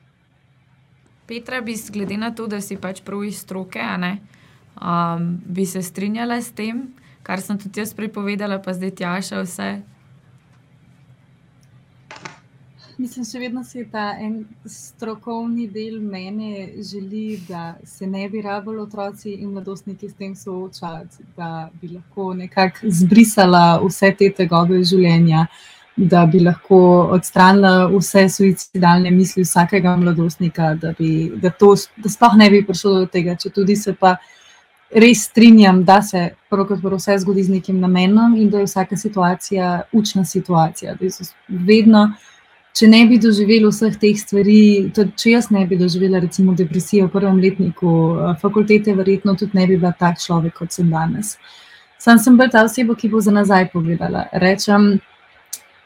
Petra, 1.27 1.61
bi 1.61 1.75
glede 1.91 2.17
na 2.17 2.31
to, 2.35 2.47
da 2.47 2.61
si 2.61 2.77
pač 2.77 3.01
prav 3.05 3.23
iz 3.23 3.39
stroke, 3.39 3.79
um, 4.81 5.39
bi 5.45 5.65
se 5.65 5.81
strinjala 5.81 6.41
s 6.41 6.51
tem, 6.51 6.89
kar 7.23 7.41
sem 7.41 7.57
tudi 7.57 7.79
jaz 7.79 7.93
prepovedala, 7.93 8.59
pa 8.59 8.73
zdaj 8.73 8.91
tjaša 8.91 9.41
vse. 9.45 9.69
Mislim, 13.01 13.25
še 13.25 13.39
vedno 13.41 13.63
si 13.65 13.81
ta 13.89 14.11
en 14.21 14.43
strokovni 14.69 15.63
del 15.73 15.95
mene 16.05 16.67
želi, 16.85 17.39
da 17.47 17.73
se 17.83 18.05
ne 18.05 18.27
bi 18.29 18.43
rabili 18.45 18.77
otroci 18.83 19.31
in 19.41 19.55
mladostniki 19.55 20.09
s 20.09 20.17
tem 20.19 20.35
soočati, 20.37 21.23
da 21.37 21.71
bi 21.81 21.89
lahko 21.95 22.27
nekako 22.37 22.91
zbrisala 22.99 23.63
vse 23.81 24.11
te 24.19 24.29
tegobe 24.37 24.83
življenja. 24.85 25.47
Da 25.97 26.27
bi 26.29 26.43
lahko 26.45 26.77
odstranila 27.17 27.87
vse 27.91 28.27
suicidalne 28.29 29.09
misli 29.11 29.47
vsakega 29.47 29.95
mladostnika, 29.97 30.75
da, 30.83 30.93
bi, 30.99 31.31
da, 31.41 31.49
to, 31.49 31.73
da 31.97 32.09
sploh 32.09 32.37
ne 32.37 32.51
bi 32.53 32.61
prišlo 32.67 32.93
do 32.99 33.07
tega. 33.09 33.33
Če 33.35 33.49
tudi 33.55 33.75
se 33.75 33.95
pa 33.97 34.13
res 34.93 35.25
strinjam, 35.31 35.81
da 35.89 36.03
se 36.05 36.27
prvo 36.53 36.77
vse 36.99 37.17
zgodi 37.25 37.47
z 37.49 37.57
nekim 37.57 37.81
namenom 37.81 38.37
in 38.37 38.53
da 38.53 38.61
je 38.61 38.69
vsaka 38.69 38.97
situacija 38.97 39.79
učna 39.97 40.25
situacija. 40.25 40.95
Vedno, 41.49 42.11
če 42.77 42.87
ne 42.87 43.01
bi 43.09 43.19
doživeli 43.19 43.67
vseh 43.67 43.95
teh 43.99 44.17
stvari, 44.17 44.91
tudi 44.95 45.15
če 45.19 45.35
jaz 45.35 45.49
ne 45.51 45.65
bi 45.67 45.77
doživela 45.79 46.21
recimo 46.23 46.55
depresijo 46.57 47.07
v 47.07 47.13
prvem 47.17 47.41
letniku 47.43 47.91
eh, 47.91 48.33
fakultete, 48.41 48.95
verjetno 48.95 49.35
tudi 49.35 49.57
ne 49.59 49.67
bi 49.67 49.77
bila 49.77 49.93
tak 49.97 50.19
človek, 50.23 50.55
kot 50.61 50.75
sem 50.75 50.89
danes. 50.89 51.35
Sam 52.01 52.17
sem 52.17 52.37
bolj 52.37 52.53
ta 52.55 52.63
oseba, 52.65 52.95
ki 52.97 53.11
bo 53.11 53.21
za 53.21 53.33
nazaj 53.35 53.69
pogledala. 53.73 54.25
Rečem, 54.41 54.95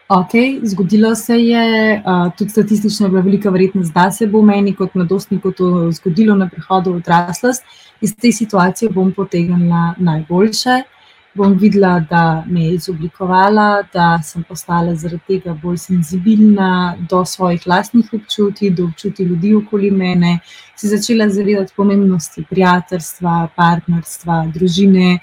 Ok, 0.07 0.31
zgodilo 0.63 1.15
se 1.15 1.33
je, 1.33 1.97
uh, 2.05 2.31
tudi 2.37 2.51
statistično 2.51 3.05
je 3.05 3.09
bila 3.09 3.21
velika 3.21 3.49
verjetnost, 3.49 3.93
da 3.93 4.11
se 4.11 4.27
bo 4.27 4.41
meni 4.41 4.75
kot 4.75 4.93
mladostniku 4.93 5.51
to 5.51 5.91
zgodilo 5.91 6.35
na 6.35 6.45
prehodu 6.49 6.91
v 6.93 6.99
odraslost. 7.01 7.63
Iz 8.01 8.13
te 8.15 8.31
situacije 8.31 8.91
bom 8.93 9.09
potegnila 9.13 9.95
najboljše, 9.97 10.83
bom 11.35 11.53
videla, 11.59 11.99
da 12.09 12.43
me 12.47 12.63
je 12.63 12.73
izoblikovala, 12.73 13.83
da 13.93 14.19
sem 14.23 14.43
postala 14.43 14.95
zaradi 14.95 15.23
tega 15.27 15.53
bolj 15.53 15.77
senzibilna 15.83 16.95
do 17.09 17.25
svojih 17.25 17.67
lastnih 17.67 18.13
občutij, 18.13 18.71
do 18.71 18.85
občutij 18.85 19.25
ljudi 19.25 19.55
okoli 19.55 19.91
mene, 19.91 20.39
se 20.75 20.87
začela 20.87 21.29
zavedati 21.29 21.73
pomembnosti 21.75 22.45
prijateljstva, 22.49 23.49
partnerstva, 23.55 24.45
družine. 24.53 25.19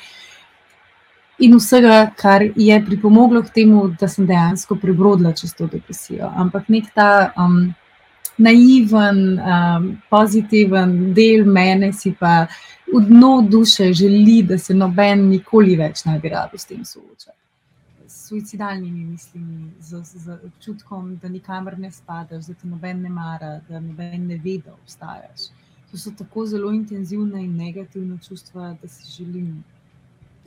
In 1.38 1.57
vsega, 1.57 2.11
kar 2.16 2.44
je 2.57 2.77
pripomoglo 2.87 3.42
k 3.42 3.55
temu, 3.55 3.88
da 4.01 4.09
sem 4.09 4.27
dejansko 4.29 4.77
prebrodila 4.77 5.33
čez 5.33 5.57
to 5.57 5.66
depresijo. 5.66 6.29
Ampak 6.37 6.68
nek 6.68 6.92
ta 6.94 7.33
um, 7.40 7.72
naiven, 8.37 9.40
um, 9.40 9.88
pozitiven 10.11 11.14
del 11.16 11.48
mene 11.48 11.92
si 11.92 12.12
pa 12.20 12.46
v 12.93 13.01
dnu 13.09 13.49
duše 13.51 13.93
želi, 13.93 14.43
da 14.43 14.59
se 14.59 14.75
noben 14.75 15.29
nikoli 15.29 15.77
več 15.77 16.05
ne 16.05 16.19
bi 16.19 16.29
rado 16.29 16.59
s 16.59 16.69
tem 16.69 16.85
soočal. 16.85 17.35
S 18.07 18.29
suicidalnimi 18.29 19.05
mislimi, 19.05 19.71
z, 19.81 20.03
z 20.05 20.39
občutkom, 20.47 21.17
da 21.23 21.29
nikamor 21.29 21.79
ne 21.79 21.91
spadaš, 21.91 22.47
da 22.47 22.55
te 22.55 22.69
noben 22.69 23.03
ne 23.03 23.09
mara, 23.09 23.61
da 23.69 23.81
noben 23.81 24.27
ne 24.27 24.41
ve, 24.45 24.59
da 24.65 24.75
obstajaš. 24.75 25.51
To 25.91 25.99
so 25.99 26.13
tako 26.17 26.47
zelo 26.47 26.73
intenzivna 26.73 27.41
in 27.41 27.57
negativna 27.57 28.19
čustva, 28.29 28.77
da 28.83 28.89
si 28.89 29.11
želim 29.23 29.63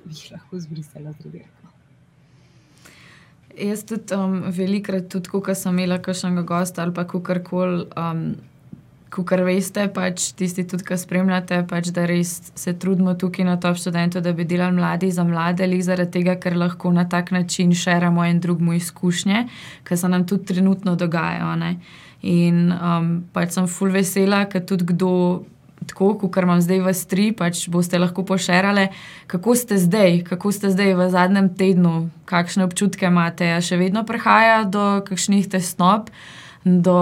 bi 0.06 0.14
jih 0.14 0.32
lahko 0.32 0.60
zbrisala 0.60 1.12
z 1.12 1.24
drugega. 1.24 1.46
Jaz 3.56 3.86
tudi 3.88 4.16
um, 4.16 4.42
velikrat, 4.52 5.08
tudi 5.10 5.32
ko 5.32 5.56
sem 5.56 5.78
imela 5.78 5.98
kakšnega 6.04 6.44
gosta 6.44 6.84
ali 6.84 6.94
pa 6.94 7.06
kakorkoli, 7.08 7.86
um, 7.96 8.26
kar 9.23 9.43
veste, 9.47 9.86
pač 9.93 10.34
tisti, 10.36 10.65
tudi, 10.67 10.84
ki 10.84 10.97
spremljate, 10.99 11.62
pač, 11.69 11.91
da 11.95 12.04
res 12.10 12.51
se 12.58 12.73
trudimo 12.75 13.13
tukaj 13.15 13.47
na 13.47 13.56
top 13.62 13.80
študentu, 13.80 14.19
da 14.21 14.34
bi 14.36 14.43
delali 14.43 14.75
mladi 14.75 15.12
za 15.12 15.23
mlade, 15.23 15.63
ali 15.63 15.80
zaradi 15.86 16.17
tega, 16.17 16.36
ker 16.41 16.58
lahko 16.60 16.91
na 16.91 17.06
tak 17.10 17.32
način 17.32 17.71
širimo 17.71 18.25
en 18.25 18.41
drugmu 18.43 18.73
izkušnje, 18.73 19.45
ki 19.88 19.97
se 19.97 20.10
nam 20.10 20.28
tudi 20.28 20.45
trenutno 20.51 20.95
dogajajo. 20.95 21.75
In 22.25 22.71
um, 22.73 23.12
pač 23.34 23.54
sem 23.56 23.67
full 23.69 23.93
vesela, 23.93 24.45
ker 24.49 24.65
tudi 24.65 24.89
kdo 24.91 25.45
tako, 25.86 26.13
kot 26.19 26.43
imam 26.43 26.62
zdaj 26.62 26.82
v 26.82 26.93
stri, 26.93 27.25
pač 27.36 27.65
boste 27.71 27.99
lahko 28.01 28.25
pošerali, 28.25 28.89
kako 29.28 29.56
ste 29.56 29.78
zdaj, 29.78 30.23
kako 30.30 30.51
ste 30.51 30.71
zdaj 30.73 30.95
v 30.97 31.10
zadnjem 31.13 31.51
tednu, 31.54 32.10
kakšne 32.25 32.65
občutke 32.65 33.08
imate. 33.08 33.54
A 33.54 33.62
še 33.62 33.78
vedno 33.78 34.06
prihaja 34.08 34.63
do 34.65 35.04
kakšnih 35.06 35.47
tesnob, 35.51 36.10
do 36.65 36.97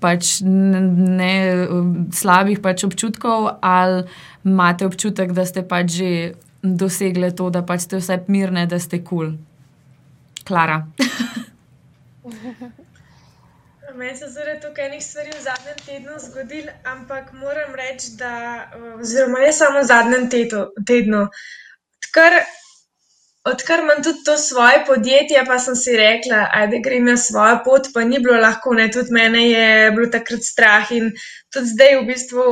pač 0.00 0.42
ne, 0.44 0.80
ne 1.16 1.32
slabih 2.12 2.60
pač 2.60 2.84
občutkov, 2.84 3.56
ali 3.64 4.04
imate 4.44 4.86
občutek, 4.86 5.32
da 5.32 5.48
ste 5.48 5.64
pač 5.64 5.96
že 5.96 6.10
dosegli 6.62 7.32
to, 7.32 7.48
da 7.50 7.64
pač 7.64 7.88
ste 7.88 8.02
vse 8.02 8.20
mirne, 8.28 8.66
da 8.68 8.78
ste 8.78 9.00
kul. 9.00 9.32
Cool. 9.32 9.36
Klara. 10.46 10.86
Meni 13.96 14.16
se 14.16 14.24
je 14.24 14.54
nekaj 14.54 15.00
stvari 15.00 15.30
v 15.32 15.42
zadnjem 15.42 15.76
tednu 15.86 16.12
zgodil, 16.18 16.66
ampak 16.84 17.32
moram 17.32 17.74
reči, 17.74 18.10
da, 18.18 18.68
oziroma 19.00 19.38
ne 19.40 19.52
samo 19.52 19.80
v 19.80 19.88
zadnjem 19.88 20.30
tedu, 20.30 20.66
tednu. 20.86 21.28
Odkar, 21.96 22.32
odkar 23.46 23.80
imam 23.80 24.02
tudi 24.02 24.24
to 24.24 24.36
svoje 24.38 24.82
podjetje, 24.86 25.44
pa 25.46 25.58
sem 25.58 25.76
si 25.78 25.96
rekla, 25.96 26.46
da 26.70 26.80
grem 26.84 27.04
na 27.04 27.16
svojo 27.16 27.60
pot, 27.64 27.88
pa 27.94 28.04
ni 28.04 28.18
bilo 28.18 28.40
lahko, 28.40 28.74
ne 28.74 28.88
tudi 28.90 29.14
mene 29.14 29.44
je 29.50 29.90
bilo 29.96 30.10
takrat 30.10 30.42
strah 30.42 30.92
in 30.92 31.12
tudi 31.54 31.72
zdaj 31.74 32.00
v 32.00 32.06
bistvu 32.10 32.46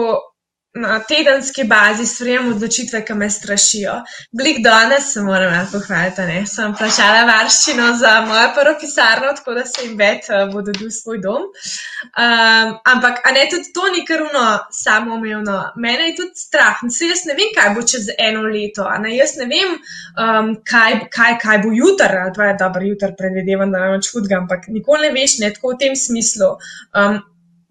na 0.75 0.99
tedenski 1.01 1.65
bazi 1.65 2.07
sprejemam 2.07 2.53
odločitve, 2.57 3.05
ki 3.07 3.15
me 3.15 3.29
strašijo. 3.31 3.93
Blik 4.33 4.59
danes 4.65 5.13
se 5.13 5.23
moram 5.23 5.53
pohvaliti, 5.73 6.23
da 6.27 6.47
sem 6.47 6.75
plačala 6.75 7.21
varščino 7.29 7.93
za 8.01 8.15
mojo 8.27 8.49
prvo 8.57 8.75
pisarno, 8.81 9.33
tako 9.37 9.55
da 9.55 9.65
se 9.71 9.85
jim 9.85 9.95
več 9.99 10.27
uh, 10.33 10.49
bo 10.51 10.65
dobil 10.67 10.91
svoj 10.91 11.21
dom. 11.23 11.47
Um, 11.47 12.75
ampak, 12.91 13.23
a 13.23 13.33
ne 13.39 13.47
tudi 13.51 13.71
to 13.75 13.87
ni 13.95 14.03
karuno 14.07 14.45
samoumevno. 14.75 15.61
Mene 15.77 16.11
je 16.11 16.17
tudi 16.23 16.43
strah. 16.43 16.83
Se 16.91 17.07
jaz 17.07 17.23
ne 17.31 17.39
vem, 17.39 17.55
kaj 17.55 17.75
bo 17.79 17.87
čez 17.95 18.11
eno 18.19 18.43
leto. 18.43 18.91
Ne? 19.07 19.15
Jaz 19.15 19.39
ne 19.39 19.47
vem, 19.51 19.79
um, 20.19 20.55
kaj, 20.67 21.05
kaj, 21.15 21.39
kaj 21.43 21.63
bo 21.63 21.75
jutr. 21.75 22.19
To 22.35 22.51
je 22.51 22.59
dobro, 22.59 22.83
jutr 22.83 23.15
predvidevam, 23.19 23.71
da 23.71 23.87
ne 23.87 23.95
bo 23.95 24.03
čudga, 24.03 24.43
ampak 24.43 24.67
nikoli 24.75 25.07
ne 25.07 25.15
veš, 25.21 25.39
ne 25.45 25.55
tako 25.55 25.77
v 25.77 25.85
tem 25.87 25.99
smislu. 26.07 26.57
Um, 26.99 27.23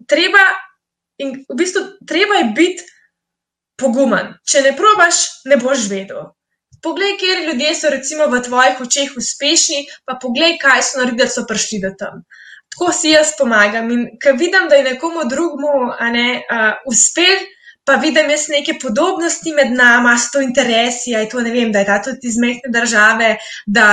treba. 0.08 0.48
In 1.22 1.36
v 1.48 1.56
bistvu 1.58 1.82
treba 2.08 2.40
je 2.40 2.50
biti 2.56 2.86
pogumen. 3.80 4.34
Če 4.46 4.62
ne 4.66 4.72
probaš, 4.78 5.20
ne 5.50 5.58
boš 5.60 5.88
vedel. 5.90 6.30
Poglej, 6.84 7.16
kje 7.20 7.46
ljudje 7.46 7.74
so 7.74 7.90
recimo 7.90 8.26
v 8.28 8.42
tvojih 8.44 8.80
očeh 8.84 9.14
uspešni, 9.16 9.86
pa 10.04 10.18
poglej, 10.20 10.58
kaj 10.60 10.82
so 10.82 11.00
naredili, 11.00 11.22
da 11.22 11.30
so 11.32 11.46
prišli 11.48 11.80
do 11.84 11.94
tam. 11.98 12.24
Tako 12.74 12.90
si 12.92 13.14
jaz 13.14 13.32
pomagam. 13.38 13.88
In 13.94 14.04
ko 14.20 14.34
vidim, 14.36 14.68
da 14.68 14.80
je 14.80 14.90
nekomu 14.90 15.24
drugemu 15.30 15.72
ne, 16.12 16.26
uh, 16.42 16.82
uspel, 16.90 17.46
pa 17.86 17.96
vidim 18.02 18.28
jaz 18.30 18.48
neke 18.52 18.76
podobnosti 18.82 19.52
med 19.56 19.72
nami, 19.72 20.18
s 20.18 20.30
to 20.34 20.42
interesi, 20.44 21.14
aj 21.16 21.30
to 21.32 21.44
ne 21.44 21.54
vem, 21.54 21.72
da 21.72 21.84
je 21.84 21.88
ta 21.88 22.00
tudi 22.02 22.28
iz 22.28 22.36
mehke 22.42 22.72
države, 22.72 23.36
da 23.66 23.88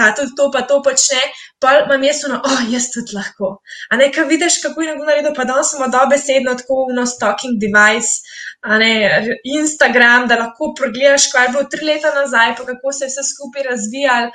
ta 0.00 0.10
tudi 0.16 0.32
to, 0.36 0.48
pa 0.54 0.64
to 0.64 0.80
počne, 0.82 1.20
pa 1.60 1.76
imam 1.84 2.08
jaz 2.08 2.24
ono, 2.28 2.40
oh, 2.48 2.66
jaz 2.72 2.88
tudi 2.94 3.16
lahko. 3.16 3.58
A 3.92 4.00
ne, 4.00 4.08
kaj 4.14 4.28
vidiš, 4.32 4.60
kako 4.64 4.82
je 4.82 4.92
nekdo 4.92 5.08
naredil, 5.08 5.36
pa 5.36 5.44
danes 5.48 5.74
smo 5.76 5.92
dobesedno 5.92 6.56
tako 6.58 6.86
v 6.88 6.96
nos 6.96 7.18
talking 7.20 7.60
device 7.60 8.24
ne, 8.66 9.38
Instagram, 9.44 10.28
da 10.28 10.36
lahko 10.36 10.74
pregledaš, 10.78 11.30
kaj 11.32 11.44
je 11.44 11.48
bilo 11.48 11.64
tri 11.64 11.86
leta 11.86 12.14
nazaj, 12.14 12.56
pa 12.56 12.66
kako 12.66 12.92
se 12.92 13.04
je 13.04 13.08
vse 13.08 13.22
skupaj 13.32 13.62
razvijalo. 13.62 14.30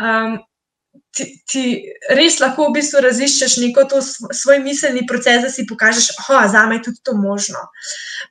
Um, 0.00 0.38
ti, 1.16 1.24
ti 1.48 1.64
res 2.18 2.40
lahko 2.40 2.68
v 2.68 2.76
bistvu 2.78 3.00
raziščeš 3.00 3.56
neko 3.64 3.84
to 3.90 4.02
svoj 4.02 4.60
miselni 4.64 5.06
proces, 5.06 5.42
da 5.42 5.50
si 5.50 5.66
pokažeš, 5.66 6.12
da 6.28 6.46
za 6.48 6.66
me 6.66 6.78
je 6.78 6.82
tudi 6.90 7.02
to 7.04 7.16
možno. 7.16 7.64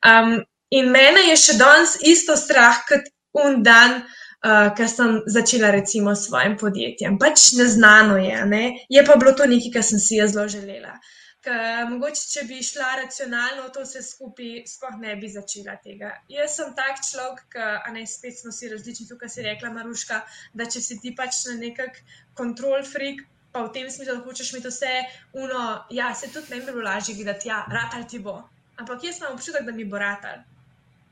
Um, 0.06 0.38
in 0.70 0.90
mene 0.90 1.26
je 1.30 1.36
še 1.36 1.58
danes 1.58 1.96
isto 2.00 2.36
strah 2.36 2.84
kot 2.88 3.10
un 3.44 3.62
dan. 3.62 4.02
Uh, 4.44 4.72
ker 4.76 4.88
sem 4.88 5.22
začela 5.26 5.70
recimo 5.70 6.14
s 6.14 6.26
svojim 6.28 6.56
podjetjem. 6.60 7.18
Pač 7.18 7.52
neznano 7.58 8.18
je, 8.20 8.44
ne? 8.46 8.64
je 8.88 9.04
pa 9.04 9.16
bilo 9.16 9.32
to 9.32 9.46
nekaj, 9.46 9.72
kar 9.78 9.86
sem 9.86 10.02
si 10.02 10.20
jaz 10.20 10.34
zelo 10.34 10.48
želela. 10.48 10.98
Ker 11.40 11.88
mogoče, 11.88 12.24
če 12.34 12.42
bi 12.48 12.58
šla 12.60 12.88
racionalno 13.00 13.70
to 13.72 13.86
vse 13.86 14.02
skupaj, 14.04 14.66
sploh 14.68 14.98
ne 15.00 15.14
bi 15.16 15.30
začela 15.32 15.78
tega. 15.80 16.12
Jaz 16.28 16.58
sem 16.58 16.74
tak 16.76 17.00
človek, 17.00 17.56
ki 17.56 17.94
ne 17.94 18.04
spet 18.04 18.36
smo 18.36 18.52
si 18.52 18.68
različni, 18.68 19.08
tukaj 19.08 19.32
si 19.32 19.46
rekla 19.46 19.72
Maruška, 19.72 20.20
da 20.52 20.68
če 20.68 20.84
si 20.84 20.98
ti 21.00 21.14
pač 21.16 21.46
na 21.48 21.56
nekak 21.62 22.02
kontrol 22.36 22.84
freak, 22.84 23.24
pa 23.56 23.64
v 23.64 23.72
tem 23.72 23.88
smislu, 23.88 24.20
da 24.20 24.26
hočeš 24.26 24.52
imeti 24.52 24.68
vse 24.68 24.92
uno, 25.40 25.64
ja, 25.96 26.12
se 26.14 26.28
tudi 26.28 26.52
ne 26.52 26.60
bi 26.60 26.70
bilo 26.74 26.84
lažje 26.84 27.16
videti, 27.16 27.48
ja, 27.48 27.64
ratal 27.72 28.04
ti 28.04 28.20
bo. 28.20 28.36
Ampak 28.76 29.08
jaz 29.08 29.18
imam 29.18 29.34
občutek, 29.34 29.64
da 29.64 29.72
mi 29.72 29.88
bo 29.88 29.98
ratal. 29.98 30.44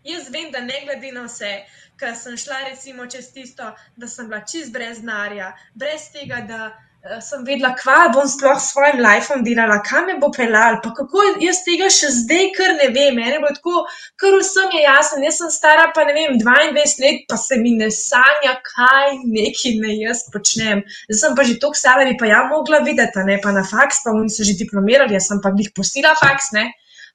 Jaz 0.08 0.28
vem, 0.32 0.50
da 0.52 0.60
ne 0.64 0.82
glede 0.84 1.12
na 1.12 1.26
vse, 1.28 1.52
ker 2.00 2.14
sem 2.16 2.36
šla 2.40 2.64
recimo 2.70 3.06
čez 3.06 3.32
tisto, 3.34 3.70
da 3.96 4.08
sem 4.08 4.28
bila 4.28 4.44
čist 4.52 4.72
brez 4.72 5.02
narja, 5.04 5.54
brez 5.74 6.10
tega, 6.14 6.44
da. 6.48 6.68
Eh, 7.06 7.20
sem 7.22 7.44
vedela, 7.46 7.70
kva 7.78 8.08
bom 8.10 8.26
sploh 8.26 8.56
s 8.58 8.72
svojim 8.72 8.98
lifeom 8.98 9.44
delala, 9.46 9.76
kam 9.86 10.08
me 10.08 10.16
bo 10.18 10.32
pelal, 10.34 10.80
pa 10.82 10.90
kako 10.96 11.22
jaz 11.44 11.60
tega 11.62 11.86
še 11.94 12.10
zdaj, 12.16 12.48
ker 12.56 12.72
ne 12.80 12.88
vem. 12.96 13.14
Mene 13.20 13.38
bo 13.44 13.52
tako, 13.54 13.84
ker 14.18 14.34
vsem 14.40 14.74
je 14.74 14.80
jasno, 14.82 15.20
jaz 15.22 15.38
sem 15.38 15.52
stara, 15.54 15.84
pa 15.94 16.02
ne 16.08 16.16
vem, 16.16 16.34
22 16.42 17.04
let, 17.04 17.22
pa 17.30 17.38
se 17.38 17.60
mi 17.62 17.76
ne 17.78 17.92
sanja, 17.94 18.56
kaj 18.66 19.14
neki 19.22 19.76
ne 19.84 19.94
jaz 20.00 20.24
počnem. 20.34 20.82
Zdaj 21.06 21.20
sem 21.22 21.38
pa 21.38 21.46
že 21.46 21.56
toliko 21.62 21.78
stara, 21.78 22.08
bi 22.08 22.18
pa 22.18 22.32
ja 22.32 22.42
mogla 22.50 22.82
videti, 22.88 23.24
ne 23.30 23.38
pa 23.46 23.54
na 23.54 23.62
faks, 23.62 24.02
pa 24.02 24.16
oni 24.18 24.34
so 24.34 24.48
že 24.50 24.58
diplomirali, 24.58 25.14
jaz 25.14 25.30
sem 25.30 25.44
pa 25.44 25.54
jih 25.54 25.70
postila 25.78 26.16
faks, 26.18 26.50
ne. 26.58 26.66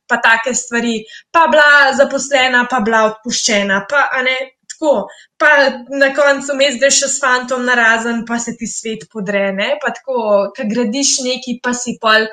Pa 0.09 0.17
take 0.19 0.51
stvari, 0.55 0.97
pa 1.31 1.45
bila 1.47 1.93
zaposlena, 1.95 2.65
pa 2.69 2.81
bila 2.83 3.05
odpuščena, 3.07 3.77
pa 3.89 4.01
ne, 4.25 4.35
tako, 4.73 5.07
pa 5.39 5.51
na 5.89 6.09
koncu 6.15 6.57
mes, 6.59 6.79
da 6.81 6.89
še 6.91 7.07
s 7.07 7.21
fantom 7.23 7.63
na 7.65 7.75
razen, 7.79 8.25
pa 8.27 8.39
se 8.39 8.55
ti 8.59 8.67
svet 8.67 9.07
podrene. 9.11 9.77
Pa 9.81 9.93
tako, 9.95 10.49
ki 10.55 10.67
gradiš 10.69 11.19
neki, 11.23 11.59
pa 11.63 11.73
si 11.77 11.95
pol 12.01 12.27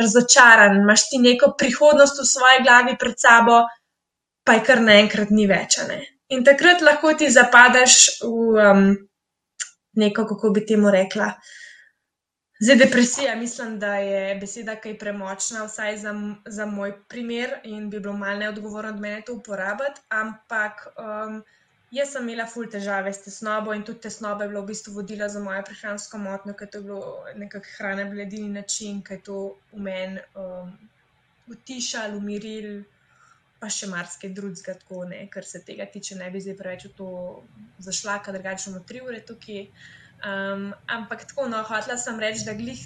razočaran, 0.00 0.80
imaš 0.80 1.08
ti 1.10 1.18
neko 1.18 1.54
prihodnost 1.58 2.20
v 2.22 2.26
svoji 2.26 2.64
glavi 2.64 2.96
pred 2.98 3.18
sabo, 3.18 3.60
pa 4.46 4.56
je 4.56 4.64
kar 4.66 4.80
naenkrat 4.80 5.30
ni 5.34 5.46
več. 5.50 5.80
Ne? 5.88 6.00
In 6.30 6.44
takrat 6.46 6.82
lahko 6.82 7.12
ti 7.18 7.28
zapadaš 7.30 8.22
v 8.22 8.68
um, 8.70 8.84
neko, 9.98 10.26
kako 10.30 10.52
bi 10.54 10.64
temu 10.66 10.92
rekla. 10.94 11.32
Zdaj, 12.60 12.76
depresija, 12.76 13.36
mislim, 13.36 13.78
da 13.80 13.94
je 13.96 14.34
beseda 14.40 14.74
kaj 14.76 14.98
premočna, 14.98 15.64
vsaj 15.64 15.96
za, 16.02 16.12
za 16.46 16.66
moj 16.66 16.92
primer, 17.08 17.54
in 17.64 17.88
bi 17.90 18.00
bilo 18.00 18.12
malo 18.16 18.38
neodgovorno 18.38 18.90
od 18.90 19.00
mene 19.00 19.22
to 19.26 19.34
uporabiti, 19.34 20.04
ampak 20.08 20.86
um, 20.98 21.40
Jaz 21.90 22.12
sem 22.14 22.22
imela 22.28 22.44
ful 22.46 22.68
težave 22.70 23.10
s 23.10 23.24
tesnobo 23.24 23.72
in 23.74 23.80
tudi 23.82 24.04
tesnoba 24.04 24.44
je 24.44 24.50
bila 24.52 24.60
v 24.62 24.68
bistvu 24.68 24.92
vodila 24.94 25.26
za 25.28 25.40
mojo 25.42 25.62
prehransko 25.66 26.20
motnjo, 26.22 26.52
ker 26.54 26.68
to 26.70 26.78
je 26.78 26.84
bilo 26.84 27.00
nekako 27.42 27.72
hrana, 27.78 28.04
bil 28.12 28.20
edini 28.22 28.50
način, 28.54 29.00
ki 29.02 29.16
je 29.16 29.22
to 29.26 29.38
v 29.72 29.82
meni 29.86 30.22
um, 30.38 30.70
utišal, 31.50 32.14
umiril, 32.20 32.84
pa 33.58 33.66
še 33.74 33.88
marsikaj 33.90 34.30
drugega, 34.36 34.76
tako 34.84 35.02
ne, 35.10 35.24
kar 35.34 35.48
se 35.48 35.64
tega 35.66 35.88
tiče, 35.90 36.14
ne 36.20 36.30
bi 36.30 36.44
zdaj 36.44 36.56
preveč 36.60 36.86
v 36.86 36.92
to 37.00 37.10
zašla, 37.88 38.20
ker 38.22 38.38
drugače 38.38 38.70
imamo 38.70 38.86
tri 38.86 39.02
ure 39.08 39.24
tukaj. 39.26 39.66
Um, 40.20 40.74
ampak 40.86 41.24
tako, 41.24 41.48
no, 41.48 41.62
hotela 41.64 41.96
sem 41.96 42.18
reči, 42.20 42.44
da 42.44 42.52
glih. 42.54 42.80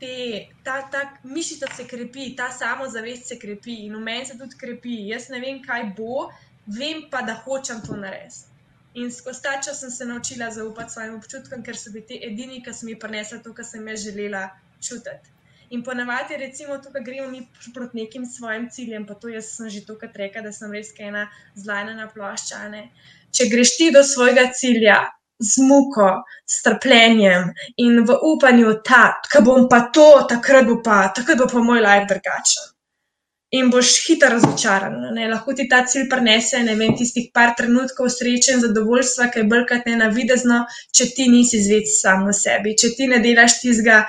Te, 0.00 0.46
ta, 0.64 0.80
ta 0.92 1.00
mišica 1.24 1.66
se 1.76 1.84
krepi, 1.84 2.30
ta 2.36 2.48
samozavest 2.54 3.26
se 3.28 3.36
krepi 3.38 3.82
in 3.86 3.96
v 3.98 4.00
meni 4.00 4.26
se 4.26 4.38
tudi 4.38 4.56
krepi. 4.56 4.94
Jaz 5.10 5.28
ne 5.34 5.40
vem, 5.42 5.58
kaj 5.64 5.90
bo, 5.98 6.30
vem 6.78 7.02
pa, 7.10 7.24
da 7.26 7.34
hočem 7.42 7.82
to 7.84 7.98
narediti. 7.98 8.46
In 8.94 9.10
skozi 9.14 9.42
ta 9.42 9.58
čas 9.62 9.82
sem 9.82 9.90
se 9.90 10.06
naučila 10.06 10.50
zaupati 10.50 10.92
svojim 10.92 11.18
občutkom, 11.18 11.62
ker 11.62 11.76
so 11.78 11.92
bili 11.92 12.06
ti 12.06 12.22
edini, 12.26 12.62
ki 12.62 12.72
so 12.74 12.86
mi 12.86 12.96
prinesli 12.98 13.42
to, 13.42 13.52
kar 13.54 13.66
sem 13.66 13.86
jaz 13.86 14.06
želela 14.06 14.48
čutiti. 14.80 15.36
In 15.70 15.84
ponavadi, 15.86 16.36
recimo, 16.36 16.78
tukaj 16.82 17.04
gremo 17.06 17.28
mi 17.30 17.44
proti 17.74 18.00
nekim 18.00 18.26
svojim 18.26 18.70
ciljem, 18.70 19.06
pa 19.06 19.14
to 19.14 19.28
jaz 19.30 19.52
sem 19.54 19.68
že 19.70 19.84
tokrat 19.86 20.16
rekla, 20.16 20.42
da 20.42 20.52
sem 20.52 20.72
res 20.72 20.90
ena 20.98 21.28
zlajna 21.54 22.08
plošča. 22.14 22.66
Če 23.30 23.46
greš 23.52 23.76
ti 23.76 23.90
do 23.94 24.02
svojega 24.02 24.50
cilja 24.54 25.04
z 25.40 25.64
muko, 25.64 26.10
s 26.46 26.62
trpljenjem 26.62 27.48
in 27.76 28.02
v 28.04 28.18
upanju, 28.32 28.74
da 28.88 29.40
bom 29.44 29.68
pa 29.70 29.86
to, 29.94 30.10
takrat 30.28 30.68
bo 30.68 30.80
pa, 30.84 31.06
takrat 31.16 31.38
bo 31.38 31.48
pa 31.50 31.64
moj 31.64 31.80
life 31.80 32.06
drugačen 32.12 32.70
in 33.50 33.70
boš 33.70 33.92
hitro 34.06 34.28
razočaran. 34.30 34.94
Ne? 35.14 35.28
Lahko 35.28 35.54
ti 35.58 35.66
ta 35.68 35.82
cilj 35.86 36.06
prenese, 36.10 36.62
ne 36.62 36.76
vem, 36.78 36.94
tistih 36.98 37.30
par 37.34 37.54
trenutkov 37.58 38.10
sreče 38.14 38.56
in 38.56 38.64
zadovoljstva, 38.64 39.30
ki 39.32 39.42
je 39.42 39.48
brkati 39.50 39.90
ne 39.90 40.02
navidezno, 40.04 40.60
če 40.96 41.08
ti 41.16 41.28
nisi 41.32 41.62
zved 41.64 41.88
sam 41.90 42.28
v 42.28 42.36
sebi, 42.36 42.76
če 42.78 42.92
ti 42.96 43.08
ne 43.10 43.18
delaš 43.24 43.58
tizga, 43.62 44.04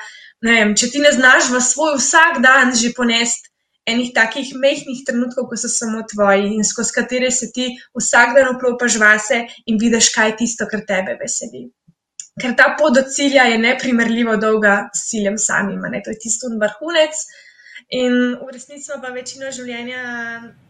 ne 0.46 0.58
vem, 0.60 0.76
če 0.78 0.92
ti 0.94 1.02
ne 1.02 1.14
znaš 1.16 1.50
v 1.54 1.64
svoj 1.72 1.98
vsak 1.98 2.42
dan 2.46 2.76
že 2.78 2.94
ponesti. 2.98 3.50
Enih 3.90 4.12
takih 4.14 4.54
mehkih 4.62 5.04
trenutkov, 5.06 5.48
ko 5.50 5.58
so 5.58 5.70
samo 5.72 6.04
tvoji 6.06 6.52
in 6.54 6.64
skozi 6.64 6.94
katere 6.94 7.32
se 7.34 7.50
ti 7.52 7.72
vsak 7.98 8.36
dan 8.38 8.56
oklopiš 8.56 8.98
vase 9.02 9.40
in 9.66 9.80
vidiš, 9.82 10.12
kaj 10.14 10.30
je 10.30 10.36
tisto, 10.44 10.68
kar 10.70 10.86
tebe 10.88 11.18
veseli. 11.22 11.66
Ker 12.42 12.54
ta 12.58 12.76
pot 12.78 12.94
do 12.96 13.02
cilja 13.10 13.48
je 13.50 13.58
neprimerljivo 13.58 14.38
dolga 14.38 14.90
s 14.96 15.10
ciljem 15.10 15.38
samim, 15.38 15.82
ne? 15.92 16.02
to 16.06 16.14
je 16.14 16.20
tisto 16.28 16.52
vrhunec, 16.62 17.26
In 17.92 18.38
v 18.40 18.52
resnici 18.56 18.94
pa 19.04 19.10
večino 19.12 19.50
življenja 19.52 20.02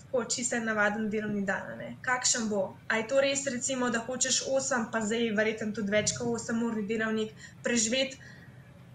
tako 0.01 0.23
čisto 0.25 0.57
navaden 0.59 1.05
delovni 1.13 1.43
dan. 1.45 1.67
Ne? 1.77 1.91
Kakšen 2.01 2.47
bo? 2.49 2.63
A 2.89 2.97
je 2.97 3.05
to 3.11 3.21
res, 3.21 3.45
recimo, 3.45 3.91
da 3.93 4.01
hočeš 4.01 4.41
8, 4.49 4.87
pa 4.91 5.03
zdaj 5.05 5.29
verjetno 5.37 5.69
tudi 5.77 5.93
več 5.93 6.15
kot 6.17 6.41
8 6.41 6.63
ur 6.65 6.79
delovnik 6.89 7.35
preživeti 7.63 8.17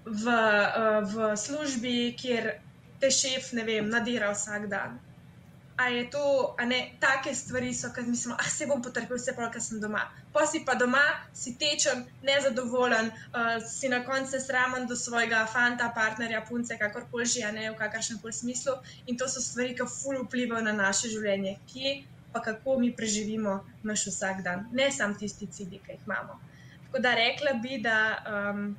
v, 0.04 0.26
uh, 0.26 1.06
v 1.06 1.30
službi, 1.38 1.94
kjer 2.18 2.50
te 3.01 3.11
šef, 3.11 3.53
ne 3.53 3.64
vem, 3.64 3.88
nadira 3.92 4.32
vsak 4.34 4.70
dan 4.72 4.99
a 5.76 5.88
je 5.88 6.11
to, 6.11 6.55
a 6.59 6.64
ne, 6.64 6.92
take 7.01 7.34
stvari 7.34 7.74
so, 7.74 7.90
ki 7.92 8.03
mislimo, 8.03 8.36
da 8.36 8.49
se 8.49 8.66
bom 8.66 8.80
potrpel, 8.82 9.18
vse 9.20 9.34
pa, 9.36 9.51
ker 9.53 9.61
sem 9.61 9.80
doma. 9.80 10.07
Pa 10.32 10.47
si 10.49 10.62
pa 10.64 10.74
doma, 10.74 11.03
si 11.36 11.53
tečen, 11.61 12.07
nezadovoljen, 12.24 13.11
uh, 13.12 13.59
si 13.61 13.90
na 13.92 14.01
koncu 14.05 14.40
sramen 14.40 14.86
do 14.88 14.97
svojega 14.97 15.44
fanta, 15.53 15.90
partnerja, 15.94 16.40
punce, 16.49 16.78
kakorkoli 16.80 17.26
že, 17.28 17.53
ne 17.53 17.70
v 17.70 17.76
kakršnem 17.76 18.22
koli 18.22 18.32
smislu. 18.32 18.78
In 19.07 19.20
to 19.20 19.28
so 19.28 19.42
stvari, 19.44 19.74
ki 19.76 19.84
ful 19.84 20.22
vplivajo 20.24 20.64
na 20.64 20.72
naše 20.72 21.12
življenje, 21.12 21.59
kje 21.72 21.97
pa 22.32 22.40
kako 22.44 22.78
mi 22.80 22.90
preživimo 22.97 23.61
naš 23.84 24.07
vsak 24.09 24.42
dan, 24.44 24.66
ne 24.72 24.88
samo 24.92 25.16
tisti 25.16 25.47
cilji, 25.53 25.80
ki 25.84 25.92
jih 25.92 26.09
imamo. 26.09 26.40
Tako 26.86 27.05
da 27.05 27.12
rekla 27.16 27.53
bi, 27.61 27.78
da 27.84 27.99
um, 28.32 28.72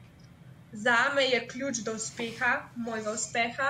za 0.74 0.98
me 1.16 1.30
je 1.30 1.46
ključ 1.48 1.86
do 1.86 1.94
uspeha, 1.94 2.68
mojega 2.76 3.14
uspeha, 3.14 3.70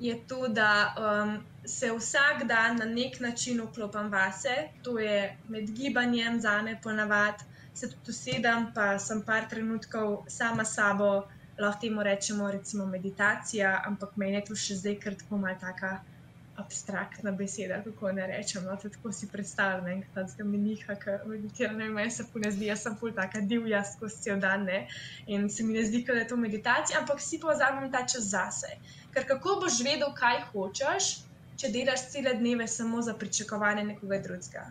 je 0.00 0.14
to, 0.28 0.48
da 0.48 0.94
um, 0.94 1.38
se 1.66 1.92
vsak 1.92 2.44
dan 2.48 2.76
na 2.76 2.84
nek 2.84 3.20
način 3.20 3.60
vklopim 3.60 4.10
vase, 4.12 4.68
to 4.82 4.98
je 4.98 5.36
med 5.48 5.70
gibanjem, 5.70 6.40
za 6.40 6.62
me 6.62 6.78
ponavadi 6.82 7.44
se 7.78 7.88
tudi 7.88 8.10
usedem, 8.10 8.70
pa 8.74 8.98
sem 8.98 9.22
par 9.22 9.46
trenutkov 9.50 10.24
sama 10.28 10.64
s 10.64 10.74
sabo, 10.74 11.10
lahko 11.58 11.80
temu 11.80 12.02
rečemo, 12.02 12.50
recimo 12.50 12.86
meditacija, 12.86 13.82
ampak 13.86 14.16
meni 14.16 14.38
je 14.38 14.46
to 14.50 14.56
še 14.58 14.78
zdaj 14.82 14.96
kar 15.02 15.18
tako 15.24 15.42
malo 15.46 15.58
taka. 15.60 15.98
Abstraktna 16.58 17.30
beseda, 17.38 17.76
kako 17.84 18.10
ne 18.16 18.24
rečem. 18.26 18.64
No, 18.66 18.72
tako 18.82 19.12
si 19.14 19.28
predstavljam, 19.30 20.00
da 20.14 20.24
to 20.26 20.42
meniha, 20.44 20.96
ki 20.98 21.12
meditira. 21.30 21.68
Ne, 21.78 21.86
meni 21.94 22.10
se 22.10 22.24
pune 22.32 22.50
zdi, 22.50 22.66
jaz 22.66 22.82
sem 22.82 22.96
pol 22.98 23.12
taka 23.14 23.44
divja 23.52 23.84
skozi 23.86 24.24
cel 24.24 24.40
dan 24.42 24.66
ne? 24.66 24.80
in 25.30 25.46
se 25.54 25.62
mi 25.62 25.76
ne 25.78 25.84
zdi, 25.86 26.00
da 26.08 26.18
je 26.18 26.26
to 26.32 26.36
meditacija, 26.36 26.98
ampak 26.98 27.22
si 27.22 27.38
pa 27.38 27.54
vzamem 27.54 27.92
ta 27.94 28.02
čas 28.10 28.26
zase. 28.32 28.74
Ker 29.18 29.26
kako 29.26 29.56
boš 29.64 29.80
vedel, 29.82 30.12
kaj 30.14 30.36
hočeš, 30.52 31.06
če 31.58 31.72
delaš 31.74 32.04
cele 32.12 32.36
dneve 32.38 32.68
samo 32.70 33.00
za 33.02 33.16
pričakovanje 33.18 33.82
nekoga 33.88 34.20
drugega. 34.22 34.68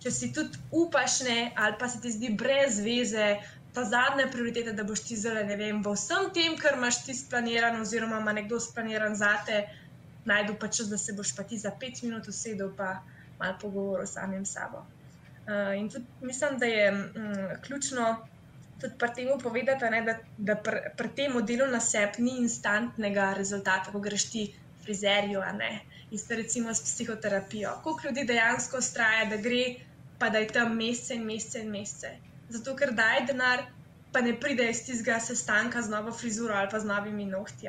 Če 0.00 0.12
si 0.14 0.30
tudi 0.32 0.56
upaš, 0.72 1.18
ne, 1.26 1.50
ali 1.52 1.76
pa 1.76 1.88
se 1.92 2.00
ti 2.00 2.08
zdi 2.14 2.30
brez 2.32 2.78
veze, 2.80 3.26
ta 3.76 3.84
zadnja 3.84 4.24
prioriteta, 4.32 4.72
da 4.72 4.86
boš 4.88 5.02
ti 5.10 5.18
zelo, 5.20 5.42
ne 5.44 5.58
vem, 5.60 5.82
v 5.84 5.92
vsem 5.92 6.30
tem, 6.32 6.56
kar 6.56 6.78
imaš 6.80 7.02
ti 7.04 7.18
splaniran, 7.18 7.76
oziroma 7.82 8.22
ima 8.24 8.32
nekdo 8.38 8.56
splaniran 8.56 9.18
za 9.20 9.34
te, 9.44 9.60
najdu 10.24 10.56
pa 10.62 10.72
čas, 10.72 10.88
da 10.88 10.96
se 10.96 11.12
boš 11.12 11.34
pa 11.36 11.44
ti 11.44 11.60
za 11.60 11.74
pet 11.80 12.00
minut 12.06 12.32
usedel 12.32 12.72
in 12.72 13.04
malo 13.38 13.58
pogovoril 13.60 14.06
s 14.06 14.16
samim 14.16 14.46
sabo. 14.46 14.86
Uh, 15.44 15.76
in 15.76 15.92
tudi 15.92 16.24
mislim, 16.24 16.56
da 16.58 16.66
je 16.72 16.88
um, 16.92 17.36
ključno 17.66 18.16
tudi 18.80 18.94
pri 18.98 19.10
tem 19.14 19.28
povedati, 19.42 19.90
ne, 19.90 20.02
da, 20.02 20.14
da 20.38 20.56
pri 20.56 20.80
pr 20.96 21.08
tem 21.16 21.38
delu 21.46 21.66
na 21.70 21.80
sebi 21.80 22.22
ni 22.22 22.38
instantnega 22.44 23.32
rezultata, 23.38 23.92
ko 23.92 24.00
greš 24.00 24.30
ti 24.30 24.44
frizerju, 24.84 25.42
ne. 25.58 25.80
Isto 26.10 26.34
recimo 26.34 26.74
s 26.74 26.82
psihoterapijo. 26.82 27.80
Koliko 27.84 28.06
ljudi 28.06 28.24
dejansko 28.24 28.78
ustraja, 28.78 29.24
da 29.24 29.36
gre, 29.36 29.64
pa 30.18 30.30
da 30.30 30.38
je 30.38 30.48
tam 30.48 30.76
mesece 30.76 31.14
in 31.14 31.26
mesece 31.26 31.60
in 31.60 31.70
mesece. 31.70 32.14
Zato, 32.48 32.76
ker 32.76 32.94
daj 32.96 33.26
denar, 33.26 33.66
pa 34.12 34.20
ne 34.24 34.32
pride 34.40 34.70
iz 34.70 34.84
tistega 34.86 35.18
sestanka 35.20 35.82
z 35.82 35.92
novo 35.92 36.12
frizuro 36.12 36.54
ali 36.54 36.70
pa 36.70 36.80
z 36.80 36.88
novimi 36.88 37.26
nohti. 37.26 37.68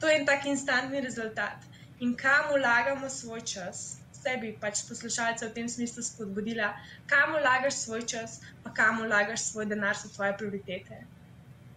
To 0.00 0.08
je 0.08 0.18
en 0.18 0.26
tak 0.26 0.44
instantni 0.46 1.00
rezultat. 1.00 1.64
In 2.00 2.14
kam 2.16 2.52
vlagamo 2.52 3.08
svoj 3.08 3.40
čas, 3.40 3.99
sebi 4.22 4.52
pač 4.60 4.82
poslušalce 4.88 5.48
v 5.48 5.54
tem 5.56 5.68
smislu 5.68 6.02
spodbudila, 6.02 6.74
kam 7.10 7.32
vlagaš 7.36 7.84
svoj 7.84 8.04
čas, 8.06 8.40
pa 8.64 8.72
kam 8.76 9.00
vlagaš 9.04 9.50
svoj 9.50 9.66
denar, 9.70 9.96
so 9.96 10.08
tvoje 10.12 10.36
prioritete. 10.38 11.04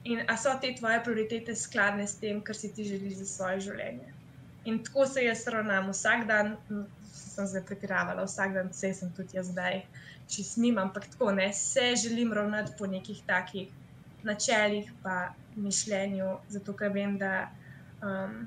In 0.03 0.25
a 0.27 0.35
so 0.37 0.51
te 0.59 0.73
tvoje 0.75 0.99
prioritete 1.03 1.55
skladne 1.55 2.07
s 2.07 2.19
tem, 2.19 2.41
kar 2.43 2.55
si 2.55 2.73
ti 2.73 2.83
želiš 2.83 3.23
za 3.23 3.25
svoje 3.25 3.59
življenje. 3.69 4.11
In 4.65 4.79
tako 4.83 5.05
se 5.07 5.23
jaz 5.23 5.47
ravnam 5.47 5.89
vsak 5.91 6.27
dan, 6.27 6.55
sem 7.13 7.47
se 7.47 7.61
pretiravala, 7.65 8.25
vsak 8.27 8.53
dan, 8.55 8.71
vse 8.71 8.93
sem 8.93 9.11
tudi 9.15 9.37
jaz 9.37 9.51
zdaj, 9.51 9.83
če 10.27 10.43
smem, 10.47 10.79
ampak 10.79 11.07
tako 11.15 11.31
ne, 11.35 11.49
se 11.53 11.93
želim 11.99 12.33
ravnati 12.33 12.75
po 12.79 12.87
nekih 12.87 13.23
takih 13.27 13.71
načelih, 14.23 14.91
pa 15.03 15.33
mišljenju, 15.55 16.29
zato 16.49 16.75
ker 16.79 16.91
vem, 16.95 17.17
da 17.19 17.49
um, 18.01 18.45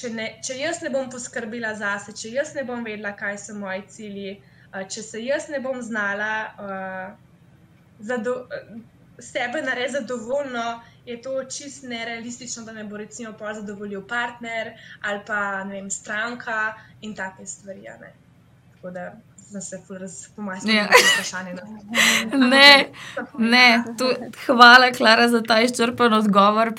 če, 0.00 0.10
ne, 0.16 0.28
če 0.46 0.56
jaz 0.60 0.80
ne 0.84 0.90
bom 0.94 1.10
poskrbela 1.12 1.74
zase, 1.78 2.14
če 2.16 2.34
jaz 2.36 2.54
ne 2.56 2.64
bom 2.68 2.84
vedela, 2.86 3.12
kaj 3.18 3.38
so 3.44 3.56
moji 3.58 3.84
cilji, 3.96 4.32
uh, 4.72 4.82
če 4.88 5.04
se 5.06 5.24
jaz 5.24 5.48
ne 5.52 5.60
bom 5.64 5.80
znala 5.84 6.32
uh, 6.56 7.30
sebe 9.20 9.62
narediti 9.62 9.98
zadovoljno, 9.98 10.80
je 11.06 11.16
to 11.22 11.32
čist 11.44 11.84
nerealistično, 11.88 12.64
da 12.64 12.72
me 12.72 12.84
bo 12.84 12.96
recimo 12.96 13.32
pa 13.38 13.54
zadovoljil 13.54 14.06
partner 14.08 14.72
ali 15.02 15.20
pa 15.26 15.40
vem, 15.68 15.90
stranka 15.90 16.74
in 17.00 17.14
take 17.16 17.46
stvari. 17.46 17.88
Tako 18.72 18.90
da 18.90 19.12
da 19.52 19.60
se 19.60 19.82
pomaga 20.36 20.60
ja. 20.64 20.86
s 20.86 21.12
vprašanjem. 21.12 21.56
Ne, 22.32 22.88
ne. 23.38 23.84
Tu, 23.98 24.04
hvala, 24.46 24.92
Klara, 24.92 25.28
za 25.28 25.42
ta 25.42 25.60
izčrpen 25.60 26.12
odgovor. 26.12 26.72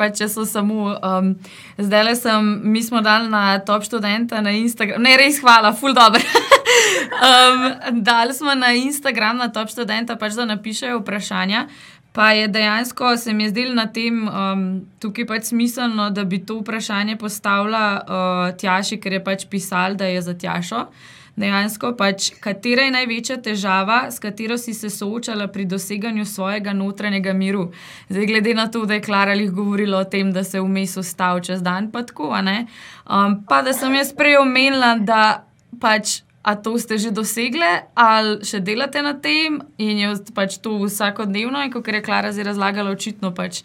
Samo, 0.51 0.97
um, 1.19 1.35
zdaj 1.77 2.03
le 2.03 2.15
sem, 2.15 2.61
mi 2.63 2.83
smo 2.83 3.01
dali 3.01 3.29
na 3.29 3.59
top 3.59 3.83
študenta 3.83 4.41
na 4.41 4.51
Instagram. 4.51 5.01
Ne, 5.01 5.17
res 5.17 5.41
hvala, 5.41 5.73
full 5.73 5.93
dobro. 5.93 6.21
um, 7.27 8.01
dali 8.01 8.33
smo 8.33 8.55
na 8.55 8.73
Instagram 8.73 9.37
na 9.37 9.51
top 9.51 9.69
študenta, 9.69 10.15
pač 10.15 10.33
da 10.33 10.45
napišejo 10.45 10.99
vprašanja. 10.99 11.67
Pa 12.13 12.31
je 12.31 12.47
dejansko 12.47 13.17
se 13.17 13.33
mi 13.33 13.49
zdelo 13.49 13.73
na 13.73 13.85
tem 13.87 14.27
um, 14.27 14.65
tukaj 14.99 15.25
pač 15.25 15.43
smiselno, 15.43 16.09
da 16.09 16.23
bi 16.23 16.45
to 16.45 16.59
vprašanje 16.59 17.15
postavila 17.15 17.85
uh, 18.01 18.57
Tjaši, 18.57 18.99
ker 18.99 19.13
je 19.13 19.23
pač 19.23 19.45
pisal, 19.49 19.95
da 19.95 20.05
je 20.05 20.21
za 20.21 20.33
Tjašo. 20.33 20.77
Uh, 20.77 21.20
dejansko 21.41 21.93
pač, 21.97 22.29
katera 22.39 22.85
je 22.85 22.93
največja 22.95 23.37
težava, 23.43 24.05
s 24.11 24.21
katero 24.23 24.57
si 24.61 24.73
se 24.77 24.89
soočala 24.89 25.47
pri 25.51 25.65
doseganju 25.65 26.25
svojega 26.25 26.73
notranjega 26.77 27.33
miru. 27.33 27.69
Zdaj, 28.09 28.25
glede 28.29 28.55
na 28.57 28.67
to, 28.71 28.85
da 28.85 28.97
je 28.97 29.05
Klara 29.05 29.33
jih 29.33 29.51
govorila 29.51 30.01
o 30.01 30.09
tem, 30.09 30.31
da 30.31 30.43
se 30.43 30.61
vmes 30.61 30.97
ustavi 30.97 31.43
čez 31.49 31.61
dan, 31.61 31.91
pa 31.91 32.05
tako, 32.07 32.31
um, 32.31 33.39
pa 33.49 33.61
da 33.61 33.73
sem 33.73 33.95
jaz 33.95 34.13
prej 34.13 34.39
omenila, 34.41 34.95
da 34.99 35.45
pač. 35.81 36.21
A 36.41 36.55
to 36.57 36.73
ste 36.81 36.97
že 36.97 37.11
dosegli, 37.13 37.67
ali 37.93 38.41
še 38.41 38.63
delate 38.65 39.03
na 39.05 39.13
tem, 39.13 39.59
in 39.77 39.99
je 40.01 40.07
pač 40.33 40.57
to 40.57 40.73
vsakodnevno, 40.81 41.61
in 41.61 41.69
kot 41.69 41.85
je 41.85 42.01
Klara 42.01 42.31
zdaj 42.33 42.47
razlagala, 42.49 42.89
očitno 42.89 43.29
pač 43.29 43.61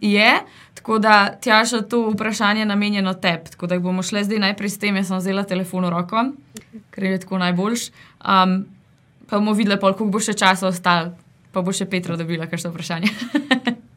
je. 0.00 0.32
Tako 0.74 0.98
da 0.98 1.34
tjaša 1.40 1.82
to 1.82 2.10
vprašanje 2.10 2.64
namenjeno 2.64 3.14
tebi. 3.14 3.50
Tako 3.50 3.66
da 3.66 3.78
bomo 3.78 4.02
šli 4.02 4.24
zdaj 4.24 4.38
najprej 4.38 4.70
s 4.70 4.78
tem, 4.78 4.96
jaz 4.96 5.08
sem 5.08 5.18
vzela 5.18 5.42
telefon 5.42 5.84
v 5.84 5.90
roko, 5.90 6.24
ker 6.90 7.04
je 7.04 7.20
tako 7.20 7.38
najboljš. 7.38 7.88
Um, 7.88 8.64
pa 9.28 9.36
bomo 9.38 9.52
videli, 9.52 9.80
koliko 9.80 10.04
bo 10.04 10.20
še 10.20 10.36
časa 10.38 10.68
ostalo, 10.68 11.12
pa 11.52 11.62
bo 11.62 11.72
še 11.72 11.88
Petra 11.90 12.16
dobila 12.16 12.46
kakšno 12.46 12.70
vprašanje. 12.70 13.12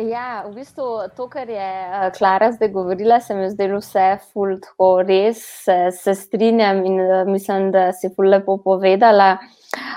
Ja, 0.00 0.46
v 0.48 0.54
bistvu 0.54 1.12
to, 1.16 1.26
kar 1.28 1.48
je 1.50 1.60
eh, 1.60 2.10
Klara 2.16 2.52
zdaj 2.52 2.68
govorila, 2.72 3.20
se 3.20 3.34
mi 3.34 3.42
je 3.42 3.50
zdelo 3.50 3.80
vse 3.82 4.18
ful, 4.32 4.54
tako 4.62 5.02
res 5.02 5.42
se, 5.64 5.90
se 5.92 6.14
strinjam 6.14 6.84
in 6.86 7.00
eh, 7.00 7.24
mislim, 7.28 7.70
da 7.74 7.90
si 7.92 8.08
ful 8.14 8.30
lepo 8.30 8.56
povedala. 8.64 9.36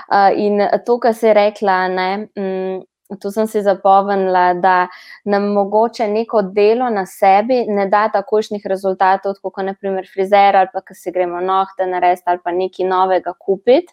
Uh, 0.04 0.30
in 0.38 0.60
to, 0.86 0.98
kar 1.00 1.14
si 1.14 1.32
rekla, 1.34 1.88
ne, 1.88 2.08
mm, 2.36 2.82
Tu 3.20 3.30
sem 3.30 3.46
si 3.46 3.60
zapovedala, 3.62 4.54
da 4.54 4.88
nam 5.24 5.50
mogoče 5.52 6.06
neko 6.08 6.42
delo 6.42 6.88
na 6.90 7.04
sebi 7.06 7.64
ne 7.68 7.84
da 7.92 8.06
takošnih 8.12 8.64
rezultatov, 8.66 9.36
kot 9.42 9.60
naprimer 9.66 10.08
frizer 10.12 10.56
ali 10.56 10.72
pa 10.72 10.80
ki 10.80 10.96
si 10.96 11.12
gremo 11.12 11.40
nohte 11.40 11.86
narediti 11.86 12.24
ali 12.32 12.40
pa 12.44 12.52
nekaj 12.52 12.88
novega 12.88 13.34
kupiti. 13.38 13.92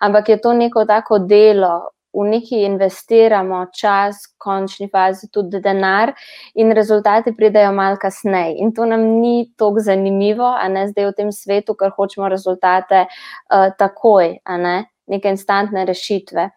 Ampak 0.00 0.28
je 0.28 0.40
to 0.40 0.52
neko 0.52 0.84
tako 0.84 1.18
delo, 1.18 1.90
v 2.12 2.26
neki 2.26 2.62
investiramo 2.66 3.66
čas, 3.72 4.26
končni 4.38 4.88
fazi 4.92 5.28
tudi 5.30 5.60
denar, 5.62 6.12
in 6.54 6.72
rezultati 6.74 7.32
pridejo 7.36 7.72
malo 7.72 7.96
kasneje. 8.02 8.56
In 8.58 8.74
to 8.74 8.84
nam 8.84 9.04
ni 9.20 9.52
tako 9.56 9.80
zanimivo, 9.80 10.46
a 10.46 10.68
ne 10.68 10.88
zdaj 10.88 11.06
v 11.06 11.16
tem 11.16 11.32
svetu, 11.32 11.74
ker 11.78 11.94
hočemo 11.96 12.28
rezultate 12.28 13.06
uh, 13.06 13.70
takoj, 13.78 14.40
ne 14.58 14.76
neke 15.10 15.32
instantne 15.34 15.84
rešitve. 15.88 16.48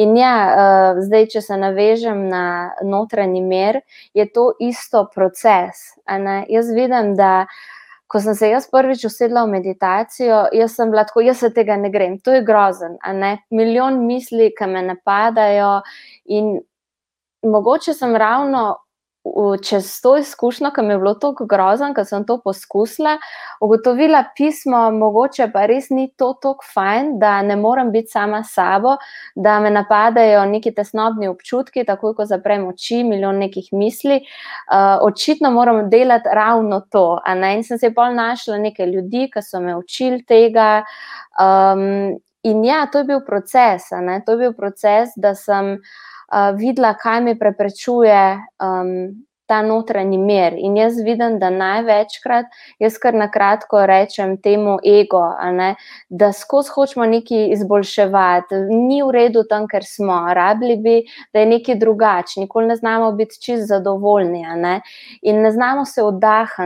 In 0.00 0.16
ja, 0.16 0.34
uh, 0.48 1.00
zdaj, 1.04 1.28
če 1.34 1.42
se 1.44 1.58
navežem 1.60 2.26
na 2.30 2.44
notranji 2.84 3.42
mer, 3.44 3.82
je 4.16 4.26
to 4.32 4.50
isto 4.64 5.04
proces. 5.14 5.92
Jaz 6.48 6.72
vidim, 6.74 7.14
da 7.18 7.46
ko 8.08 8.20
sem 8.24 8.34
se 8.34 8.48
jaz 8.48 8.66
prvič 8.72 9.04
usedla 9.04 9.44
v 9.44 9.52
meditacijo, 9.58 10.46
jaz 10.56 10.74
sem 10.78 10.90
bila 10.90 11.04
tako, 11.04 11.20
jaz 11.26 11.42
se 11.44 11.50
tega 11.52 11.76
ne 11.76 11.90
grem, 11.92 12.16
to 12.24 12.32
je 12.32 12.44
grozen. 12.44 12.96
Milijon 13.52 14.00
misli, 14.06 14.48
ki 14.56 14.68
me 14.72 14.82
napadajo, 14.86 15.82
in 16.24 16.56
mogoče 17.44 17.94
sem 17.94 18.16
ravno 18.16 18.78
čez 19.62 20.00
to 20.00 20.16
izkušnjo, 20.18 20.70
ki 20.74 20.82
mi 20.82 20.92
je 20.94 20.98
bilo 20.98 21.14
tako 21.14 21.46
grozno, 21.46 21.90
ker 21.94 22.06
sem 22.06 22.24
to 22.26 22.38
poskusila, 22.44 23.16
ugotovila 23.60 24.24
pismo, 24.36 24.90
mogoče 24.90 25.50
pa 25.52 25.66
res 25.66 25.90
ni 25.90 26.08
to 26.16 26.32
tako 26.42 26.64
fajn, 26.74 27.16
da 27.18 27.42
ne 27.42 27.56
morem 27.56 27.92
biti 27.92 28.12
sama 28.12 28.42
sabo, 28.44 28.96
da 29.34 29.58
me 29.60 29.70
napadajo 29.70 30.44
neki 30.46 30.74
tesnobni 30.74 31.28
občutki, 31.28 31.84
tako 31.84 32.14
ko 32.14 32.26
zaprem 32.28 32.66
oči, 32.68 33.02
milijon 33.04 33.38
nekih 33.38 33.72
misli. 33.72 34.20
Uh, 34.20 34.98
očitno 35.06 35.50
moram 35.50 35.90
delati 35.90 36.28
ravno 36.34 36.80
to. 36.80 37.20
In 37.54 37.64
sem 37.64 37.78
se 37.78 37.94
pol 37.94 38.14
našla 38.14 38.58
nekaj 38.58 38.86
ljudi, 38.86 39.28
ki 39.32 39.42
so 39.42 39.60
me 39.60 39.76
učili 39.76 40.24
tega. 40.24 40.84
Um, 41.40 42.18
in 42.42 42.64
ja, 42.64 42.86
to 42.92 42.98
je 42.98 43.04
bil 43.04 43.20
proces, 43.26 43.90
to 44.26 44.32
je 44.32 44.38
bil 44.38 44.52
proces, 44.52 45.10
da 45.16 45.34
sem 45.34 45.74
uh, 45.74 46.06
videla, 46.56 46.92
kaj 46.94 47.20
mi 47.24 47.34
preprečuje 47.38 48.20
um, 48.60 48.92
ta 49.48 49.62
notranji 49.62 50.18
mir. 50.18 50.54
In 50.56 50.76
jaz 50.76 50.98
vidim, 51.00 51.38
da 51.40 51.48
največkrat, 51.50 52.50
jaz 52.82 52.98
kar 53.00 53.16
na 53.16 53.30
kratko 53.32 53.80
rečem 53.88 54.36
temu 54.44 54.76
ego, 54.84 55.22
ne, 55.56 55.70
da 56.08 56.32
skozi 56.36 56.74
hočemo 56.74 57.06
nekaj 57.08 57.48
izboljševati, 57.56 58.58
ni 58.68 59.00
v 59.02 59.14
redu 59.16 59.44
tam, 59.48 59.64
ker 59.70 59.86
smo, 59.88 60.18
rabili 60.36 60.76
bi, 60.84 60.96
da 61.32 61.40
je 61.40 61.50
nekaj 61.54 61.78
drugače, 61.80 62.42
nikoli 62.44 62.68
ne 62.68 62.76
znamo 62.76 63.12
biti 63.16 63.40
čist 63.40 63.68
zadovoljni 63.70 64.44
ne, 64.56 64.74
in 65.22 65.40
ne 65.42 65.52
znamo 65.52 65.84
se 65.88 66.04
oddahniti. 66.04 66.58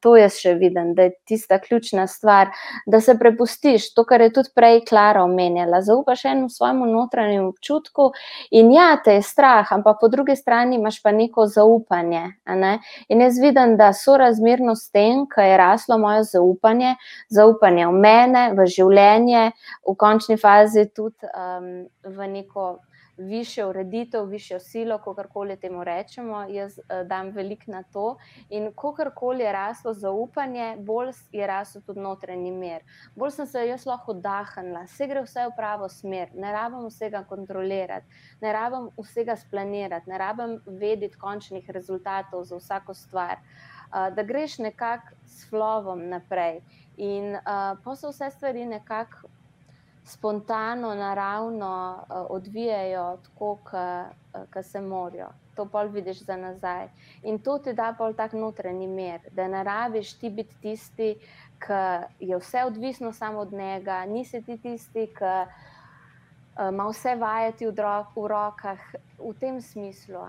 To 0.00 0.14
jaz 0.16 0.38
še 0.38 0.54
vidim, 0.60 0.92
da 0.94 1.08
je 1.08 1.14
tista 1.26 1.58
ključna 1.58 2.06
stvar, 2.06 2.52
da 2.86 3.00
se 3.00 3.16
prepustiš 3.18 3.90
to, 3.94 4.04
kar 4.06 4.22
je 4.22 4.30
tudi 4.32 4.54
prej 4.54 4.84
Klara 4.88 5.24
omenjala. 5.24 5.82
Zaupaš 5.82 6.24
enemu 6.30 6.48
svojemu 6.48 6.86
notranjemu 6.86 7.48
občutku 7.48 8.12
in 8.50 8.72
ja, 8.72 8.94
te 9.04 9.18
je 9.18 9.22
strah, 9.26 9.72
ampak 9.72 9.98
po 10.00 10.08
drugi 10.08 10.36
strani 10.36 10.76
imaš 10.76 11.02
pa 11.02 11.12
neko 11.12 11.46
zaupanje 11.50 12.03
zaupanje. 12.10 12.78
In 13.08 13.20
jaz 13.20 13.38
vidim, 13.40 13.76
da 13.76 13.92
so 13.92 14.16
razmerno 14.16 14.74
s 14.76 14.90
tem, 14.90 15.26
kaj 15.26 15.50
je 15.50 15.56
raslo 15.56 15.98
moje 15.98 16.24
zaupanje, 16.24 16.96
zaupanje 17.30 17.86
v 17.86 17.92
mene, 17.92 18.52
v 18.54 18.66
življenje, 18.66 19.52
v 19.86 19.96
končni 19.96 20.36
fazi 20.36 20.88
tudi 20.94 21.26
um, 21.34 21.86
v 22.04 22.28
neko 22.28 22.78
višjo 23.16 23.68
ureditev, 23.68 24.24
višjo 24.26 24.58
silo, 24.60 24.98
kakorkoli 24.98 25.56
temu 25.56 25.84
rečemo. 25.84 26.42
Jaz 26.50 26.78
uh, 26.78 27.06
dam 27.06 27.30
veliko 27.30 27.70
na 27.70 27.82
to. 27.82 28.16
In 28.50 28.72
kakorkoli 28.72 29.44
je 29.44 29.52
raslo 29.52 29.94
zaupanje, 29.94 30.76
bolj 30.78 31.12
je 31.32 31.46
rasel 31.46 31.82
tudi 31.82 32.00
notranji 32.00 32.50
mir. 32.50 32.82
Bolj 33.14 33.30
sem 33.30 33.46
se 33.46 33.66
jaz 33.66 33.86
lahko 33.86 34.12
oddahnila, 34.16 34.84
vse 34.88 35.06
gre 35.10 35.22
vse 35.22 35.46
v 35.48 35.56
pravo 35.56 35.88
smer, 35.88 36.32
ne 36.34 36.52
rabim 36.52 36.88
vsega 36.88 37.24
kontrolirati, 37.28 38.06
ne 38.40 38.52
rabim 38.52 38.90
vsega 38.98 39.36
splanirati, 39.36 40.10
ne 40.10 40.18
rabim 40.18 40.58
vedeti 40.66 41.18
končnih 41.18 41.70
rezultatov 41.70 42.44
za 42.44 42.58
vsako 42.58 42.94
stvar. 42.94 43.38
Uh, 43.94 44.10
da 44.14 44.22
greš 44.22 44.58
nekako 44.58 45.14
s 45.26 45.48
flovom 45.50 46.08
naprej. 46.08 46.60
In 46.96 47.34
uh, 47.34 47.78
pa 47.84 47.96
so 47.96 48.10
vse 48.10 48.30
stvari 48.30 48.66
nekako 48.66 49.28
spontano, 50.04 50.94
naravno 50.94 51.98
uh, 51.98 52.16
odvijajo, 52.28 53.16
tako 53.22 53.58
kot 53.64 54.56
uh, 54.56 54.64
se 54.64 54.80
morajo. 54.80 55.28
To 55.56 55.66
pol 55.66 55.88
vidiš 55.88 56.24
za 56.24 56.36
nazaj. 56.36 56.88
In 57.22 57.38
to 57.38 57.58
ti 57.58 57.72
da 57.72 57.94
pol 57.98 58.12
tak 58.14 58.32
notranji 58.32 58.86
mir, 58.86 59.20
da 59.30 59.48
ne 59.48 59.64
rabiš 59.64 60.12
ti 60.18 60.30
biti 60.30 60.56
tisti, 60.60 61.14
ki 61.58 62.26
je 62.26 62.36
vse 62.36 62.64
odvisno 62.64 63.12
samo 63.12 63.38
od 63.38 63.52
njega, 63.52 64.04
nisi 64.04 64.42
ti 64.42 64.58
tisti, 64.58 65.06
ki 65.06 65.24
uh, 65.24 66.68
ima 66.68 66.88
vse 66.88 67.14
vajeti 67.14 67.66
v, 67.66 67.72
v 68.16 68.26
rokah. 68.26 68.78
V 69.18 69.32
tem 69.40 69.60
smislu, 69.60 70.20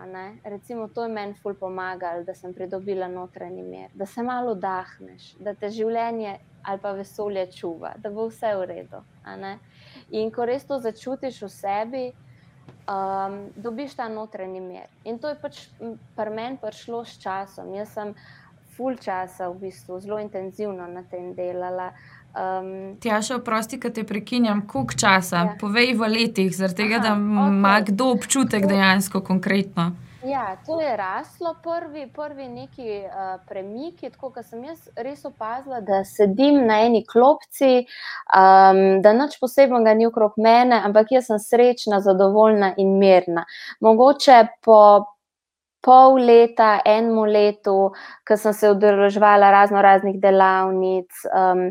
Recimo, 0.43 0.87
to 0.87 1.03
je 1.03 1.09
meni 1.09 1.33
ful 1.33 1.53
pomagalo, 1.53 2.23
da 2.23 2.33
sem 2.33 2.53
pridobila 2.53 3.07
notranji 3.07 3.63
mir, 3.63 3.89
da 3.93 4.05
se 4.05 4.23
malo 4.23 4.55
dahneš, 4.55 5.35
da 5.39 5.53
te 5.53 5.69
življenje 5.69 6.39
ali 6.65 6.79
pa 6.81 6.91
vesolje 6.91 7.45
čuva, 7.51 7.93
da 7.97 8.09
bo 8.09 8.27
vse 8.27 8.55
v 8.57 8.65
redu. 8.65 9.01
In 10.11 10.31
ko 10.31 10.45
res 10.45 10.65
to 10.65 10.79
začutiš 10.79 11.41
v 11.41 11.49
sebi, 11.49 12.05
um, 12.87 13.37
dobiš 13.55 13.95
ta 13.95 14.07
notranji 14.09 14.61
mir. 14.61 14.89
In 15.03 15.19
to 15.19 15.29
je 15.29 15.37
pač 15.41 15.61
pri 16.15 16.29
meni 16.29 16.57
prišlo 16.61 17.05
s 17.05 17.17
časom. 17.21 17.73
Jaz 17.73 17.93
sem 17.93 18.13
full 18.75 18.97
časa, 18.99 19.49
v 19.49 19.67
bistvu 19.67 19.99
zelo 20.03 20.19
intenzivno 20.19 20.87
na 20.87 21.03
tem 21.03 21.33
delala. 21.33 21.93
Um, 22.35 22.97
Ti, 22.99 23.11
a 23.15 23.21
še 23.23 23.37
oprosti, 23.39 23.79
da 23.79 23.93
te 23.95 24.03
prekinjam, 24.03 24.65
koliko 24.67 24.97
časa, 24.99 25.45
ja. 25.45 25.53
povej 25.59 25.95
v 25.95 26.09
letih, 26.11 26.51
zaradi 26.51 26.83
tega, 26.83 26.99
da 26.99 27.13
ima 27.15 27.77
okay. 27.79 27.93
kdo 27.93 28.11
občutek 28.17 28.67
dejansko 28.67 29.23
konkretno. 29.23 29.93
Ja, 30.25 30.57
to 30.65 30.81
je 30.81 30.97
raslo, 30.97 31.55
prvi, 31.63 32.11
prvi 32.13 32.47
neki 32.47 33.01
uh, 33.05 33.41
premiki. 33.47 34.09
Tako 34.09 34.31
da 34.35 34.43
sem 34.43 34.63
jaz 34.63 34.87
res 34.95 35.25
opazila, 35.25 35.81
da 35.85 36.03
sedim 36.03 36.63
na 36.65 36.79
eni 36.85 37.03
klopci, 37.05 37.85
um, 38.33 38.79
da 39.05 39.13
nič 39.13 39.37
posebnega 39.41 39.93
ni 39.93 40.07
okrog 40.09 40.39
mene, 40.41 40.79
ampak 40.87 41.13
jaz 41.13 41.29
sem 41.29 41.39
srečna, 41.39 41.99
zadovoljna 42.01 42.71
in 42.81 42.97
mirna. 42.97 43.45
Mogoče 43.85 44.39
po 44.65 44.79
pol 45.85 46.17
leta, 46.25 46.79
enemu 46.85 47.27
letu, 47.29 47.77
ko 48.25 48.37
sem 48.41 48.53
se 48.53 48.71
udeležvala 48.73 49.51
razno 49.53 49.81
raznih 49.85 50.17
delavnic. 50.21 51.21
Um, 51.29 51.67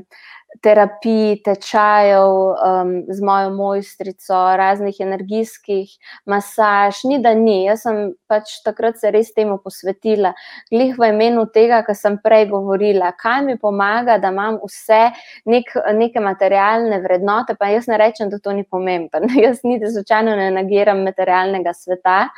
terapij, 0.62 1.42
tečajev 1.44 2.30
um, 2.30 2.92
z 3.08 3.20
mojo 3.22 3.50
mojstrico, 3.50 4.56
raznih 4.56 4.96
energijskih 5.00 5.90
masaž, 6.26 7.02
ni 7.04 7.18
da 7.22 7.34
ni. 7.34 7.64
Jaz 7.64 7.84
sem 7.86 8.12
pač 8.30 8.60
takrat 8.64 8.98
se 9.00 9.10
res 9.14 9.32
temu 9.34 9.58
posvetila, 9.64 10.34
glih 10.72 10.94
v 10.98 11.10
imenu 11.10 11.46
tega, 11.54 11.82
kar 11.86 11.98
sem 11.98 12.18
prej 12.22 12.46
govorila, 12.52 13.12
kaj 13.18 13.42
mi 13.48 13.58
pomaga, 13.58 14.18
da 14.22 14.30
imam 14.34 14.60
vse 14.62 15.02
nek, 15.50 15.74
neke 15.98 16.22
materialne 16.22 17.00
vrednote. 17.02 17.58
Pa 17.58 17.72
jaz 17.72 17.88
ne 17.90 17.98
rečem, 18.00 18.30
da 18.30 18.38
to 18.38 18.52
ni 18.52 18.64
pomembno. 18.64 19.32
Jaz 19.44 19.60
niti 19.64 19.90
slučajno 19.90 20.36
ne 20.36 20.50
nagiram 20.54 21.02
materialnega 21.04 21.74
sveta. 21.74 22.28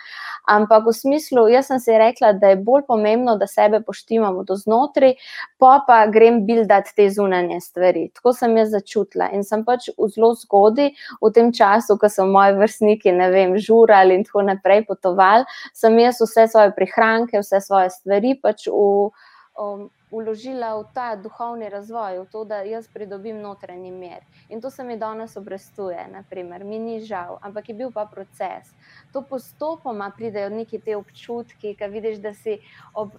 Ampak 0.51 0.87
v 0.89 0.93
smislu, 0.95 1.47
jaz 1.51 1.69
sem 1.71 1.81
si 1.83 1.95
rekla, 1.99 2.33
da 2.39 2.53
je 2.53 2.59
bolj 2.63 2.87
pomembno, 2.89 3.37
da 3.39 3.47
sebe 3.51 3.81
poštivamo 3.87 4.45
do 4.47 4.57
znotraj, 4.59 5.17
pa 5.59 5.81
pa 5.87 6.05
grem 6.11 6.45
bildati 6.47 6.95
te 6.97 7.09
zunanje 7.11 7.61
stvari 7.61 8.06
tako 8.15 8.33
sem 8.33 8.57
jaz 8.57 8.71
začutila. 8.75 9.31
In 9.35 9.45
sem 9.45 9.65
pač 9.65 9.89
v 9.97 10.09
zelo 10.13 10.35
zgodaj, 10.39 10.93
v 11.23 11.33
tem 11.35 11.53
času, 11.53 11.99
ko 11.99 12.11
so 12.13 12.27
moji 12.29 12.57
vrstniki, 12.59 13.13
ne 13.13 13.31
vem, 13.31 13.57
žurali 13.59 14.17
in 14.19 14.25
tako 14.27 14.47
naprej 14.47 14.87
potovali, 14.87 15.47
sem 15.75 15.99
jaz 15.99 16.21
vse 16.21 16.49
svoje 16.53 16.75
prihranke, 16.77 17.41
vse 17.43 17.61
svoje 17.61 17.91
stvari 17.91 18.37
pač 18.43 18.69
v. 18.71 19.13
Um, 19.57 19.91
Uložila 20.07 20.79
v 20.79 20.87
ta 20.95 21.17
duhovni 21.19 21.67
razvoj, 21.67 22.23
v 22.23 22.27
to, 22.31 22.45
da 22.47 22.63
jaz 22.63 22.87
pridobim 22.87 23.41
notranji 23.43 23.91
mir. 23.91 24.23
In 24.49 24.63
to 24.63 24.71
se 24.71 24.85
mi 24.87 24.95
danes 24.97 25.35
obrestuje, 25.37 25.99
naprimer. 26.13 26.65
mi 26.65 26.79
ni 26.79 27.01
žal, 27.03 27.41
ampak 27.43 27.69
je 27.69 27.75
bil 27.75 27.91
pa 27.91 28.07
proces. 28.07 28.71
To 29.13 29.23
postopoma 29.27 30.13
pridejo 30.17 30.49
neki 30.49 30.79
te 30.79 30.97
občutki, 30.97 31.75
ki 31.75 31.91
vidiš, 31.91 32.23
da 32.23 32.35
si 32.35 32.61
ob 32.95 33.19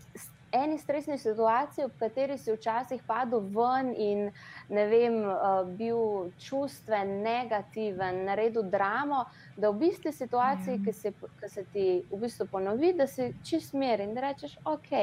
eni 0.64 0.78
stresni 0.78 1.18
situaciji, 1.18 1.86
v 1.86 1.99
kateri 1.99 2.38
si 2.38 2.51
včasih 2.51 3.01
padel 3.08 3.45
ven 3.53 3.93
in 3.95 4.26
ne 4.70 4.86
vem, 4.91 5.20
uh, 5.24 5.62
bil 5.80 6.32
čustven, 6.41 7.22
negativen, 7.24 8.24
naredil 8.26 8.68
dramo, 8.72 9.26
da 9.58 9.72
v 9.72 9.80
bistvu 9.86 10.12
situaciji, 10.12 10.78
mm. 10.78 10.86
ki, 10.86 10.93
se, 10.93 11.14
ki 11.39 11.49
se 11.49 11.66
ti 11.74 11.88
v 12.12 12.22
bistvu 12.26 12.49
ponovi, 12.51 12.93
da 12.97 13.08
si 13.08 13.32
čist 13.43 13.74
mir 13.74 14.03
in 14.03 14.14
da 14.18 14.30
rečeš, 14.30 14.58
ok. 14.66 14.93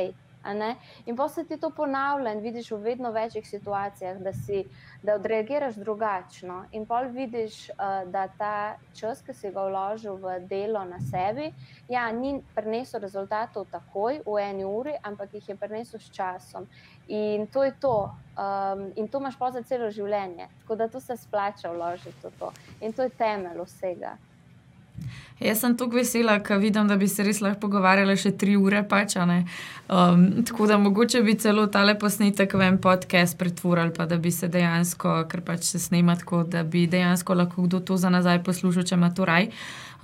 In 1.06 1.16
pa 1.16 1.28
se 1.28 1.44
ti 1.44 1.56
to 1.56 1.70
ponavlja 1.70 2.32
in 2.32 2.40
vidiš 2.40 2.70
v 2.70 2.76
vedno 2.76 3.10
večjih 3.10 3.48
situacijah, 3.48 4.18
da, 4.18 4.32
si, 4.32 4.64
da 5.02 5.14
odreagiraš 5.14 5.74
drugačno. 5.74 6.64
In 6.72 6.86
pa 6.86 7.00
vidiš, 7.00 7.68
uh, 7.70 8.10
da 8.10 8.28
ta 8.38 8.76
čas, 8.94 9.22
ki 9.22 9.34
si 9.34 9.50
ga 9.50 9.64
vložil 9.68 10.16
v 10.16 10.40
delo 10.48 10.84
na 10.84 11.00
sebi, 11.00 11.52
ja, 11.88 12.10
ni 12.12 12.42
prinesel 12.54 13.00
rezultatov 13.00 13.66
takoj, 13.70 14.20
v 14.26 14.42
eni 14.42 14.64
uri, 14.64 14.92
ampak 15.02 15.34
jih 15.34 15.48
je 15.48 15.56
prinesel 15.56 16.00
s 16.00 16.10
časom. 16.10 16.68
In 17.08 17.46
to 17.46 17.64
je 17.64 17.72
to. 17.80 18.10
Um, 18.36 18.92
in 18.96 19.08
to 19.08 19.18
imaš 19.18 19.38
pa 19.38 19.50
za 19.50 19.62
celo 19.62 19.90
življenje. 19.90 20.48
Tako 20.60 20.76
da 20.76 20.88
to 20.88 21.00
se 21.00 21.16
splača 21.16 21.72
vložiti 21.72 22.16
v 22.22 22.32
to. 22.38 22.52
In 22.80 22.92
to 22.92 23.02
je 23.02 23.12
temelj 23.18 23.60
vsega. 23.64 24.16
Jaz 25.40 25.60
sem 25.60 25.74
tako 25.76 25.98
vesela, 25.98 26.36
ker 26.40 26.60
vidim, 26.62 26.86
da 26.88 26.94
bi 26.96 27.08
se 27.10 27.24
res 27.26 27.40
lahko 27.42 27.66
pogovarjali 27.66 28.14
še 28.16 28.30
tri 28.38 28.54
ure. 28.56 28.84
Pač, 28.88 29.16
um, 29.18 30.22
tako 30.46 30.68
da 30.70 30.78
mogoče 30.78 31.22
bi 31.26 31.34
celo 31.40 31.66
tale 31.66 31.96
posnetek 31.98 32.54
v 32.54 32.68
en 32.68 32.78
podcast 32.78 33.36
pretvorili, 33.38 33.90
pa 33.96 34.06
da 34.06 34.16
bi 34.16 34.30
se 34.30 34.48
dejansko, 34.48 35.24
ker 35.28 35.42
pač 35.44 35.66
se 35.72 35.80
snema 35.82 36.14
tako, 36.20 36.44
da 36.48 36.62
bi 36.62 36.86
dejansko 36.86 37.34
lahko 37.34 37.66
kdo 37.66 37.80
to 37.82 37.98
za 37.98 38.12
nazaj 38.14 38.44
poslušal, 38.46 38.86
če 38.86 38.94
ima 38.94 39.10
to 39.10 39.26
raj. 39.26 39.50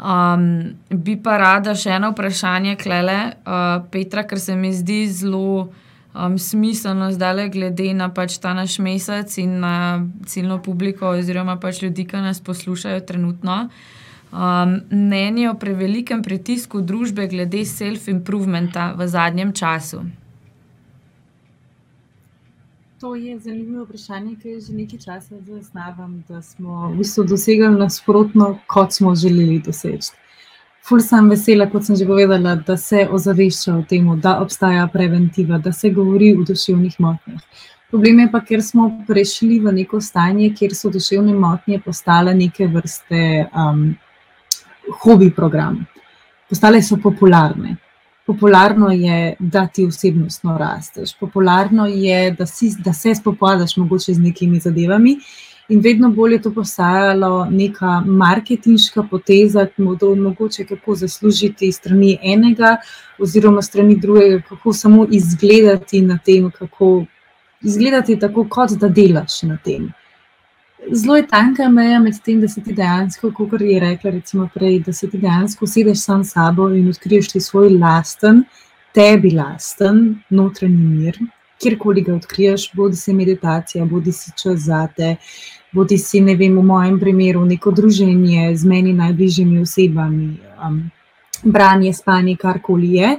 Um, 0.01 0.75
bi 0.91 1.15
pa 1.21 1.37
rada 1.39 1.77
še 1.79 1.95
eno 1.95 2.11
vprašanje, 2.11 2.75
klele, 2.81 3.21
uh, 3.47 3.87
Petra, 3.93 4.27
ker 4.27 4.41
se 4.43 4.57
mi 4.59 4.75
zdi 4.75 5.05
zelo 5.15 5.71
um, 6.11 6.37
smiselno 6.43 7.13
zdaj, 7.15 7.47
glede 7.55 7.93
na 7.95 8.11
pač 8.11 8.41
ta 8.43 8.53
naš 8.59 8.81
mesec 8.83 9.39
in 9.39 9.61
na 9.63 10.03
ciljno 10.27 10.59
publiko, 10.59 11.15
oziroma 11.15 11.57
pač 11.63 11.85
ljudi, 11.87 12.09
ki 12.11 12.27
nas 12.27 12.43
poslušajo 12.43 13.07
trenutno 13.07 13.63
um, 14.33 14.81
mnenje 14.91 15.51
o 15.51 15.55
prevelikem 15.55 16.23
pritisku 16.23 16.81
družbe 16.81 17.27
glede 17.29 17.65
self-improvementa 17.65 18.93
v 18.97 19.09
zadnjem 19.09 19.53
času? 19.53 20.05
To 23.01 23.15
je 23.15 23.39
zanimivo 23.39 23.85
vprašanje, 23.85 24.35
ki 24.43 24.59
že 24.61 24.73
nekaj 24.77 24.99
časa 24.99 25.39
zaznavam, 25.47 26.25
da 26.29 26.43
smo 26.43 26.91
v 26.91 26.99
bistvu 26.99 27.25
dosegli 27.25 27.71
nasprotno, 27.73 28.59
kot 28.69 28.93
smo 28.93 29.15
želeli 29.15 29.57
doseči. 29.65 30.13
Ful 30.85 31.01
sem 31.01 31.29
vesela, 31.31 31.67
kot 31.71 31.85
sem 31.85 31.97
že 31.97 32.05
povedala, 32.05 32.55
da 32.67 32.77
se 32.77 33.07
ozavešča 33.11 33.77
o 33.79 33.83
tem, 33.89 34.09
da 34.21 34.41
obstaja 34.41 34.87
preventiva, 34.93 35.59
da 35.59 35.73
se 35.73 35.91
govori 35.91 36.35
o 36.37 36.45
duševnih 36.45 37.01
motnjah. 37.01 37.41
Problem 37.91 38.21
je 38.21 38.29
pa, 38.33 38.41
ker 38.41 38.63
smo 38.63 38.91
prešli 39.07 39.59
v 39.61 39.73
neko 39.81 40.01
stanje, 40.01 40.53
kjer 40.59 40.75
so 40.77 40.91
duševne 40.91 41.33
motnje 41.35 41.81
postale 41.85 42.35
neke 42.35 42.69
vrste 42.69 43.49
um, 43.51 43.97
hobi 45.03 45.31
program. 45.31 45.87
Postale 46.49 46.83
so 46.83 46.97
popularne. 46.97 47.77
Popularno 48.27 48.91
je, 48.91 49.35
da 49.39 49.67
ti 49.67 49.85
osebnostno 49.85 50.59
rasteš, 50.59 51.17
popularno 51.19 51.87
je, 51.87 52.31
da, 52.31 52.47
si, 52.47 52.71
da 52.85 52.93
se 52.93 53.15
spopadaš 53.15 53.77
mogoče 53.77 54.15
z 54.15 54.23
nekimi 54.23 54.61
zadevami. 54.61 55.17
In 55.69 55.81
vedno 55.81 56.11
bolj 56.11 56.33
je 56.33 56.43
to 56.43 56.51
postajalo 56.55 57.47
neka 57.51 58.01
marketinška 58.07 59.03
poteza, 59.11 59.67
mogoče 60.17 60.65
kako 60.65 60.95
zaslužiti 60.95 61.73
strani 61.73 62.19
enega, 62.23 62.77
oziroma 63.19 63.63
strani 63.63 63.97
drugega, 63.97 64.43
kako 64.49 64.73
samo 64.73 65.07
izgledati 65.11 66.01
na 66.03 66.19
tem, 66.19 66.51
kako 66.51 67.05
izgledati 67.63 68.19
tako, 68.19 68.47
kot 68.49 68.71
da 68.71 68.89
delaš 68.89 69.43
na 69.43 69.59
tem 69.65 69.93
zelo 70.93 71.17
je 71.17 71.27
tanka 71.27 71.69
meja 71.69 71.99
med 72.01 72.19
tem, 72.25 72.41
da 72.41 72.49
se 72.49 72.63
ti 72.63 72.75
dejansko, 72.75 73.33
kot 73.37 73.61
je 73.61 73.81
rekla, 73.81 74.11
recimo 74.11 74.49
prej, 74.55 74.81
da 74.87 74.93
se 74.93 75.11
ti 75.11 75.19
dejansko 75.19 75.65
usedeš 75.65 76.05
sam 76.05 76.25
s 76.25 76.33
sabo 76.33 76.69
in 76.75 76.89
odkriješ 76.89 77.29
ti 77.29 77.41
svoj 77.41 77.69
lasten, 77.79 78.45
tebi 78.95 79.31
lasten 79.31 80.21
notranji 80.31 80.87
mir, 80.89 81.19
kjerkoli 81.63 82.03
ga 82.03 82.15
odkriješ, 82.15 82.71
bodi 82.75 82.97
si 82.97 83.15
meditacija, 83.15 83.85
bodi 83.85 84.13
si 84.13 84.33
čas 84.43 84.65
zate, 84.67 85.17
bodi 85.73 85.99
si, 85.99 86.21
ne 86.21 86.35
vem, 86.37 86.57
v 86.59 86.65
mojem 86.67 86.99
primeru, 87.01 87.45
neko 87.45 87.71
druženje 87.71 88.57
z 88.57 88.67
meni 88.67 88.93
najbližjimi 88.93 89.61
osebami, 89.63 90.33
um, 90.67 90.81
branje, 91.45 91.93
spanje, 91.93 92.37
karkoli 92.37 92.95
je 92.95 93.19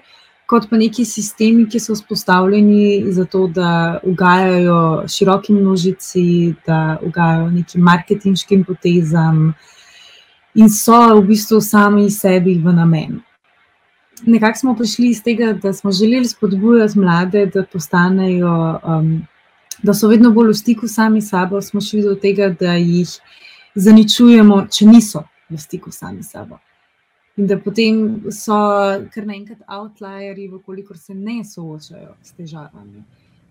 kot 0.52 0.68
pa 0.68 0.76
neki 0.76 1.06
sistemi, 1.08 1.64
ki 1.72 1.80
so 1.80 1.96
vzpostavljeni 1.96 3.14
za 3.16 3.24
to, 3.26 3.46
da 3.48 4.00
ugajajo 4.04 5.08
široki 5.08 5.54
množici, 5.56 6.24
da 6.68 6.98
ugajajo 7.08 7.50
nekim 7.56 7.86
marketinškim 7.88 8.66
potezam 8.68 9.54
in 10.56 10.68
so 10.70 10.98
v 11.16 11.22
bistvu 11.30 11.62
sami 11.64 12.10
sebi 12.12 12.58
v 12.60 12.74
namen. 12.76 13.22
Nekako 14.28 14.60
smo 14.60 14.74
prišli 14.76 15.10
iz 15.10 15.22
tega, 15.24 15.54
da 15.54 15.72
smo 15.74 15.92
želeli 15.92 16.28
spodbujati 16.28 17.00
mlade, 17.00 17.46
da 17.54 17.64
postanejo, 17.64 18.80
um, 18.84 19.14
da 19.84 19.94
so 19.94 20.10
vedno 20.12 20.34
bolj 20.36 20.52
v 20.52 20.58
stiku 20.60 20.88
sami 20.88 21.22
s 21.22 21.32
sabo, 21.32 21.62
smo 21.62 21.82
šli 21.82 22.04
do 22.04 22.16
tega, 22.16 22.52
da 22.60 22.76
jih 22.76 23.16
zaničujemo, 23.76 24.66
če 24.68 24.86
niso 24.86 25.24
v 25.50 25.58
stiku 25.58 25.96
sami 25.96 26.24
s 26.24 26.36
sabo. 26.36 26.60
In 27.42 27.48
da 27.48 27.56
potem 27.58 28.30
so 28.30 28.56
kar 29.14 29.26
naenkrat 29.26 29.64
outlierji, 29.66 30.44
vkolikor 30.52 30.98
se 31.02 31.16
ne 31.18 31.40
soočajo 31.42 32.12
s 32.22 32.36
težavami. 32.38 33.02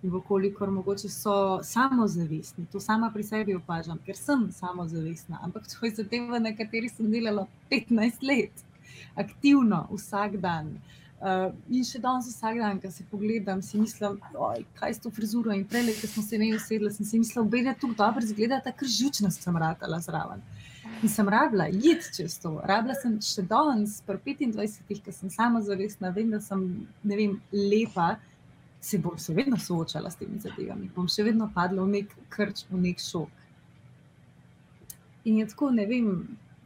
In 0.04 0.12
vkolikor 0.12 0.70
mogoče 0.70 1.10
so 1.10 1.32
samozavestni, 1.66 2.68
to 2.70 2.78
sama 2.78 3.08
pri 3.10 3.26
sebi 3.26 3.56
opažam, 3.58 3.98
ker 4.06 4.14
sem 4.14 4.46
samozavestna, 4.54 5.40
ampak 5.42 5.66
to 5.66 5.82
je 5.88 5.90
zadeva, 5.96 6.38
na 6.38 6.54
kateri 6.54 6.92
sem 6.92 7.10
delala 7.10 7.48
15 7.74 8.22
let, 8.30 8.62
aktivno, 9.18 9.82
vsak 9.90 10.38
dan. 10.46 10.70
Uh, 11.18 11.50
in 11.66 11.82
še 11.82 11.98
danes, 11.98 12.30
vsak 12.30 12.62
dan, 12.62 12.78
ko 12.78 12.94
se 12.94 13.10
pogledam, 13.10 13.58
si 13.58 13.82
mislim, 13.82 14.22
kaj 14.78 14.94
je 14.94 15.02
to 15.02 15.10
frizuro. 15.18 15.50
In 15.50 15.66
prej, 15.66 15.96
ko 15.98 16.14
smo 16.14 16.28
se 16.30 16.38
ne 16.38 16.54
usedli, 16.54 16.94
sem 16.94 17.10
si 17.10 17.26
mislil, 17.26 17.50
da 17.50 17.66
je 17.66 17.78
to 17.82 17.90
dobro 17.98 18.22
sem 19.34 19.64
ratala 19.66 19.98
zraven. 19.98 20.46
In 20.46 20.69
sem 21.08 21.28
rabila 21.28 21.68
jed 21.70 22.04
čez 22.16 22.38
to. 22.42 22.56
Rabila 22.64 22.96
sem 22.98 23.16
še 23.24 23.44
danes, 23.48 24.00
pri 24.06 24.18
25, 24.18 25.00
ki 25.04 25.14
sem 25.14 25.30
sama 25.30 25.62
zavestna, 25.64 26.10
vem, 26.12 26.30
da 26.30 26.40
sem 26.44 26.66
vem, 27.04 27.38
lepa, 27.52 28.18
se 28.80 28.98
bom 28.98 29.16
se 29.18 29.34
vedno 29.36 29.56
soočala 29.60 30.10
s 30.10 30.16
temi 30.16 30.40
zadevami. 30.40 30.90
Bom 30.94 31.08
še 31.08 31.24
vedno 31.24 31.50
padla 31.54 31.84
v 31.84 32.00
nek 32.00 32.14
krč, 32.32 32.64
v 32.70 32.80
nek 32.80 33.00
šok. 33.00 33.46
In 35.28 35.40
je 35.40 35.48
tako, 35.52 35.70
ne 35.76 35.84
vem, 35.86 36.12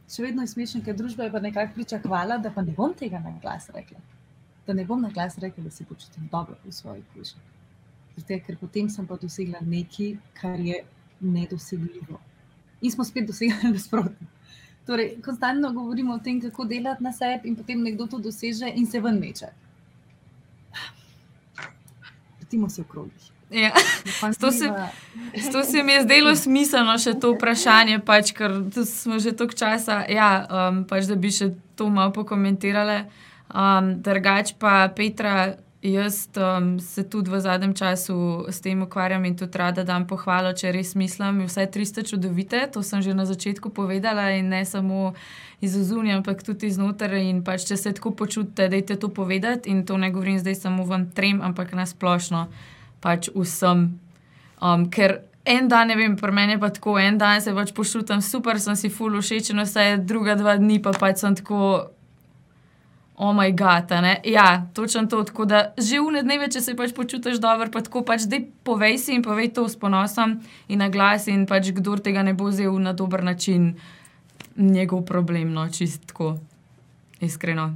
še 0.07 0.23
vedno 0.23 0.43
je 0.43 0.53
smešno, 0.55 0.83
ker 0.83 0.95
družba 0.95 1.27
je 1.27 1.35
pa 1.35 1.43
nekako 1.43 1.75
pričakovala, 1.75 2.39
da 2.39 2.51
pa 2.55 2.63
ne 2.63 2.75
bom 2.75 2.95
tega 2.95 3.19
na 3.19 3.35
glas 3.43 3.67
rekla 3.75 3.99
da 4.67 4.73
ne 4.73 4.85
bom 4.85 5.01
na 5.01 5.09
glas 5.09 5.37
rekel, 5.37 5.63
da 5.63 5.71
se 5.71 5.85
počutim 5.85 6.29
dobro 6.31 6.55
v 6.65 6.71
svoji 6.71 7.03
koži. 7.13 7.35
Ker 8.27 8.57
potem 8.59 8.89
sem 8.89 9.07
pa 9.07 9.17
dosegla 9.21 9.59
nekaj, 9.61 10.15
kar 10.33 10.59
je 10.59 10.83
nedosegljivo. 11.19 12.19
In 12.81 12.91
smo 12.91 13.03
spet 13.03 13.27
dosegli 13.27 13.53
nasprotno. 13.75 14.27
Torej, 14.85 15.15
konstantno 15.25 15.71
govorimo 15.73 16.13
o 16.13 16.19
tem, 16.19 16.41
kako 16.41 16.65
delati 16.65 17.03
na 17.03 17.13
sebi, 17.13 17.49
in 17.49 17.55
potem 17.55 17.81
nekdo 17.81 18.07
to 18.07 18.19
doseže 18.21 18.69
in 18.75 18.85
se 18.85 18.99
ven 19.01 19.19
meče. 19.19 19.47
Vrtimo 22.39 22.69
se 22.69 22.81
v 22.81 22.87
krogih. 22.87 23.31
Ja. 23.49 23.71
To, 24.39 24.51
se, 24.51 24.73
to 25.51 25.63
se 25.63 25.83
mi 25.83 25.91
je 25.91 26.03
zdelo 26.03 26.35
smiselno, 26.35 26.97
še 26.97 27.13
to 27.21 27.35
vprašanje, 27.35 27.99
pač, 28.05 28.33
ker 28.33 28.57
smo 28.85 29.19
že 29.21 29.35
toliko 29.37 29.57
časa, 29.57 30.01
ja, 30.09 30.29
um, 30.49 30.83
pač, 30.89 31.05
da 31.09 31.15
bi 31.15 31.29
še 31.33 31.51
to 31.77 31.89
malo 31.93 32.13
pokomentirali. 32.13 33.05
Um, 33.53 34.01
drugač 34.01 34.55
pa 34.57 34.89
Petra, 34.89 35.55
jaz 35.91 36.29
um, 36.37 36.79
se 36.79 37.03
tudi 37.03 37.31
v 37.31 37.39
zadnjem 37.39 37.73
času 37.73 38.45
s 38.49 38.61
tem 38.61 38.81
ukvarjam 38.81 39.25
in 39.25 39.35
tudi 39.37 39.57
rada 39.57 39.83
dam 39.83 40.07
pohvalo, 40.07 40.53
če 40.53 40.71
res 40.71 40.95
mislim. 40.95 41.45
Vse 41.45 41.67
tri 41.71 41.85
ste 41.85 42.03
čudovite, 42.03 42.67
to 42.73 42.83
sem 42.83 43.01
že 43.01 43.13
na 43.13 43.25
začetku 43.25 43.69
povedala 43.69 44.31
in 44.33 44.49
ne 44.49 44.65
samo 44.65 45.13
iz 45.61 45.77
ozunja, 45.77 46.17
ampak 46.17 46.43
tudi 46.43 46.67
iznotraj. 46.67 47.21
Pač, 47.45 47.67
če 47.69 47.77
se 47.77 47.93
tako 47.93 48.11
počutite, 48.11 48.69
dajte 48.69 48.97
to 48.97 49.09
povedati 49.09 49.69
in 49.69 49.85
to 49.85 49.97
ne 49.97 50.11
govorim 50.11 50.39
zdaj 50.39 50.55
samo 50.55 50.85
vam 50.85 51.11
trem, 51.11 51.41
ampak 51.41 51.73
nasplošno 51.73 52.47
pač 53.01 53.29
vsem. 53.35 53.99
Um, 54.61 54.89
ker 54.89 55.21
en 55.45 55.67
dan, 55.69 55.87
ne 55.87 55.95
vem, 55.95 56.15
pri 56.17 56.33
meni 56.33 56.57
je 56.57 56.59
pa 56.59 56.69
tako, 56.73 56.97
en 56.99 57.17
dan 57.21 57.41
se 57.41 57.53
pač 57.53 57.73
počutim 57.75 58.21
super, 58.21 58.57
sem 58.59 58.75
si 58.75 58.89
full 58.89 59.21
všeč, 59.21 59.53
no 59.53 59.67
vse 59.67 60.01
druga 60.01 60.33
dva 60.35 60.57
dni 60.57 60.81
pa 60.81 60.95
pač 60.97 61.21
sem 61.21 61.37
tako 61.37 61.93
o 63.17 63.33
moj 63.33 63.51
god. 63.51 63.91
Ja, 64.23 64.67
točno 64.73 65.05
to. 65.05 65.23
Tako 65.23 65.45
da 65.45 65.73
že 65.77 65.99
v 65.99 66.23
dneve, 66.23 66.49
če 66.51 66.61
se 66.61 66.75
pač 66.75 66.93
počutiš 66.95 67.39
dobro, 67.39 67.69
pa 67.71 67.81
tako 67.81 68.03
pač 68.03 68.27
da 68.27 68.39
povej 68.63 68.97
si 68.97 69.15
in 69.15 69.23
povej 69.23 69.53
to 69.53 69.67
s 69.69 69.75
ponosom 69.75 70.39
in 70.67 70.79
na 70.79 70.89
glas, 70.89 71.27
in 71.27 71.45
pač 71.47 71.71
kdo 71.71 71.97
tega 71.97 72.23
ne 72.23 72.33
bo 72.33 72.51
vzel 72.51 72.75
na 72.79 72.93
dober 72.93 73.23
način, 73.23 73.75
njegov 74.55 75.05
problem, 75.05 75.53
no 75.53 75.69
čistko, 75.69 76.37
iskreno. 77.19 77.75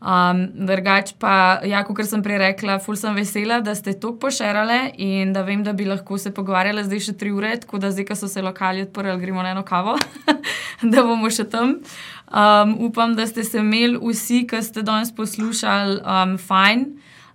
Um, 0.00 0.46
drugač 0.56 1.10
pa, 1.20 1.60
ja, 1.68 1.82
kot 1.84 1.98
sem 2.08 2.22
prej 2.24 2.38
rekla, 2.40 2.78
ful 2.80 2.96
sem 2.96 3.12
vesela, 3.12 3.58
da 3.60 3.74
ste 3.76 3.92
to 4.00 4.14
pošerali 4.16 4.94
in 4.96 5.34
da 5.36 5.42
vem, 5.44 5.60
da 5.60 5.74
bi 5.76 5.84
lahko 5.84 6.16
se 6.16 6.32
pogovarjali 6.32 6.86
zdaj 6.86 7.02
še 7.04 7.14
tri 7.20 7.32
ure, 7.36 7.50
tako 7.60 7.76
da 7.82 7.90
zdaj, 7.92 8.06
ko 8.08 8.16
so 8.16 8.30
se 8.32 8.40
lokali 8.40 8.86
odprli, 8.86 9.12
gremo 9.20 9.44
na 9.44 9.52
eno 9.52 9.60
kavo, 9.60 9.98
da 10.92 11.04
bomo 11.04 11.28
še 11.28 11.44
tam. 11.52 11.76
Um, 12.32 12.72
upam, 12.86 13.12
da 13.12 13.26
ste 13.28 13.44
se 13.44 13.60
imeli 13.60 14.00
vsi, 14.00 14.46
ki 14.48 14.62
ste 14.64 14.80
danes 14.88 15.12
poslušali, 15.12 16.00
um, 16.00 16.36
fajn. 16.40 16.86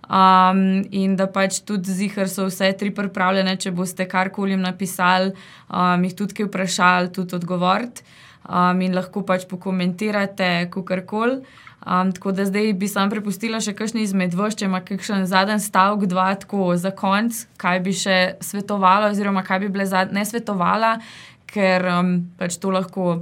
Um, 0.06 0.60
in 0.94 1.14
da 1.18 1.26
pač 1.30 1.60
tudi 1.66 1.90
zihar 1.94 2.26
so 2.30 2.44
vse 2.46 2.72
tri 2.78 2.92
pripravljene, 2.94 3.56
če 3.62 3.72
boste 3.74 4.06
karkoli 4.10 4.58
napisali, 4.58 5.32
um, 5.70 6.02
jih 6.06 6.18
tudi 6.18 6.46
vprašali, 6.46 7.14
tudi 7.14 7.38
odgovoriti. 7.38 8.02
Um, 8.46 8.82
in 8.82 8.94
lahko 8.94 9.22
pač 9.26 9.46
pokomentirate, 9.50 10.66
kako 10.74 11.00
koli. 11.06 11.38
Um, 11.86 12.12
tako 12.12 12.32
da 12.32 12.44
zdaj 12.44 12.72
bi 12.72 12.88
sam 12.90 13.10
prepustila 13.10 13.60
še 13.62 13.70
kakšni 13.78 14.02
izmed 14.02 14.32
vas, 14.34 14.56
če 14.58 14.66
ima 14.66 14.80
kakšen 14.82 15.22
zadnji 15.30 15.60
stavek, 15.62 16.08
dva, 16.10 16.32
tako 16.34 16.72
za 16.74 16.90
konec, 16.90 17.44
kaj 17.62 17.78
bi 17.84 17.92
še 17.94 18.16
svetovala, 18.42 19.12
oziroma 19.14 19.44
kaj 19.46 19.60
bi 19.62 19.68
bile 19.70 19.86
ne 20.10 20.24
svetovala, 20.26 20.96
ker 21.46 21.86
um, 21.92 22.10
pač 22.40 22.58
to 22.58 22.74
lahko, 22.74 23.20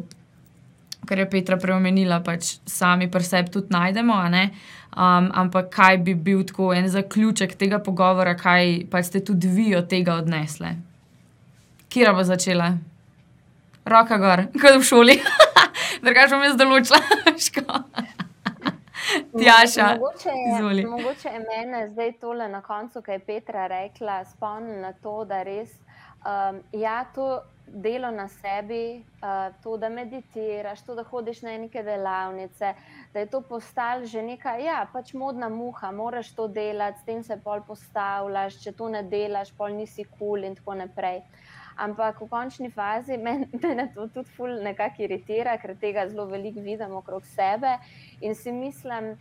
kar 1.05 1.21
je 1.21 1.29
Petra 1.29 1.61
preomenila, 1.61 2.23
pač 2.25 2.55
sami 2.65 3.11
pri 3.13 3.29
sebi 3.29 3.53
tudi 3.53 3.77
najdemo. 3.77 4.17
Um, 4.25 5.29
ampak 5.45 5.69
kaj 5.69 6.01
bi 6.09 6.17
bil 6.17 6.41
tako 6.49 6.73
en 6.73 6.89
zaključek 6.89 7.59
tega 7.61 7.85
pogovora, 7.85 8.33
kaj 8.33 8.89
pač 8.89 9.13
ste 9.13 9.21
tudi 9.21 9.53
vi 9.53 9.77
od 9.77 9.93
tega 9.93 10.17
odnesli? 10.25 10.73
Kira 11.93 12.17
bo 12.17 12.25
začela? 12.25 12.73
Roka 13.85 14.17
gor, 14.17 14.49
kot 14.57 14.81
v 14.81 14.85
šoli. 14.89 15.21
Drugač 16.05 16.33
bom 16.33 16.49
jaz 16.49 16.57
določila. 16.57 17.05
Tjaša. 19.39 19.89
Mogoče 19.95 20.29
je, 20.29 20.87
mogoče 20.87 21.29
je 21.29 21.41
mene 21.41 21.89
zdaj 21.89 22.13
tole 22.21 22.49
na 22.49 22.63
koncu, 22.63 23.03
kaj 23.03 23.15
je 23.15 23.25
Petra 23.27 23.67
rekla, 23.67 24.25
spomnila 24.25 24.81
na 24.89 24.93
to, 24.93 25.25
da 25.25 25.43
res 25.43 25.71
um, 26.25 26.63
ja, 26.73 27.05
to 27.15 27.43
delo 27.67 28.11
na 28.11 28.29
sebi, 28.29 29.05
uh, 29.23 29.55
to, 29.63 29.77
da 29.77 29.89
meditiraš, 29.89 30.83
to, 30.85 30.95
da 30.95 31.03
hodiš 31.03 31.43
na 31.43 31.57
neke 31.59 31.83
delavnice, 31.83 32.75
da 33.13 33.21
je 33.21 33.27
to 33.27 33.41
postalo 33.41 34.07
že 34.07 34.23
neka, 34.23 34.57
ja, 34.61 34.87
pač 34.93 35.15
modna 35.15 35.49
muha, 35.49 35.91
moraš 35.93 36.35
to 36.35 36.49
delati, 36.49 37.01
s 37.01 37.05
tem 37.05 37.23
se 37.23 37.37
pol 37.45 37.65
postavljaš, 37.67 38.61
če 38.63 38.73
to 38.73 38.89
ne 38.89 39.03
delaš, 39.03 39.53
pol 39.57 39.73
nisi 39.73 40.05
kul 40.05 40.19
cool 40.19 40.45
in 40.45 40.55
tako 40.55 40.75
naprej. 40.75 41.23
Ampak 41.77 42.21
v 42.21 42.29
končni 42.31 42.71
fazi 42.71 43.17
me, 43.25 43.49
me 43.53 43.89
to 43.95 44.09
tudi 44.09 44.63
nekako 44.63 45.03
iritira, 45.03 45.57
ker 45.59 45.77
tega 45.81 46.09
zelo 46.09 46.27
veliko 46.27 46.61
vidim 46.61 46.95
okrog 46.95 47.27
sebe 47.27 47.79
in 48.21 48.35
si 48.35 48.53
mislim, 48.53 49.17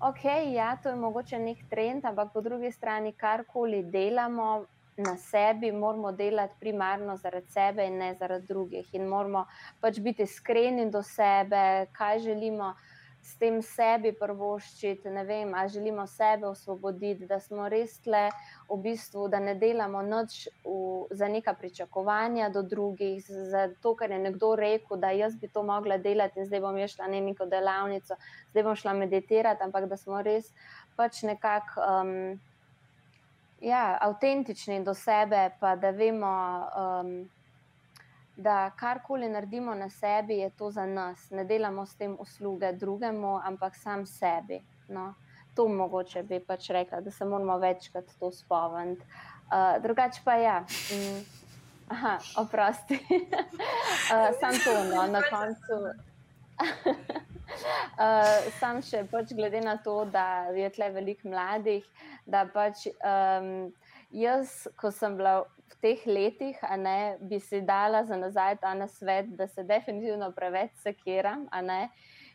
ok, 0.00 0.24
ja, 0.54 0.76
to 0.82 0.88
je 0.88 0.96
mogoče 0.96 1.38
nek 1.38 1.68
trend, 1.70 2.04
ampak 2.04 2.32
po 2.32 2.40
drugi 2.40 2.72
strani, 2.72 3.12
karkoli 3.12 3.82
delamo 3.82 4.66
na 4.98 5.16
sebi, 5.16 5.72
moramo 5.72 6.12
delati 6.12 6.54
primarno 6.60 7.16
zaradi 7.16 7.50
sebe 7.50 7.86
in 7.86 7.98
ne 7.98 8.14
zaradi 8.14 8.46
drugih. 8.46 8.94
In 8.94 9.06
moramo 9.06 9.44
pač 9.80 10.00
biti 10.02 10.22
iskreni 10.22 10.90
do 10.90 11.02
sebe, 11.02 11.86
kaj 11.92 12.18
želimo 12.18 12.74
s 13.28 13.36
tem 13.36 13.58
sebi 13.62 14.14
prvoščiti, 14.16 15.10
ne 15.12 15.24
vem, 15.28 15.52
ali 15.54 15.68
želimo 15.68 16.06
sebe 16.08 16.46
osvoboditi, 16.48 17.26
da 17.28 17.36
smo 17.44 17.68
res 17.68 17.98
tle 18.04 18.24
v 18.70 18.78
bistvu, 18.86 19.26
da 19.28 19.40
ne 19.42 19.54
delamo 19.60 20.00
noč 20.02 20.46
v, 20.64 20.78
za 21.10 21.28
neka 21.28 21.52
pričakovanja 21.60 22.48
do 22.54 22.62
drugih, 22.62 23.20
za 23.28 23.68
to, 23.82 23.92
kar 23.98 24.10
je 24.16 24.18
nekdo 24.24 24.54
rekel, 24.56 24.96
da 24.96 25.12
jaz 25.12 25.36
bi 25.36 25.50
to 25.52 25.62
mogla 25.62 25.98
delati 26.00 26.40
in 26.40 26.48
zdaj 26.48 26.64
bom 26.64 26.80
šla 26.88 27.10
na 27.12 27.20
neko 27.28 27.46
delavnico, 27.46 28.16
zdaj 28.50 28.64
bom 28.64 28.76
šla 28.76 28.96
meditirati, 28.96 29.64
ampak 29.64 29.90
da 29.92 29.96
smo 30.00 30.22
res 30.22 30.52
pač 30.96 31.24
nekako. 31.28 31.88
Um, 31.88 32.14
Ja, 33.58 33.98
avtentični 34.00 34.84
do 34.86 34.92
sebe, 34.94 35.48
pa 35.58 35.72
da 35.76 35.90
vemo, 35.90 36.28
um, 36.78 37.08
da 38.38 38.70
karkoli 38.70 39.28
naredimo 39.28 39.74
na 39.74 39.90
sebi, 39.90 40.36
je 40.38 40.50
to 40.50 40.70
za 40.70 40.86
nas. 40.86 41.30
Ne 41.30 41.44
delamo 41.44 41.86
s 41.86 41.94
tem 41.94 42.16
usluge 42.20 42.72
drugemu, 42.72 43.40
ampak 43.44 43.76
sam 43.76 44.06
sebi. 44.06 44.60
No. 44.88 45.14
To 45.54 45.68
mogoče 45.68 46.22
bi 46.22 46.38
pač 46.40 46.70
rekla, 46.70 47.00
da 47.00 47.10
se 47.10 47.24
moramo 47.24 47.58
večkrat 47.58 48.04
to 48.20 48.30
spomniti. 48.32 49.02
Uh, 49.48 49.82
drugače 49.82 50.20
pa 50.24 50.34
ja. 50.34 50.60
Mm. 50.92 51.24
Aha, 51.88 52.18
oprosti. 52.36 52.94
uh, 54.14 54.30
sam 54.40 54.54
to, 54.64 54.84
no, 54.94 55.06
na 55.06 55.22
koncu. 55.30 55.82
Uh, 57.98 58.44
sam 58.60 58.82
še, 58.84 59.02
pač 59.10 59.32
glede 59.34 59.60
na 59.64 59.78
to, 59.82 60.04
da 60.12 60.52
je 60.54 60.68
tle 60.70 60.90
veliko 60.94 61.30
mladih, 61.32 61.86
da 62.28 62.44
pač 62.52 62.84
um, 62.92 63.72
jaz, 64.10 64.68
ko 64.76 64.90
sem 64.90 65.16
bila 65.16 65.42
v 65.42 65.76
teh 65.82 66.06
letih, 66.06 66.58
ne, 66.76 67.16
bi 67.20 67.40
si 67.40 67.60
dala 67.60 68.04
za 68.04 68.16
nazaj 68.16 68.56
ta 68.60 68.74
na 68.74 68.88
svet, 68.88 69.26
da 69.36 69.46
se 69.46 69.64
definitivno 69.64 70.32
preveč 70.32 70.70
sekiram, 70.82 71.46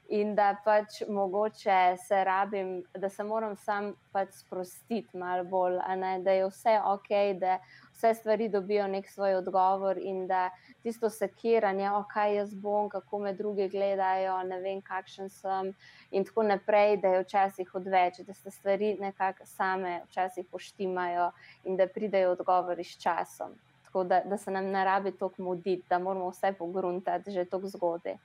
in 0.10 0.36
da 0.36 0.54
pač 0.66 1.02
mogoče 1.10 1.96
se 2.08 2.24
rabim, 2.24 2.84
da 2.98 3.10
se 3.10 3.24
moram 3.24 3.56
sam 3.56 3.94
pač 4.12 4.34
sprostiti 4.44 5.18
malo 5.18 5.44
bolj, 5.44 5.80
da 6.24 6.32
je 6.32 6.48
vse 6.48 6.80
ok, 6.86 7.10
da 7.40 7.58
vse 7.94 8.14
stvari 8.14 8.50
dobijo 8.50 8.88
nek 8.88 9.10
svoj 9.10 9.36
odgovor 9.36 9.98
in 9.98 10.28
da 10.28 10.50
tisto 10.84 11.10
sekiranje, 11.10 11.92
o 11.92 12.04
kaj 12.14 12.36
jaz 12.36 12.54
bom, 12.56 12.90
kako 12.90 13.20
me 13.20 13.34
drugi 13.34 13.70
gledajo, 13.70 14.44
ne 14.44 14.60
vem, 14.60 14.82
kakšen 14.82 15.30
sem. 15.30 15.74
In 16.12 16.26
tako 16.26 16.44
naprej, 16.44 16.98
da 16.98 17.08
je 17.08 17.24
včasih 17.24 17.76
odveč, 17.76 18.20
da 18.28 18.34
se 18.34 18.52
stvari 18.52 18.98
nekako 19.00 19.46
same 19.46 20.02
včasih 20.10 20.46
poštimajo 20.52 21.32
in 21.64 21.78
da 21.78 21.88
pridejo 21.88 22.32
odgovori 22.32 22.84
s 22.84 22.98
časom. 23.02 23.56
Tako 23.86 24.04
da, 24.04 24.22
da 24.26 24.38
se 24.38 24.52
nam 24.52 24.66
ne 24.66 24.86
rabi 24.86 25.12
toliko 25.12 25.44
muditi, 25.44 25.86
da 25.90 26.00
moramo 26.00 26.30
vse 26.30 26.54
pogruntati 26.60 27.32
že 27.32 27.46
tako 27.46 27.68
zgodaj. 27.68 28.18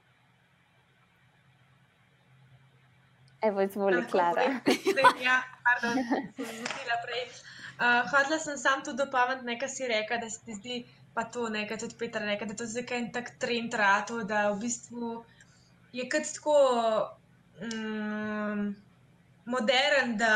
Evo, 3.43 3.63
izvoli, 3.63 4.07
Klara. 4.11 4.43
Ja, 5.27 5.43
pardon, 5.63 6.03
sem 6.37 6.45
zmotila 6.45 6.97
prej. 7.05 7.58
Uh, 7.79 8.03
Hodila 8.11 8.39
sem 8.43 8.59
sam 8.59 8.83
tudi 8.85 8.99
dopolniti, 8.99 9.47
nekaj 9.47 9.69
si 9.71 9.87
reka, 9.87 10.19
da 10.19 10.31
se 10.31 10.41
ti 10.45 10.55
zdi, 10.55 10.79
pa 11.15 11.25
to 11.25 11.49
nekaj 11.49 11.79
tudi 11.79 11.95
Petra 11.99 12.25
reka, 12.27 12.47
da 12.47 12.55
to 12.55 12.67
je 12.67 12.73
zdaj 12.75 12.97
en 12.99 13.13
tak 13.13 13.31
trend 13.39 13.75
rato, 13.75 14.25
da 14.25 14.49
v 14.51 14.59
bistvu 14.65 15.13
je 15.93 16.09
kot 16.11 16.27
tako 16.35 16.57
um, 17.63 18.65
modern, 19.47 20.17
da 20.19 20.33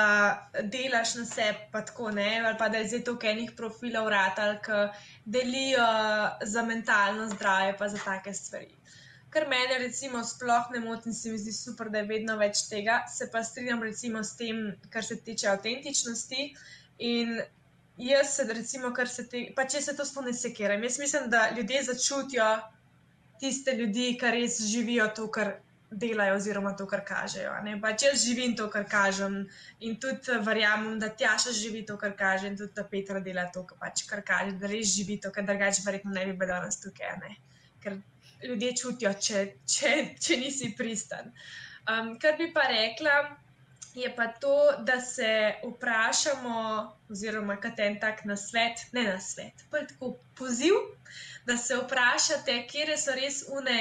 delaš 0.62 1.16
na 1.18 1.24
sebi, 1.26 1.66
pa 1.72 1.82
tako 1.82 2.10
ne, 2.10 2.30
ali 2.44 2.58
pa 2.58 2.68
da 2.68 2.78
je 2.78 2.92
zdaj 2.92 3.04
toliko 3.10 3.26
enih 3.32 3.50
profilov 3.56 4.08
ratal, 4.08 4.54
ki 4.62 4.84
delijo 5.24 5.88
za 6.42 6.62
mentalno 6.62 7.26
zdravje, 7.34 7.74
pa 7.78 7.88
za 7.88 7.98
take 8.04 8.34
stvari 8.34 8.82
kar 9.32 9.48
meni, 9.48 9.78
recimo, 9.80 10.20
sploh 10.24 10.68
ne 10.74 10.80
moti 10.84 11.08
in 11.08 11.14
se 11.16 11.30
mi 11.32 11.38
zdi 11.40 11.52
super, 11.56 11.88
da 11.90 12.02
je 12.02 12.08
vedno 12.10 12.36
več 12.36 12.66
tega. 12.68 12.98
Se 13.08 13.30
pa 13.32 13.40
strinjam, 13.44 13.82
recimo, 13.82 14.20
s 14.24 14.36
tem, 14.36 14.60
kar 14.92 15.04
se 15.06 15.16
tiče 15.24 15.48
avtentičnosti. 15.54 16.48
In 16.98 17.40
jaz, 17.96 18.38
recimo, 18.48 18.92
kar 18.92 19.08
se 19.08 19.26
te, 19.28 19.44
pa 19.56 19.64
če 19.64 19.80
se 19.80 19.96
to 19.96 20.04
spomni, 20.04 20.34
sekiram. 20.34 20.82
Jaz 20.82 20.98
mislim, 20.98 21.28
da 21.30 21.50
ljudje 21.56 21.82
začutijo 21.90 22.48
tiste 23.40 23.76
ljudi, 23.76 24.16
ki 24.20 24.32
res 24.38 24.62
živijo 24.70 25.10
to, 25.16 25.28
kar. 25.30 25.58
Delajo, 25.92 26.38
oziroma 26.38 26.70
to, 26.72 26.86
kar 26.88 27.02
kažejo. 27.04 27.50
Če 28.00 28.06
jaz 28.06 28.22
živim 28.24 28.54
to, 28.56 28.64
kar 28.72 28.86
kažem, 28.88 29.34
in 29.84 29.98
tudi 30.00 30.38
verjamem, 30.40 30.94
da 30.96 31.10
Tjaša 31.12 31.52
živi 31.52 31.82
to, 31.84 31.98
kar 32.00 32.14
kaže, 32.16 32.48
in 32.48 32.56
tudi 32.56 32.72
da 32.78 32.86
Petra 32.88 33.20
dela 33.20 33.44
to, 33.52 33.66
kar, 33.68 33.76
pač, 33.76 34.06
kar 34.08 34.22
kaže, 34.24 34.54
da 34.56 34.70
res 34.72 34.94
živi 34.94 35.18
to, 35.20 35.28
kar 35.34 35.44
drugače, 35.44 35.84
verjetno 35.84 36.14
ne 36.16 36.24
bi 36.30 36.32
bilo 36.32 36.48
danes 36.54 36.80
tukaj. 36.80 37.36
Ker 37.84 37.98
ljudje 38.48 38.72
čutijo, 38.80 39.12
če, 39.26 39.44
če, 39.68 39.92
če 40.16 40.38
nisi 40.40 40.72
pristan. 40.78 41.28
Um, 41.82 42.14
kar 42.22 42.38
bi 42.38 42.48
pa 42.54 42.64
rekla, 42.70 43.18
je 43.94 44.10
pa 44.16 44.26
to, 44.26 44.56
da 44.86 45.00
se 45.00 45.54
vprašamo, 45.64 46.56
oziroma 47.10 47.56
kaj 47.60 47.86
en 47.86 47.98
tak 48.00 48.24
na 48.24 48.36
svet, 48.36 48.86
ne 48.92 49.04
na 49.08 49.20
svet, 49.20 49.64
pa 49.70 49.84
tako 49.88 50.14
poziv, 50.38 50.78
da 51.46 51.56
se 51.56 51.76
vprašate, 51.76 52.62
kje 52.70 52.96
so 52.96 53.18
res 53.18 53.44
une. 53.48 53.80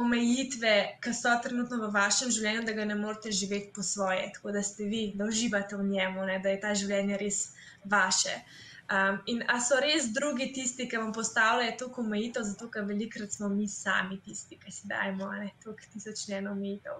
Omejitve, 0.00 0.72
ki 1.02 1.10
so 1.12 1.32
trenutno 1.42 1.80
v 1.80 1.88
vašem 1.92 2.30
življenju, 2.30 2.62
da 2.64 2.72
ga 2.72 2.84
ne 2.86 2.94
morete 2.94 3.32
živeti 3.34 3.72
po 3.74 3.82
svoje, 3.82 4.28
tako 4.36 4.52
da 4.54 4.62
ste 4.62 4.86
vi, 4.86 5.00
da 5.18 5.26
uživate 5.26 5.76
v 5.76 5.88
njemu, 5.88 6.24
ne, 6.28 6.38
da 6.38 6.52
je 6.54 6.60
ta 6.62 6.70
življenje 6.78 7.18
res 7.18 7.40
vaše. 7.84 8.36
Uh, 8.38 8.69
Um, 8.90 9.20
in 9.26 9.44
a 9.46 9.60
so 9.60 9.76
res 9.78 10.08
drugi 10.10 10.48
tisti, 10.50 10.88
ki 10.90 10.98
vam 10.98 11.12
postavljajo 11.14 11.76
toliko 11.78 12.02
omejitev, 12.02 12.42
zato 12.42 12.66
ker 12.74 12.82
velikrat 12.88 13.30
smo 13.30 13.48
mi 13.48 13.68
sami 13.70 14.16
tisti, 14.24 14.56
ki 14.58 14.72
si 14.74 14.88
dajemo 14.90 15.28
toliko 15.62 15.92
tisoč 15.92 16.24
eno 16.34 16.50
omejitev. 16.56 16.96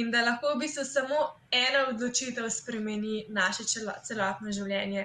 In 0.00 0.08
da 0.14 0.22
lahko 0.24 0.54
v 0.54 0.62
bistvu 0.62 0.84
samo 0.88 1.18
ena 1.52 1.82
odločitev 1.90 2.48
spremeni 2.50 3.26
naše 3.28 3.66
celotno 3.68 4.54
življenje. 4.58 5.04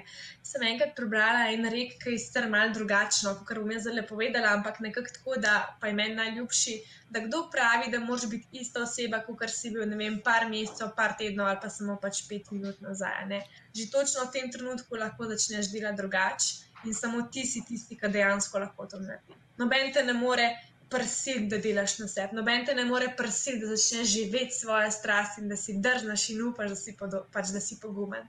Sem 0.52 0.64
enkrat 0.70 0.96
prebrala 0.96 1.50
en 1.52 1.68
rek, 1.74 1.98
ki 2.00 2.16
je 2.16 2.24
sicer 2.24 2.48
malo 2.50 2.72
drugačno, 2.80 3.36
kot 3.44 3.60
bom 3.60 3.76
jaz 3.76 3.90
zdaj 3.90 4.08
povedala, 4.08 4.56
ampak 4.56 4.80
nekako 4.80 5.16
tako, 5.18 5.38
da 5.44 5.58
pa 5.82 5.92
je 5.92 5.98
meni 6.00 6.16
najljubši. 6.16 6.78
Da 7.12 7.20
kdo 7.26 7.42
pravi, 7.52 7.92
da 7.92 8.00
moraš 8.00 8.30
biti 8.32 8.64
ista 8.64 8.86
oseba, 8.88 9.20
kot 9.28 9.44
si 9.52 9.74
bil, 9.76 9.84
ne 9.84 10.00
vem, 10.00 10.22
par 10.24 10.48
mesecev, 10.48 10.96
par 10.96 11.18
tednov 11.20 11.52
ali 11.52 11.60
pa 11.60 11.68
samo 11.70 12.00
pač 12.00 12.24
pet 12.30 12.54
minut 12.56 12.80
nazaj. 12.80 13.26
Ne? 13.28 13.42
Že 13.76 13.92
točno 13.92 14.26
v 14.26 14.32
tem 14.32 14.52
trenutku 14.52 14.96
lahko 14.96 15.30
začneš 15.30 15.72
delati 15.72 15.98
drugače 15.98 16.72
in 16.86 16.94
samo 16.94 17.22
ti 17.32 17.46
si 17.46 17.62
tisti, 17.68 17.96
ki 17.96 18.10
dejansko 18.10 18.60
lahko 18.60 18.86
to 18.86 19.00
naredi. 19.00 19.38
Noben 19.58 19.94
te 19.94 20.04
ne 20.04 20.14
more 20.14 20.48
prisiliti, 20.92 21.48
da 21.48 21.58
delaš 21.58 22.00
na 22.00 22.08
sebi, 22.08 22.36
noben 22.36 22.66
te 22.66 22.76
ne 22.76 22.86
more 22.86 23.14
prisiliti, 23.18 23.66
da 23.66 23.76
začneš 23.76 24.08
živeti 24.08 24.58
svoje 24.60 24.92
strasti 24.92 25.42
in 25.42 25.50
da 25.50 25.56
si 25.56 25.78
držnaš 25.80 26.30
in 26.30 26.42
upaš, 26.50 26.70
da 26.70 26.76
si, 26.76 26.96
podo, 27.00 27.24
pač, 27.32 27.54
da 27.56 27.62
si 27.64 27.80
pogumen. 27.80 28.28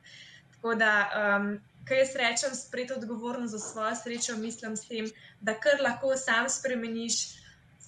Tako 0.54 0.74
da, 0.78 0.92
um, 1.18 1.48
kaj 1.88 1.98
jaz 1.98 2.14
rečem, 2.20 2.54
sprejeti 2.54 2.94
odgovornost 3.00 3.52
za 3.52 3.58
svojo 3.58 3.96
srečo, 4.02 4.36
mislim 4.36 4.76
s 4.76 4.86
tem, 4.88 5.10
da 5.40 5.56
kar 5.58 5.82
lahko 5.82 6.14
sam 6.16 6.46
spremeniš, 6.48 7.16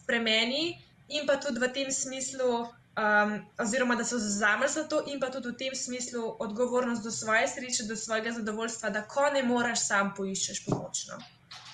spremeni 0.02 0.82
in 1.08 1.26
pa 1.26 1.36
tudi 1.40 1.60
v 1.60 1.70
tem 1.72 1.92
smislu 1.92 2.66
um, 2.96 3.40
oziroma 3.58 3.94
da 3.94 4.04
so 4.04 4.18
zavrnili 4.18 4.72
za 4.72 4.84
to, 4.88 5.02
in 5.06 5.20
pa 5.20 5.30
tudi 5.30 5.48
v 5.48 5.56
tem 5.58 5.74
smislu 5.74 6.36
odgovornost 6.38 7.02
do 7.04 7.10
svoje 7.10 7.48
sreče, 7.48 7.84
do 7.88 7.96
svojega 7.96 8.32
zadovoljstva, 8.32 8.90
da 8.90 9.02
ko 9.02 9.30
ne 9.34 9.42
moreš, 9.42 9.86
sam 9.86 10.14
poiščeš 10.16 10.64
pomoč. 10.66 11.06
No. 11.10 11.18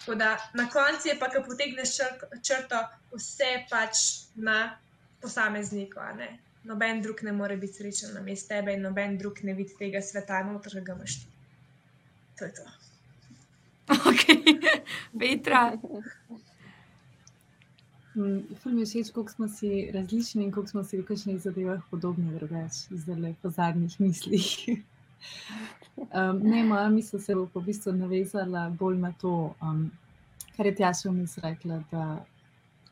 Tako 0.00 0.14
da 0.14 0.36
na 0.54 0.68
koncu 0.68 1.08
je 1.08 1.18
pa, 1.18 1.28
ko 1.30 1.42
potegneš 1.46 1.96
črto, 2.42 2.84
vse 3.12 3.50
pač 3.70 3.96
na 4.34 4.76
posamezniku. 5.20 6.00
Noben 6.64 7.02
drug 7.02 7.22
ne 7.22 7.32
more 7.32 7.56
biti 7.56 7.72
srečen 7.72 8.14
na 8.14 8.20
mestu 8.20 8.48
tebe, 8.48 8.72
in 8.72 8.82
noben 8.82 9.18
drug 9.18 9.44
ne 9.44 9.54
vidi 9.54 9.76
tega 9.78 10.02
sveta, 10.02 10.42
noter 10.44 10.80
ga 10.84 10.96
imaš 10.96 11.20
ti. 11.20 11.26
To 12.38 12.44
je 12.44 12.54
to. 12.54 12.64
Ok, 13.90 14.24
Petra. 15.20 15.72
Film 18.62 18.78
je 18.78 18.86
všeč, 18.86 19.10
koliko 19.14 19.32
smo 19.32 19.48
si 19.48 19.90
različni 19.94 20.44
in 20.44 20.52
koliko 20.52 20.70
smo 20.70 20.84
si 20.84 20.98
v 21.00 21.04
kakšnih 21.08 21.40
zadevah 21.42 21.80
podobni, 21.90 22.34
drugače, 22.34 22.96
zdaj 23.02 23.34
po 23.42 23.50
zadnjih 23.50 24.00
mislih. 24.00 24.48
um, 25.96 26.40
ne, 26.42 26.64
moja 26.64 26.88
misel 26.88 27.20
se 27.20 27.34
bo 27.34 27.46
v 27.54 27.64
bistvu 27.64 27.92
navezala 27.92 28.68
bolj 28.70 28.98
na 28.98 29.12
to, 29.20 29.54
um, 29.62 29.90
kar 30.56 30.66
je 30.66 30.74
Tjaša 30.74 31.10
vmes 31.10 31.38
rekla, 31.38 31.82
da 31.90 32.24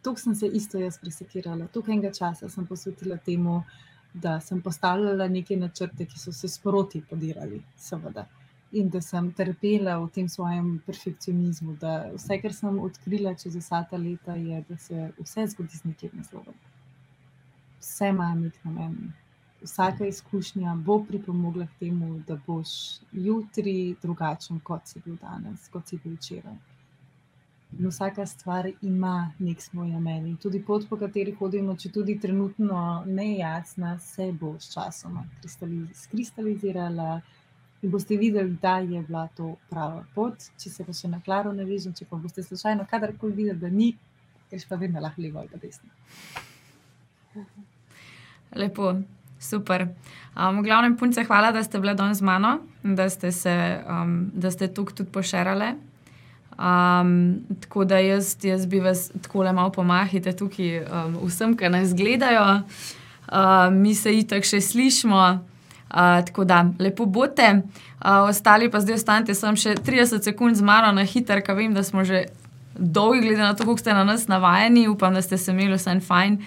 tukaj 0.03 0.23
sem 0.23 0.35
se 0.35 0.47
isto 0.47 0.79
jaz 0.79 0.99
presekirala, 0.99 1.69
tukaj 1.73 1.95
enega 1.95 2.13
časa 2.13 2.49
sem 2.49 2.67
posvetila 2.67 3.17
temu, 3.17 3.63
da 4.15 4.41
sem 4.41 4.63
postavljala 4.63 5.29
neke 5.29 5.57
načrte, 5.57 6.07
ki 6.07 6.19
so 6.19 6.33
se 6.33 6.49
sproti 6.49 7.03
podirali, 7.11 7.63
seveda 7.77 8.25
in 8.73 8.89
da 8.89 9.01
sem 9.01 9.33
trpela 9.33 9.99
v 9.99 10.11
tem 10.11 10.29
svojem 10.29 10.79
perfekcionizmu. 10.87 11.77
Da 11.81 12.11
vse, 12.15 12.41
kar 12.43 12.53
sem 12.53 12.79
odkrila 12.79 13.35
čez 13.35 13.57
vsa 13.57 13.83
ta 13.91 13.97
leta, 13.97 14.37
je, 14.37 14.65
da 14.69 14.77
se 14.77 15.11
vse 15.19 15.47
zgodi 15.55 15.77
z 15.77 15.85
nekim 15.85 16.11
naslovom. 16.13 16.55
Vse 17.81 18.09
ima 18.09 18.35
nek 18.35 18.59
namen. 18.65 19.13
Vsaka 19.63 20.07
izkušnja 20.07 20.77
bo 20.87 21.01
pripomogla 21.05 21.67
k 21.67 21.79
temu, 21.81 22.21
da 22.27 22.37
boš 22.47 23.01
jutri 23.13 23.97
drugačen, 24.03 24.61
kot 24.61 24.87
si 24.87 25.01
bil 25.05 25.17
danes, 25.19 25.69
kot 25.73 25.89
si 25.89 25.99
bil 26.05 26.15
včeraj. 26.15 26.59
In 27.79 27.89
vsaka 27.89 28.27
stvar 28.27 28.71
ima 28.83 29.33
nek 29.39 29.63
svoj 29.63 29.89
namen. 29.89 30.27
In 30.27 30.37
tudi 30.37 30.63
pot, 30.63 30.87
po 30.89 30.97
kateri 30.97 31.35
hodimo, 31.41 31.75
če 31.77 31.91
tudi 31.93 32.15
trenutno 32.21 33.03
ne 33.07 33.27
jasna, 33.39 33.99
se 33.99 34.31
bo 34.33 34.55
s 34.59 34.73
časom 34.73 35.19
kristalizirala 36.13 37.21
in 37.83 37.91
boste 37.91 38.17
videli, 38.17 38.57
da 38.63 38.79
je 38.79 39.03
bila 39.03 39.29
to 39.37 39.55
prava 39.71 40.05
pot. 40.15 40.51
Če 40.59 40.71
se 40.71 40.85
pa 40.85 40.93
še 40.93 41.11
na 41.11 41.21
klaro 41.25 41.53
ne 41.55 41.67
vežem, 41.69 41.95
če 41.95 42.09
pa 42.11 42.19
boste 42.19 42.43
slučajno 42.43 42.87
kadarkoli 42.91 43.37
videli, 43.37 43.59
da 43.59 43.71
ni, 43.71 43.93
greš 44.51 44.67
pa 44.69 44.79
vedno 44.81 45.01
lahko 45.01 45.23
levo 45.23 45.43
ali 45.43 45.53
pa 45.53 45.61
desno. 45.63 45.91
Lepo, 48.59 48.95
super. 49.39 49.89
Um, 50.35 50.61
v 50.61 50.67
glavnem, 50.67 50.97
punce, 50.99 51.23
hvala, 51.29 51.53
da 51.55 51.63
ste 51.63 51.79
bili 51.79 51.95
danes 51.95 52.19
z 52.19 52.27
mano, 52.27 52.59
da 52.83 53.09
ste 53.11 53.31
se, 53.33 53.55
um, 53.87 54.31
da 54.35 54.51
ste 54.51 54.71
tukaj 54.73 55.03
tudi 55.03 55.13
pošerali. 55.15 55.75
Um, 56.59 57.45
tako 57.63 57.85
da 57.85 58.01
jaz, 58.03 58.35
jaz 58.43 58.67
bi 58.67 58.81
vas 58.83 59.13
tako 59.23 59.45
le 59.47 59.53
malo 59.53 59.71
pomahite 59.71 60.33
tukaj 60.35 60.81
um, 60.83 61.21
vsem, 61.29 61.55
ki 61.55 61.71
nas 61.71 61.95
gledajo. 61.95 62.65
Uh, 63.29 63.69
mi 63.71 63.95
se 63.95 64.11
itak 64.19 64.49
še 64.49 64.59
slišmo 64.65 65.23
tako 65.91 66.45
da, 66.45 66.65
lepo 66.79 67.07
bote. 67.07 67.63
Uh, 67.99 68.29
ostali 68.29 68.71
pa 68.71 68.81
zdaj 68.81 69.01
ostanite, 69.01 69.35
sem 69.35 69.57
še 69.57 69.75
30 69.75 70.23
sekund 70.23 70.57
z 70.57 70.63
mano 70.63 70.93
na 70.93 71.05
hiter, 71.09 71.43
ker 71.43 71.57
vem, 71.59 71.75
da 71.75 71.83
smo 71.83 72.05
že 72.05 72.27
dolgi, 72.79 73.25
glede 73.27 73.43
na 73.43 73.55
to, 73.55 73.65
kako 73.65 73.79
ste 73.79 73.95
na 73.95 74.05
nas 74.05 74.29
navajeni. 74.29 74.89
Upam, 74.89 75.15
da 75.15 75.23
ste 75.23 75.39
se 75.39 75.53
imeli 75.53 75.75
vse 75.75 76.01
fajn. 76.01 76.39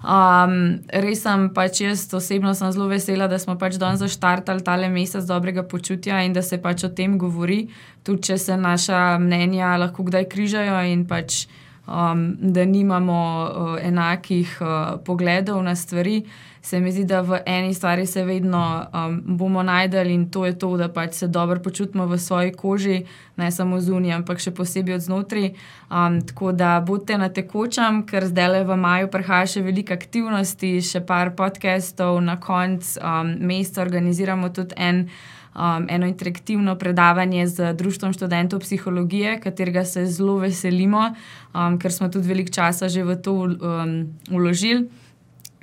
Um, 0.00 0.80
res 0.96 1.20
sem 1.26 1.50
pač 1.52 1.82
jaz 1.84 2.06
osebno 2.16 2.54
sem 2.56 2.70
zelo 2.72 2.86
vesela, 2.88 3.26
da 3.28 3.36
smo 3.36 3.58
pač 3.60 3.76
danes 3.76 4.00
zaštartali 4.00 4.64
tale 4.64 4.88
mesec 4.88 5.26
dobrega 5.28 5.66
počutja 5.68 6.22
in 6.24 6.32
da 6.32 6.40
se 6.40 6.56
pač 6.56 6.86
o 6.88 6.88
tem 6.88 7.18
govori, 7.20 7.66
tudi 8.02 8.30
če 8.30 8.38
se 8.40 8.56
naša 8.56 9.18
mnenja 9.20 9.74
lahko 9.76 10.06
kdaj 10.08 10.24
križajo 10.32 10.78
in 10.88 11.04
pač 11.04 11.44
um, 11.90 12.36
da 12.40 12.64
nimamo 12.64 13.50
uh, 13.50 13.86
enakih 13.86 14.58
uh, 14.60 15.00
pogledov 15.04 15.62
na 15.62 15.76
stvari. 15.76 16.24
Se 16.62 16.80
mi 16.80 16.92
zdi, 16.92 17.04
da 17.04 17.20
v 17.20 17.38
eni 17.46 17.74
stvari 17.74 18.06
se 18.06 18.24
vedno 18.24 18.86
um, 18.92 19.22
bomo 19.36 19.62
najdeli 19.62 20.14
in 20.14 20.30
to 20.30 20.46
je 20.46 20.58
to, 20.58 20.76
da 20.76 20.88
pač 20.88 21.14
se 21.14 21.28
dobro 21.28 21.60
počutimo 21.60 22.06
v 22.06 22.18
svoji 22.18 22.52
koži, 22.52 23.04
ne 23.36 23.50
samo 23.50 23.80
zunaj, 23.80 24.12
ampak 24.12 24.42
še 24.44 24.52
posebej 24.52 24.94
od 24.94 25.00
znotraj. 25.00 25.48
Um, 25.88 26.20
tako 26.20 26.52
da 26.52 26.80
bodite 26.86 27.18
na 27.18 27.28
tekočem, 27.28 28.04
ker 28.06 28.28
zdaj 28.28 28.48
le 28.48 28.62
v 28.64 28.76
maju 28.76 29.08
prihaja 29.08 29.48
še 29.56 29.64
veliko 29.64 29.96
aktivnosti, 29.96 30.76
še 30.84 31.00
par 31.00 31.32
podcastov, 31.32 32.20
na 32.20 32.36
koncu 32.36 33.00
um, 33.00 33.34
meseca 33.40 33.80
organiziramo 33.82 34.52
tudi 34.52 34.76
en 34.76 35.06
um, 35.54 35.86
eno 35.88 36.06
interaktivno 36.06 36.76
predavanje 36.78 37.46
z 37.46 37.72
Društvom 37.72 38.12
študentov 38.12 38.60
psihologije, 38.60 39.40
katerega 39.40 39.84
se 39.84 40.06
zelo 40.06 40.36
veselimo, 40.36 41.14
um, 41.54 41.78
ker 41.78 41.92
smo 41.92 42.08
tudi 42.08 42.28
veliko 42.28 42.52
časa 42.52 42.88
že 42.88 43.04
v 43.04 43.16
to 43.22 43.34
um, 43.34 44.18
uložili. 44.30 44.88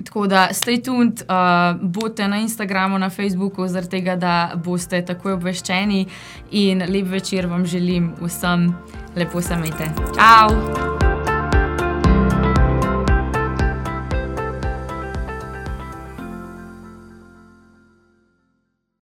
Tako 0.04 0.26
da, 0.26 0.48
stay 0.52 0.84
tuned, 0.84 1.22
uh, 1.26 1.80
bote 1.82 2.28
na 2.28 2.38
Instagramu, 2.38 2.98
na 2.98 3.10
Facebooku, 3.10 3.66
zaradi 3.68 3.90
tega, 3.90 4.16
da 4.16 4.52
boste 4.54 5.02
takoj 5.02 5.32
obveščeni. 5.32 6.06
In 6.50 6.86
lep 6.86 7.10
večer 7.10 7.46
vam 7.46 7.66
želim 7.66 8.12
vsem, 8.22 8.70
lepo 9.16 9.42
se 9.42 9.54
imejte. 9.54 9.90
Ciao! 10.14 11.17